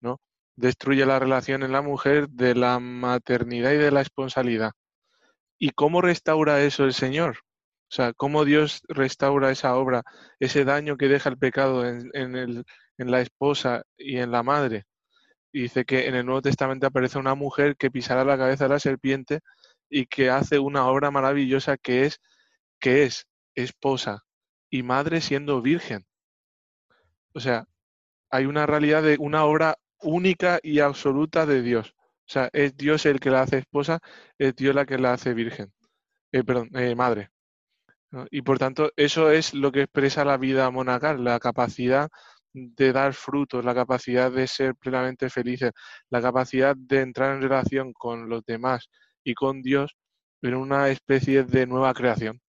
¿no? 0.00 0.20
Destruye 0.56 1.06
la 1.06 1.18
relación 1.20 1.62
en 1.64 1.72
la 1.72 1.82
mujer 1.82 2.28
de 2.30 2.54
la 2.56 2.80
maternidad 2.80 3.72
y 3.72 3.78
de 3.78 3.90
la 3.92 4.02
esponsalidad. 4.02 4.72
¿Y 5.58 5.70
cómo 5.70 6.02
restaura 6.02 6.62
eso 6.62 6.84
el 6.84 6.94
Señor? 6.94 7.38
O 7.90 7.94
sea, 7.94 8.12
cómo 8.14 8.44
Dios 8.44 8.82
restaura 8.88 9.50
esa 9.50 9.76
obra, 9.76 10.02
ese 10.40 10.64
daño 10.64 10.96
que 10.96 11.08
deja 11.08 11.30
el 11.30 11.38
pecado 11.38 11.86
en, 11.86 12.10
en 12.14 12.36
el- 12.36 12.64
en 12.98 13.10
la 13.10 13.20
esposa 13.20 13.82
y 13.96 14.18
en 14.18 14.30
la 14.32 14.42
madre. 14.42 14.84
Y 15.52 15.62
dice 15.62 15.84
que 15.84 16.08
en 16.08 16.14
el 16.16 16.26
Nuevo 16.26 16.42
Testamento 16.42 16.86
aparece 16.86 17.18
una 17.18 17.34
mujer 17.34 17.76
que 17.76 17.90
pisará 17.90 18.24
la 18.24 18.38
cabeza 18.38 18.64
de 18.64 18.70
la 18.70 18.80
serpiente 18.80 19.40
y 19.90 20.06
que 20.06 20.30
hace 20.30 20.58
una 20.58 20.86
obra 20.88 21.10
maravillosa 21.10 21.76
que 21.78 22.04
es, 22.04 22.20
que 22.80 23.04
es 23.04 23.26
esposa 23.56 24.24
y 24.70 24.82
madre 24.84 25.20
siendo 25.22 25.62
virgen. 25.62 26.06
O 27.34 27.40
sea, 27.40 27.64
hay 28.30 28.46
una 28.46 28.66
realidad 28.66 29.02
de 29.02 29.16
una 29.20 29.44
obra 29.44 29.76
única 30.02 30.60
y 30.62 30.80
absoluta 30.80 31.46
de 31.46 31.62
Dios. 31.62 31.94
O 31.98 32.30
sea, 32.32 32.50
es 32.52 32.76
Dios 32.76 33.06
el 33.06 33.20
que 33.20 33.30
la 33.30 33.42
hace 33.42 33.58
esposa, 33.58 34.00
es 34.38 34.56
Dios 34.56 34.74
la 34.74 34.86
que 34.86 34.98
la 34.98 35.14
hace 35.14 35.34
virgen. 35.34 35.72
Eh, 36.32 36.44
perdón, 36.44 36.70
eh, 36.76 36.94
madre. 36.96 37.30
Y 38.30 38.42
por 38.42 38.58
tanto, 38.58 38.90
eso 38.96 39.30
es 39.30 39.54
lo 39.54 39.70
que 39.70 39.82
expresa 39.82 40.24
la 40.24 40.38
vida 40.38 40.70
monacal, 40.70 41.22
la 41.22 41.38
capacidad 41.38 42.08
de 42.52 42.92
dar 42.92 43.14
frutos, 43.14 43.64
la 43.64 43.74
capacidad 43.74 44.32
de 44.32 44.46
ser 44.46 44.74
plenamente 44.74 45.28
felices, 45.30 45.72
la 46.10 46.22
capacidad 46.22 46.74
de 46.76 47.02
entrar 47.02 47.36
en 47.36 47.42
relación 47.42 47.92
con 47.92 48.28
los 48.28 48.44
demás 48.46 48.88
y 49.22 49.34
con 49.34 49.62
Dios 49.62 49.94
en 50.42 50.54
una 50.54 50.88
especie 50.88 51.44
de 51.44 51.66
nueva 51.66 51.92
creación. 51.94 52.40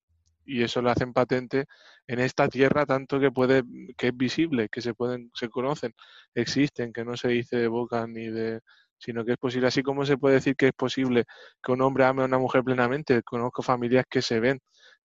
Y 0.45 0.63
eso 0.63 0.81
lo 0.81 0.89
hacen 0.89 1.13
patente 1.13 1.65
en 2.07 2.19
esta 2.19 2.47
tierra 2.47 2.85
tanto 2.85 3.19
que 3.19 3.31
puede, 3.31 3.63
que 3.97 4.07
es 4.07 4.17
visible, 4.17 4.69
que 4.69 4.81
se 4.81 4.93
pueden, 4.95 5.29
se 5.35 5.49
conocen, 5.49 5.93
existen, 6.33 6.91
que 6.93 7.05
no 7.05 7.17
se 7.17 7.27
dice 7.27 7.57
de 7.57 7.67
boca 7.67 8.07
ni 8.07 8.29
de, 8.29 8.61
sino 8.97 9.25
que 9.25 9.33
es 9.33 9.37
posible. 9.37 9.67
Así 9.67 9.83
como 9.83 10.05
se 10.05 10.17
puede 10.17 10.35
decir 10.35 10.55
que 10.55 10.67
es 10.67 10.73
posible 10.73 11.25
que 11.61 11.71
un 11.71 11.81
hombre 11.81 12.05
ame 12.05 12.23
a 12.23 12.25
una 12.25 12.39
mujer 12.39 12.63
plenamente, 12.63 13.21
conozco 13.23 13.61
familias 13.61 14.05
que 14.09 14.21
se 14.21 14.39
ven, 14.39 14.59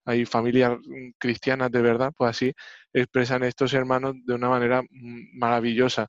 hay 0.04 0.24
familias 0.24 0.78
mm, 0.78 1.10
cristianas 1.18 1.70
de 1.70 1.82
verdad, 1.82 2.12
pues 2.16 2.30
así 2.30 2.52
expresan 2.92 3.44
estos 3.44 3.72
hermanos 3.74 4.14
de 4.24 4.34
una 4.34 4.48
manera 4.48 4.82
mm, 4.82 5.38
maravillosa, 5.38 6.08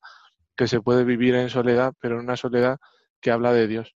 que 0.56 0.68
se 0.68 0.82
puede 0.82 1.04
vivir 1.04 1.36
en 1.36 1.50
soledad, 1.50 1.94
pero 2.00 2.16
en 2.16 2.26
una 2.26 2.38
soledad 2.38 2.78
que 3.22 3.32
habla 3.32 3.54
de 3.54 3.68
Dios. 3.68 3.96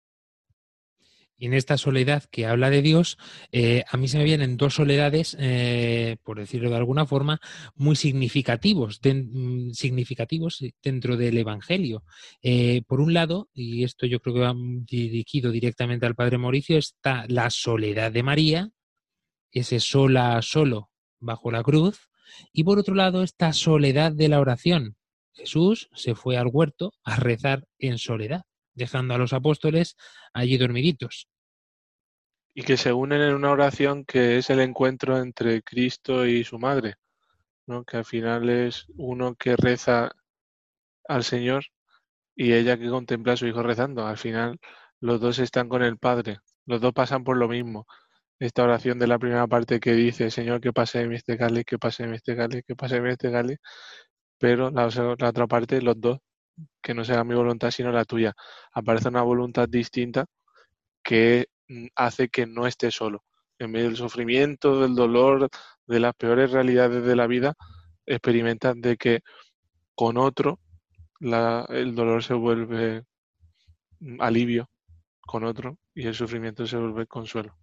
Y 1.39 1.45
en 1.45 1.53
esta 1.53 1.77
soledad 1.77 2.25
que 2.29 2.45
habla 2.45 2.69
de 2.69 2.81
Dios, 2.81 3.17
eh, 3.53 3.85
a 3.89 3.95
mí 3.95 4.09
se 4.09 4.17
me 4.17 4.25
vienen 4.25 4.57
dos 4.57 4.75
soledades, 4.75 5.37
eh, 5.39 6.17
por 6.23 6.37
decirlo 6.37 6.69
de 6.69 6.75
alguna 6.75 7.05
forma, 7.05 7.39
muy 7.75 7.95
significativos, 7.95 8.99
mm, 9.01 9.71
significativos 9.71 10.61
dentro 10.83 11.15
del 11.15 11.37
Evangelio. 11.37 12.03
Eh, 12.41 12.81
por 12.85 12.99
un 12.99 13.13
lado, 13.13 13.49
y 13.53 13.85
esto 13.85 14.05
yo 14.05 14.19
creo 14.19 14.35
que 14.35 14.41
va 14.41 14.53
dirigido 14.53 15.49
directamente 15.49 16.05
al 16.05 16.15
Padre 16.15 16.37
Mauricio, 16.37 16.77
está 16.77 17.23
la 17.29 17.49
soledad 17.49 18.11
de 18.11 18.23
María, 18.23 18.69
ese 19.51 19.79
sola 19.79 20.41
solo 20.41 20.89
bajo 21.19 21.51
la 21.51 21.63
cruz, 21.63 22.09
y 22.53 22.63
por 22.63 22.79
otro 22.79 22.95
lado, 22.95 23.23
esta 23.23 23.53
soledad 23.53 24.11
de 24.11 24.29
la 24.29 24.39
oración. 24.39 24.95
Jesús 25.33 25.89
se 25.93 26.15
fue 26.15 26.37
al 26.37 26.47
huerto 26.47 26.93
a 27.03 27.15
rezar 27.15 27.65
en 27.77 27.97
soledad, 27.97 28.43
dejando 28.73 29.13
a 29.13 29.17
los 29.17 29.33
apóstoles 29.33 29.95
allí 30.33 30.57
dormiditos. 30.57 31.27
Y 32.53 32.63
que 32.63 32.77
se 32.77 32.91
unen 32.91 33.21
en 33.21 33.35
una 33.35 33.51
oración 33.51 34.05
que 34.05 34.37
es 34.37 34.49
el 34.49 34.59
encuentro 34.59 35.17
entre 35.17 35.61
Cristo 35.61 36.25
y 36.25 36.43
su 36.43 36.59
madre, 36.59 36.95
¿no? 37.67 37.85
Que 37.85 37.97
al 37.97 38.05
final 38.05 38.49
es 38.49 38.85
uno 38.95 39.35
que 39.35 39.55
reza 39.55 40.11
al 41.07 41.23
Señor 41.23 41.65
y 42.35 42.53
ella 42.53 42.77
que 42.77 42.89
contempla 42.89 43.33
a 43.33 43.37
su 43.37 43.47
hijo 43.47 43.63
rezando. 43.63 44.05
Al 44.05 44.17
final 44.17 44.59
los 44.99 45.21
dos 45.21 45.39
están 45.39 45.69
con 45.69 45.83
el 45.83 45.97
Padre, 45.97 46.39
los 46.65 46.81
dos 46.81 46.93
pasan 46.93 47.23
por 47.23 47.37
lo 47.37 47.47
mismo. 47.47 47.85
Esta 48.39 48.63
oración 48.63 48.99
de 48.99 49.07
la 49.07 49.19
primera 49.19 49.47
parte 49.47 49.79
que 49.79 49.93
dice, 49.93 50.31
Señor, 50.31 50.61
que 50.61 50.73
pase 50.73 50.99
de 50.99 51.07
mí 51.07 51.15
este 51.15 51.37
cáliz, 51.37 51.65
que 51.65 51.77
pase 51.79 52.03
de 52.03 52.09
mí 52.09 52.15
este 52.17 52.35
cáliz, 52.37 52.63
que 52.65 52.75
pase 52.75 52.95
de 52.95 53.01
mí 53.01 53.09
este 53.09 53.31
cáliz, 53.31 53.57
pero 54.39 54.71
la, 54.71 54.87
otra 54.87 55.47
parte, 55.47 55.81
los 55.81 55.99
dos, 55.99 56.19
que 56.81 56.93
no 56.93 57.05
sea 57.05 57.23
mi 57.23 57.35
voluntad 57.35 57.71
sino 57.71 57.91
la 57.91 58.05
tuya. 58.05 58.33
Aparece 58.73 59.09
una 59.09 59.23
voluntad 59.23 59.69
distinta 59.69 60.25
que 61.03 61.47
mm, 61.69 61.87
hace 61.95 62.29
que 62.29 62.45
no 62.47 62.67
esté 62.67 62.91
solo. 62.91 63.23
En 63.59 63.71
medio 63.71 63.87
del 63.87 63.97
sufrimiento, 63.97 64.81
del 64.81 64.95
dolor, 64.95 65.49
de 65.87 65.99
las 65.99 66.13
peores 66.15 66.51
realidades 66.51 67.03
de 67.05 67.15
la 67.15 67.27
vida, 67.27 67.53
experimentas 68.05 68.75
de 68.79 68.97
que 68.97 69.21
con 69.95 70.17
otro 70.17 70.59
la- 71.21 71.65
el 71.69 71.95
dolor 71.95 72.23
se 72.23 72.33
vuelve 72.35 73.03
mm, 73.99 74.21
alivio, 74.21 74.69
con 75.21 75.43
otro, 75.45 75.77
y 75.95 76.07
el 76.07 76.15
sufrimiento 76.15 76.67
se 76.67 76.77
vuelve 76.77 77.07
consuelo. 77.07 77.55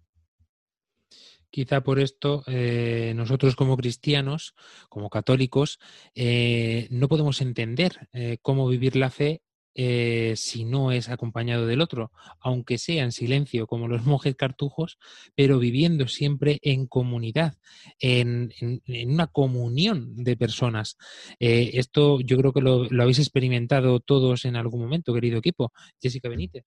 Quizá 1.49 1.81
por 1.81 1.99
esto 1.99 2.43
eh, 2.47 3.13
nosotros 3.15 3.55
como 3.55 3.77
cristianos, 3.77 4.53
como 4.89 5.09
católicos, 5.09 5.79
eh, 6.15 6.87
no 6.91 7.07
podemos 7.07 7.41
entender 7.41 8.09
eh, 8.13 8.37
cómo 8.41 8.67
vivir 8.67 8.95
la 8.95 9.09
fe 9.09 9.41
eh, 9.79 10.33
si 10.35 10.65
no 10.65 10.91
es 10.91 11.07
acompañado 11.07 11.67
del 11.67 11.81
otro, 11.81 12.11
aunque 12.39 12.79
sea 12.79 13.03
en 13.03 13.11
silencio 13.11 13.67
como 13.67 13.87
los 13.87 14.01
monjes 14.07 14.35
cartujos, 14.35 14.97
pero 15.35 15.59
viviendo 15.59 16.07
siempre 16.07 16.57
en 16.63 16.87
comunidad, 16.87 17.57
en, 17.99 18.51
en- 18.59 18.81
en 18.85 19.11
una 19.11 19.27
comunión 19.27 20.15
de 20.23 20.35
personas. 20.35 20.97
Eh, 21.39 21.71
esto 21.75 22.19
yo 22.21 22.37
creo 22.37 22.53
que 22.53 22.61
lo, 22.61 22.85
lo 22.89 23.03
habéis 23.03 23.19
experimentado 23.19 23.99
todos 23.99 24.45
en 24.45 24.55
algún 24.55 24.81
momento, 24.81 25.13
querido 25.13 25.37
equipo. 25.37 25.71
Jessica 26.01 26.27
Benítez. 26.27 26.65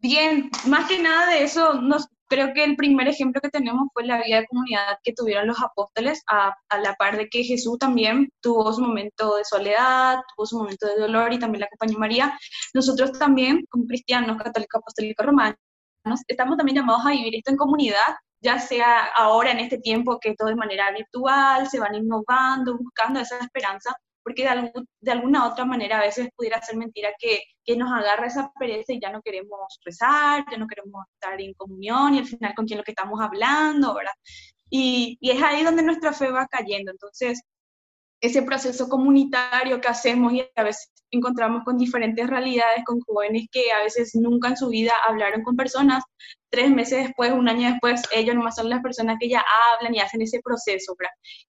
Bien, 0.00 0.48
más 0.68 0.88
que 0.88 1.02
nada 1.02 1.32
de 1.32 1.42
eso, 1.42 1.80
nos, 1.82 2.06
creo 2.28 2.52
que 2.54 2.64
el 2.64 2.76
primer 2.76 3.08
ejemplo 3.08 3.40
que 3.40 3.50
tenemos 3.50 3.88
fue 3.92 4.04
la 4.04 4.22
vida 4.22 4.40
de 4.40 4.46
comunidad 4.46 4.98
que 5.02 5.12
tuvieron 5.12 5.46
los 5.46 5.60
apóstoles, 5.62 6.22
a, 6.28 6.54
a 6.68 6.78
la 6.78 6.94
par 6.94 7.16
de 7.16 7.28
que 7.28 7.42
Jesús 7.42 7.78
también 7.78 8.30
tuvo 8.40 8.72
su 8.72 8.82
momento 8.82 9.36
de 9.36 9.44
soledad, 9.44 10.18
tuvo 10.36 10.46
su 10.46 10.58
momento 10.58 10.86
de 10.86 11.00
dolor 11.00 11.32
y 11.32 11.38
también 11.38 11.60
la 11.60 11.66
acompañó 11.66 11.98
María. 11.98 12.38
Nosotros 12.74 13.12
también, 13.18 13.64
como 13.70 13.86
cristianos, 13.86 14.36
católicos, 14.36 14.80
apostólicos, 14.80 15.26
romanos, 15.26 15.56
estamos 16.26 16.56
también 16.56 16.76
llamados 16.76 17.06
a 17.06 17.10
vivir 17.10 17.36
esto 17.36 17.50
en 17.50 17.56
comunidad, 17.56 18.16
ya 18.40 18.58
sea 18.58 19.06
ahora 19.16 19.50
en 19.50 19.58
este 19.58 19.78
tiempo 19.78 20.18
que 20.20 20.34
todo 20.34 20.48
de 20.48 20.56
manera 20.56 20.90
virtual, 20.92 21.68
se 21.68 21.80
van 21.80 21.94
innovando, 21.94 22.76
buscando 22.78 23.20
esa 23.20 23.38
esperanza, 23.38 23.94
porque 24.28 24.44
de, 25.00 25.10
alguna 25.10 25.46
otra 25.46 25.64
manera 25.64 25.98
a 25.98 26.02
veces 26.02 26.28
pudiera 26.36 26.60
ser 26.60 26.76
mentira 26.76 27.08
que, 27.18 27.40
que 27.64 27.76
nos 27.76 27.90
agarra 27.90 28.26
esa 28.26 28.52
pereza 28.58 28.92
y 28.92 29.00
ya 29.00 29.10
no 29.10 29.22
queremos 29.22 29.78
rezar, 29.82 30.44
ya 30.50 30.58
no 30.58 30.66
queremos 30.66 31.06
estar 31.14 31.40
en 31.40 31.54
comunión 31.54 32.14
y 32.14 32.18
al 32.18 32.26
final 32.26 32.54
con 32.54 32.66
quién 32.66 32.76
lo 32.76 32.84
que 32.84 32.90
estamos 32.90 33.18
hablando, 33.22 33.94
¿verdad? 33.94 34.12
Y, 34.68 35.16
y 35.22 35.30
es 35.30 35.42
ahí 35.42 35.64
donde 35.64 35.82
nuestra 35.82 36.12
fe 36.12 36.30
va 36.30 36.46
cayendo. 36.46 36.90
Entonces, 36.92 37.40
ese 38.20 38.42
proceso 38.42 38.86
comunitario 38.90 39.80
que 39.80 39.88
hacemos 39.88 40.34
y 40.34 40.46
a 40.54 40.62
veces 40.62 40.90
encontramos 41.10 41.64
con 41.64 41.78
diferentes 41.78 42.26
realidades, 42.26 42.84
con 42.84 43.00
jóvenes 43.00 43.46
que 43.50 43.72
a 43.72 43.82
veces 43.82 44.14
nunca 44.14 44.48
en 44.48 44.58
su 44.58 44.68
vida 44.68 44.92
hablaron 45.08 45.42
con 45.42 45.56
personas, 45.56 46.04
tres 46.50 46.70
meses 46.70 47.06
después, 47.06 47.32
un 47.32 47.48
año 47.48 47.70
después, 47.70 48.02
ellos 48.12 48.34
nomás 48.34 48.56
son 48.56 48.70
las 48.70 48.80
personas 48.82 49.16
que 49.20 49.28
ya 49.28 49.44
hablan 49.76 49.94
y 49.94 50.00
hacen 50.00 50.22
ese 50.22 50.40
proceso. 50.42 50.96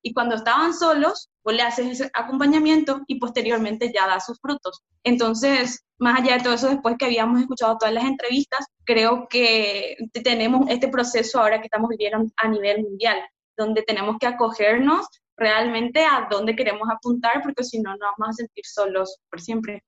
Y 0.02 0.14
cuando 0.14 0.36
estaban 0.36 0.74
solos, 0.74 1.30
vos 1.44 1.54
le 1.54 1.62
haces 1.62 1.88
ese 1.88 2.12
acompañamiento 2.14 3.02
y 3.08 3.20
posteriormente 3.20 3.92
ya 3.94 4.08
da 4.08 4.20
sus 4.20 4.40
frutos. 4.40 4.82
Entonces, 5.04 5.86
más 5.98 6.20
allá 6.20 6.38
de 6.38 6.44
todo 6.44 6.54
eso, 6.54 6.70
después 6.70 6.96
que 6.98 7.06
habíamos 7.06 7.40
escuchado 7.42 7.78
todas 7.78 7.94
las 7.94 8.06
entrevistas, 8.06 8.66
creo 8.84 9.28
que 9.30 9.98
te- 10.12 10.22
tenemos 10.22 10.70
este 10.70 10.88
proceso 10.88 11.40
ahora 11.40 11.60
que 11.60 11.66
estamos 11.68 11.90
viviendo 11.90 12.32
a 12.38 12.48
nivel 12.48 12.84
mundial, 12.84 13.20
donde 13.58 13.82
tenemos 13.84 14.18
que 14.20 14.28
acogernos 14.28 15.06
realmente 15.38 16.04
a 16.04 16.28
dónde 16.30 16.56
queremos 16.56 16.90
apuntar, 16.90 17.42
porque 17.42 17.64
si 17.64 17.80
no, 17.80 17.92
nos 17.92 18.00
vamos 18.18 18.30
a 18.30 18.34
sentir 18.34 18.66
solos 18.66 19.18
por 19.30 19.40
siempre. 19.40 19.84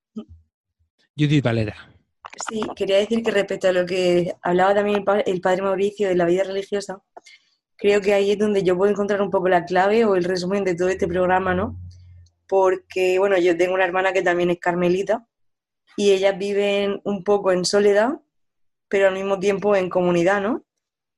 Judith 1.17 1.43
Valera. 1.43 1.90
Sí, 2.49 2.61
quería 2.75 2.97
decir 2.97 3.23
que 3.23 3.31
respecto 3.31 3.67
a 3.67 3.71
lo 3.73 3.85
que 3.85 4.33
hablaba 4.41 4.73
también 4.73 4.99
el, 4.99 5.03
pa- 5.03 5.19
el 5.19 5.41
padre 5.41 5.63
Mauricio 5.63 6.07
de 6.07 6.15
la 6.15 6.25
vida 6.25 6.43
religiosa, 6.43 7.01
creo 7.77 8.01
que 8.01 8.13
ahí 8.13 8.31
es 8.31 8.37
donde 8.39 8.63
yo 8.63 8.77
puedo 8.77 8.91
encontrar 8.91 9.21
un 9.21 9.31
poco 9.31 9.49
la 9.49 9.65
clave 9.65 10.05
o 10.05 10.15
el 10.15 10.23
resumen 10.23 10.63
de 10.63 10.75
todo 10.75 10.89
este 10.89 11.07
programa, 11.07 11.53
¿no? 11.55 11.77
Porque, 12.47 13.19
bueno, 13.19 13.37
yo 13.37 13.57
tengo 13.57 13.73
una 13.75 13.85
hermana 13.85 14.13
que 14.13 14.21
también 14.23 14.49
es 14.51 14.59
carmelita 14.59 15.27
y 15.97 16.11
ellas 16.11 16.37
viven 16.37 17.01
un 17.05 17.23
poco 17.23 17.51
en 17.51 17.65
soledad, 17.65 18.19
pero 18.89 19.07
al 19.07 19.13
mismo 19.15 19.39
tiempo 19.39 19.75
en 19.75 19.89
comunidad, 19.89 20.41
¿no? 20.41 20.65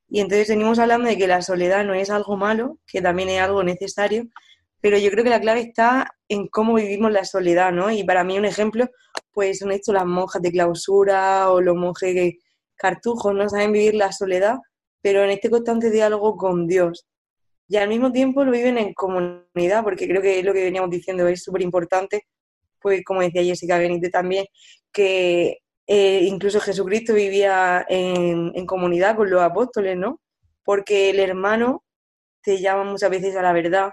Y 0.09 0.21
entonces 0.21 0.49
venimos 0.49 0.79
hablando 0.79 1.09
de 1.09 1.17
que 1.17 1.27
la 1.27 1.41
soledad 1.41 1.85
no 1.85 1.93
es 1.93 2.09
algo 2.11 2.37
malo, 2.37 2.79
que 2.87 3.01
también 3.01 3.29
es 3.29 3.41
algo 3.41 3.63
necesario, 3.63 4.25
pero 4.83 4.97
yo 4.97 5.09
creo 5.11 5.23
que 5.23 5.29
la 5.29 5.39
clave 5.39 5.61
está 5.61 6.13
en 6.27 6.47
cómo 6.49 6.73
vivimos 6.73 7.09
la 7.09 7.23
soledad, 7.23 7.71
¿no? 7.71 7.89
Y 7.89 8.03
para 8.03 8.25
mí 8.25 8.37
un 8.37 8.43
ejemplo, 8.43 8.89
pues 9.31 9.59
son 9.59 9.71
esto 9.71 9.93
las 9.93 10.05
monjas 10.05 10.41
de 10.41 10.51
clausura 10.51 11.49
o 11.51 11.61
los 11.61 11.77
monjes 11.77 12.33
cartujos, 12.75 13.33
no 13.33 13.47
saben 13.47 13.71
vivir 13.71 13.95
la 13.95 14.11
soledad, 14.11 14.57
pero 15.01 15.23
en 15.23 15.29
este 15.29 15.49
constante 15.49 15.89
diálogo 15.89 16.35
con 16.35 16.67
Dios. 16.67 17.07
Y 17.69 17.77
al 17.77 17.87
mismo 17.87 18.11
tiempo 18.11 18.43
lo 18.43 18.51
viven 18.51 18.77
en 18.77 18.93
comunidad, 18.93 19.85
porque 19.85 20.05
creo 20.05 20.21
que 20.21 20.39
es 20.39 20.45
lo 20.45 20.51
que 20.51 20.65
veníamos 20.65 20.89
diciendo, 20.89 21.25
es 21.29 21.41
súper 21.41 21.61
importante, 21.61 22.23
pues 22.81 23.05
como 23.05 23.21
decía 23.21 23.41
Jessica 23.41 23.77
Benítez 23.77 24.11
también, 24.11 24.45
que 24.91 25.59
eh, 25.87 26.19
incluso 26.23 26.59
Jesucristo 26.59 27.13
vivía 27.13 27.85
en, 27.87 28.51
en 28.53 28.65
comunidad 28.65 29.15
con 29.15 29.29
los 29.29 29.41
apóstoles, 29.41 29.95
¿no? 29.95 30.19
Porque 30.65 31.11
el 31.11 31.21
hermano 31.21 31.85
te 32.41 32.59
llama 32.59 32.83
muchas 32.83 33.09
veces 33.09 33.33
a 33.37 33.41
la 33.41 33.53
verdad, 33.53 33.91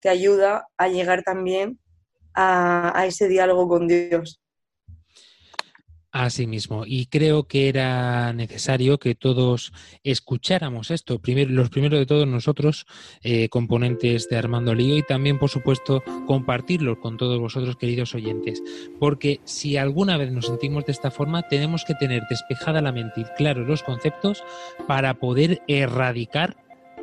te 0.00 0.08
ayuda 0.08 0.68
a 0.76 0.88
llegar 0.88 1.22
también 1.22 1.78
a, 2.34 2.98
a 2.98 3.06
ese 3.06 3.28
diálogo 3.28 3.68
con 3.68 3.88
Dios. 3.88 4.40
Así 6.18 6.46
mismo, 6.46 6.84
y 6.86 7.08
creo 7.08 7.46
que 7.46 7.68
era 7.68 8.32
necesario 8.32 8.96
que 8.98 9.14
todos 9.14 9.70
escucháramos 10.02 10.90
esto. 10.90 11.20
Los 11.22 11.68
primeros 11.68 11.98
de 11.98 12.06
todos 12.06 12.26
nosotros, 12.26 12.86
eh, 13.20 13.50
componentes 13.50 14.26
de 14.30 14.38
Armando 14.38 14.74
Lío, 14.74 14.96
y 14.96 15.02
también, 15.02 15.38
por 15.38 15.50
supuesto, 15.50 16.02
compartirlo 16.26 17.00
con 17.00 17.18
todos 17.18 17.38
vosotros, 17.38 17.76
queridos 17.76 18.14
oyentes. 18.14 18.62
Porque 18.98 19.40
si 19.44 19.76
alguna 19.76 20.16
vez 20.16 20.32
nos 20.32 20.46
sentimos 20.46 20.86
de 20.86 20.92
esta 20.92 21.10
forma, 21.10 21.42
tenemos 21.48 21.84
que 21.84 21.92
tener 21.92 22.22
despejada 22.30 22.80
la 22.80 22.92
mente 22.92 23.20
y 23.20 23.24
claros 23.36 23.68
los 23.68 23.82
conceptos 23.82 24.42
para 24.86 25.12
poder 25.20 25.60
erradicar 25.68 26.56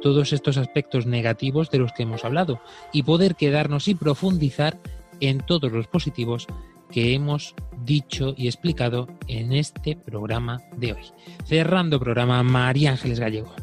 todos 0.04 0.34
estos 0.34 0.58
aspectos 0.58 1.06
negativos 1.06 1.72
de 1.72 1.80
los 1.80 1.94
que 1.94 2.04
hemos 2.04 2.26
hablado 2.26 2.60
y 2.92 3.04
poder 3.04 3.36
quedarnos 3.36 3.88
y 3.88 3.96
profundizar 3.96 4.78
en 5.22 5.40
todos 5.40 5.72
los 5.72 5.88
positivos 5.88 6.46
que 6.92 7.14
hemos 7.14 7.56
dicho 7.86 8.36
y 8.38 8.48
explicado 8.48 9.08
en 9.30 9.54
este 9.54 9.96
programa 9.96 10.62
de 10.76 10.92
hoy. 10.92 11.04
Cerrando 11.46 12.02
programa, 12.02 12.44
María 12.44 12.92
Ángeles 12.92 13.22
Gallego. 13.22 13.54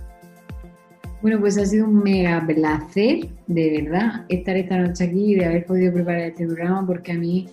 Bueno, 1.20 1.38
pues 1.38 1.58
ha 1.58 1.66
sido 1.66 1.84
un 1.84 2.02
mega 2.02 2.42
placer, 2.46 3.28
de 3.46 3.82
verdad, 3.82 4.24
estar 4.30 4.56
esta 4.56 4.78
noche 4.78 5.04
aquí 5.04 5.32
y 5.32 5.34
de 5.34 5.44
haber 5.44 5.66
podido 5.66 5.92
preparar 5.92 6.22
este 6.22 6.46
programa 6.46 6.86
porque 6.86 7.12
a 7.12 7.16
mí 7.16 7.46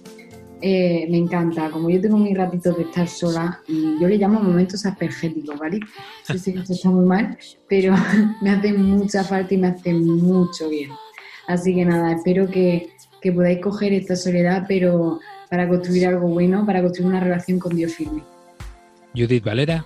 eh, 0.61 1.07
me 1.09 1.17
encanta. 1.17 1.69
Como 1.69 1.89
yo 1.89 2.01
tengo 2.01 2.17
mis 2.17 2.37
ratitos 2.37 2.75
de 2.77 2.83
estar 2.83 3.07
sola, 3.07 3.61
y 3.67 3.99
yo 3.99 4.07
le 4.07 4.17
llamo 4.17 4.39
momentos 4.39 4.85
aspergéticos, 4.85 5.57
¿vale? 5.59 5.79
Sí, 6.23 6.39
sí, 6.39 6.55
esto 6.57 6.73
está 6.73 6.89
muy 6.89 7.05
mal, 7.05 7.37
pero 7.67 7.93
me 8.41 8.51
hace 8.51 8.73
mucha 8.73 9.23
falta 9.23 9.53
y 9.53 9.57
me 9.57 9.67
hace 9.67 9.93
mucho 9.93 10.69
bien. 10.69 10.91
Así 11.47 11.73
que 11.73 11.85
nada, 11.85 12.13
espero 12.13 12.49
que, 12.49 12.89
que 13.21 13.31
podáis 13.31 13.59
coger 13.61 13.93
esta 13.93 14.15
soledad, 14.15 14.65
pero 14.67 15.19
para 15.49 15.67
construir 15.67 16.07
algo 16.07 16.27
bueno, 16.27 16.65
para 16.65 16.81
construir 16.81 17.09
una 17.09 17.19
relación 17.19 17.59
con 17.59 17.75
Dios 17.75 17.93
firme. 17.93 18.23
Judith 19.15 19.43
Valera. 19.43 19.85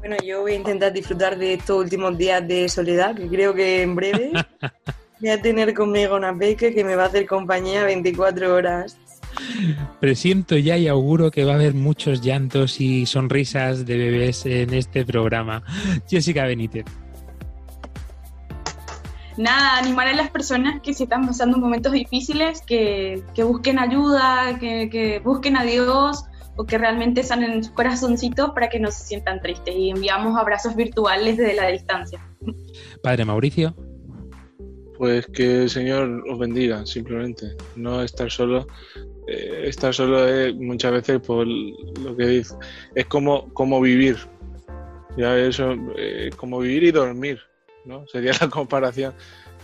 Bueno, 0.00 0.16
yo 0.24 0.40
voy 0.40 0.52
a 0.52 0.56
intentar 0.56 0.92
disfrutar 0.92 1.38
de 1.38 1.54
estos 1.54 1.78
últimos 1.78 2.16
días 2.16 2.46
de 2.46 2.68
soledad, 2.68 3.14
que 3.14 3.28
creo 3.28 3.54
que 3.54 3.82
en 3.82 3.94
breve 3.94 4.32
voy 5.20 5.30
a 5.30 5.40
tener 5.40 5.74
conmigo 5.74 6.16
una 6.16 6.36
peque 6.36 6.74
que 6.74 6.84
me 6.84 6.96
va 6.96 7.04
a 7.04 7.06
hacer 7.06 7.26
compañía 7.26 7.84
24 7.84 8.54
horas. 8.54 8.96
Presiento 10.00 10.56
ya 10.56 10.76
y 10.76 10.88
auguro 10.88 11.30
que 11.30 11.44
va 11.44 11.52
a 11.52 11.54
haber 11.56 11.74
muchos 11.74 12.20
llantos 12.20 12.80
y 12.80 13.06
sonrisas 13.06 13.86
de 13.86 13.96
bebés 13.96 14.46
en 14.46 14.74
este 14.74 15.04
programa. 15.04 15.62
Jessica 16.08 16.44
Benítez. 16.44 16.84
nada, 19.36 19.78
animar 19.78 20.06
a 20.06 20.12
las 20.12 20.30
personas 20.30 20.80
que 20.82 20.92
se 20.92 21.04
están 21.04 21.26
pasando 21.26 21.58
momentos 21.58 21.92
difíciles, 21.92 22.62
que, 22.62 23.22
que 23.34 23.42
busquen 23.42 23.78
ayuda, 23.78 24.58
que, 24.58 24.88
que 24.90 25.18
busquen 25.20 25.56
a 25.56 25.64
Dios 25.64 26.24
o 26.56 26.66
que 26.66 26.76
realmente 26.76 27.22
sanen 27.22 27.64
su 27.64 27.72
corazoncito 27.72 28.52
para 28.54 28.68
que 28.68 28.78
no 28.78 28.90
se 28.90 29.04
sientan 29.04 29.40
tristes. 29.40 29.74
Y 29.74 29.90
enviamos 29.90 30.38
abrazos 30.38 30.76
virtuales 30.76 31.38
desde 31.38 31.54
la 31.54 31.68
distancia. 31.68 32.20
Padre 33.02 33.24
Mauricio. 33.24 33.74
Pues 34.98 35.26
que 35.28 35.62
el 35.62 35.70
Señor 35.70 36.22
os 36.30 36.38
bendiga, 36.38 36.84
simplemente. 36.84 37.56
No 37.76 38.02
estar 38.02 38.30
solo. 38.30 38.66
Eh, 39.30 39.68
estar 39.68 39.94
solo 39.94 40.26
es 40.26 40.52
muchas 40.56 40.90
veces 40.90 41.20
por 41.20 41.46
lo 41.46 42.16
que 42.16 42.26
dice. 42.26 42.56
Es 42.96 43.06
como, 43.06 43.54
como 43.54 43.80
vivir. 43.80 44.16
Ya 45.16 45.38
eso, 45.38 45.76
eh, 45.96 46.30
como 46.36 46.58
vivir 46.58 46.84
y 46.84 46.90
dormir, 46.90 47.38
¿no? 47.84 48.06
Sería 48.08 48.32
la 48.40 48.48
comparación. 48.50 49.14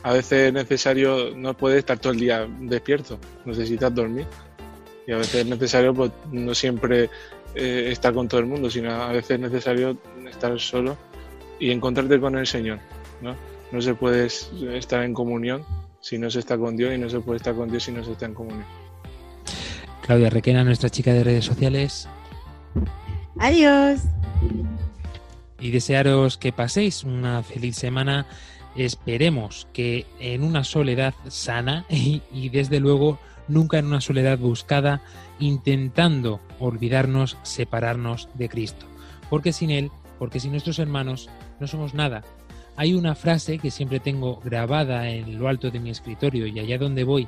A 0.05 0.12
veces 0.12 0.49
es 0.49 0.53
necesario, 0.53 1.37
no 1.37 1.57
puedes 1.57 1.81
estar 1.81 1.99
todo 1.99 2.12
el 2.12 2.21
día 2.21 2.47
despierto, 2.61 3.19
necesitas 3.45 3.93
dormir. 3.93 4.27
Y 5.05 5.12
a 5.12 5.17
veces 5.17 5.35
es 5.35 5.47
necesario, 5.47 5.93
pues, 5.93 6.12
no 6.31 6.55
siempre 6.55 7.11
eh, 7.57 7.89
estar 7.91 8.14
con 8.14 8.29
todo 8.29 8.39
el 8.41 8.47
mundo, 8.47 8.71
sino 8.71 8.93
a 8.93 9.09
veces 9.09 9.33
es 9.33 9.41
necesario 9.41 9.99
estar 10.29 10.59
solo 10.61 10.97
y 11.59 11.73
encontrarte 11.73 12.21
con 12.21 12.37
el 12.37 12.47
Señor, 12.47 12.79
¿no? 13.21 13.35
No 13.73 13.81
se 13.81 13.95
puede 13.95 14.27
estar 14.27 15.03
en 15.03 15.12
comunión 15.12 15.64
si 16.01 16.19
no 16.19 16.31
se 16.31 16.39
está 16.39 16.57
con 16.57 16.77
Dios 16.77 16.95
y 16.95 16.99
no 16.99 17.11
se 17.11 17.19
puede 17.19 17.39
estar 17.39 17.57
con 17.57 17.69
Dios 17.69 17.83
si 17.83 17.91
no 17.91 18.05
se 18.05 18.12
está 18.12 18.27
en 18.27 18.35
comunión. 18.35 18.86
Claudia 20.07 20.31
Requena, 20.31 20.63
nuestra 20.63 20.89
chica 20.89 21.13
de 21.13 21.25
redes 21.25 21.45
sociales. 21.45 22.09
Adiós. 23.41 24.03
Y 25.59 25.73
desearos 25.73 26.39
que 26.39 26.53
paséis 26.53 27.03
una 27.03 27.43
feliz 27.43 27.75
semana. 27.75 28.25
Esperemos 28.77 29.67
que 29.73 30.07
en 30.21 30.45
una 30.45 30.63
soledad 30.63 31.15
sana 31.27 31.87
y, 31.91 32.23
y 32.33 32.51
desde 32.51 32.79
luego 32.79 33.19
nunca 33.49 33.79
en 33.79 33.87
una 33.87 34.01
soledad 34.01 34.39
buscada, 34.39 35.03
intentando 35.41 36.41
olvidarnos, 36.61 37.37
separarnos 37.43 38.29
de 38.35 38.49
Cristo. 38.49 38.87
Porque 39.29 39.53
sin 39.53 39.71
Él, 39.71 39.91
porque 40.21 40.39
sin 40.39 40.53
nuestros 40.53 40.79
hermanos, 40.79 41.29
no 41.59 41.67
somos 41.67 41.95
nada. 41.95 42.23
Hay 42.77 42.95
una 42.95 43.17
frase 43.17 43.59
que 43.59 43.73
siempre 43.73 43.99
tengo 43.99 44.41
grabada 44.45 45.09
en 45.09 45.37
lo 45.37 45.49
alto 45.49 45.73
de 45.73 45.81
mi 45.81 45.91
escritorio 45.91 46.47
y 46.47 46.61
allá 46.61 46.79
donde 46.79 47.03
voy 47.03 47.27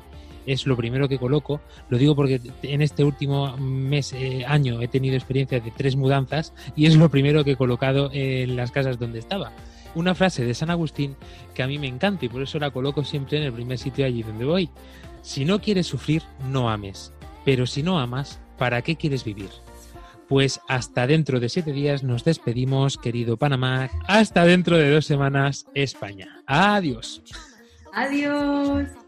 es 0.49 0.67
lo 0.67 0.77
primero 0.77 1.09
que 1.09 1.19
coloco. 1.19 1.61
Lo 1.91 1.99
digo 1.99 2.17
porque 2.17 2.41
en 2.63 2.83
este 2.83 3.05
último 3.05 3.57
mes, 3.59 4.13
eh, 4.15 4.45
año, 4.47 4.81
he 4.81 4.89
tenido 4.89 5.15
experiencia 5.15 5.61
de 5.61 5.71
tres 5.71 5.95
mudanzas 5.95 6.55
y 6.75 6.87
es 6.87 6.97
lo 6.97 7.11
primero 7.11 7.45
que 7.45 7.53
he 7.53 7.57
colocado 7.57 8.11
en 8.13 8.57
las 8.57 8.73
casas 8.73 8.99
donde 8.99 9.19
estaba. 9.19 9.53
Una 9.95 10.15
frase 10.15 10.45
de 10.45 10.55
San 10.55 10.71
Agustín 10.71 11.17
que 11.55 11.63
a 11.63 11.67
mí 11.67 11.79
me 11.79 11.87
encanta 11.87 12.25
y 12.25 12.29
por 12.29 12.43
eso 12.43 12.59
la 12.59 12.71
coloco 12.71 13.05
siempre 13.05 13.39
en 13.39 13.45
el 13.45 13.53
primer 13.53 13.79
sitio 13.79 14.07
allí 14.07 14.23
donde 14.23 14.45
voy. 14.45 14.71
Si 15.23 15.45
no 15.45 15.61
quieres 15.61 15.87
sufrir, 15.87 16.23
no 16.51 16.71
ames. 16.71 17.13
Pero 17.45 17.67
si 17.67 17.83
no 17.83 17.99
amas, 17.99 18.41
¿para 18.57 18.83
qué 18.83 18.97
quieres 18.97 19.25
vivir? 19.25 19.51
Pues 20.29 20.61
hasta 20.69 21.07
dentro 21.07 21.41
de 21.41 21.49
siete 21.49 21.73
días 21.73 22.03
nos 22.03 22.25
despedimos, 22.25 22.97
querido 22.99 23.37
Panamá. 23.37 23.91
Hasta 24.07 24.45
dentro 24.45 24.77
de 24.77 24.91
dos 24.91 25.07
semanas, 25.07 25.67
España. 25.75 26.43
Adiós. 26.47 27.23
Adiós. 27.93 28.89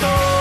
todo. 0.00 0.33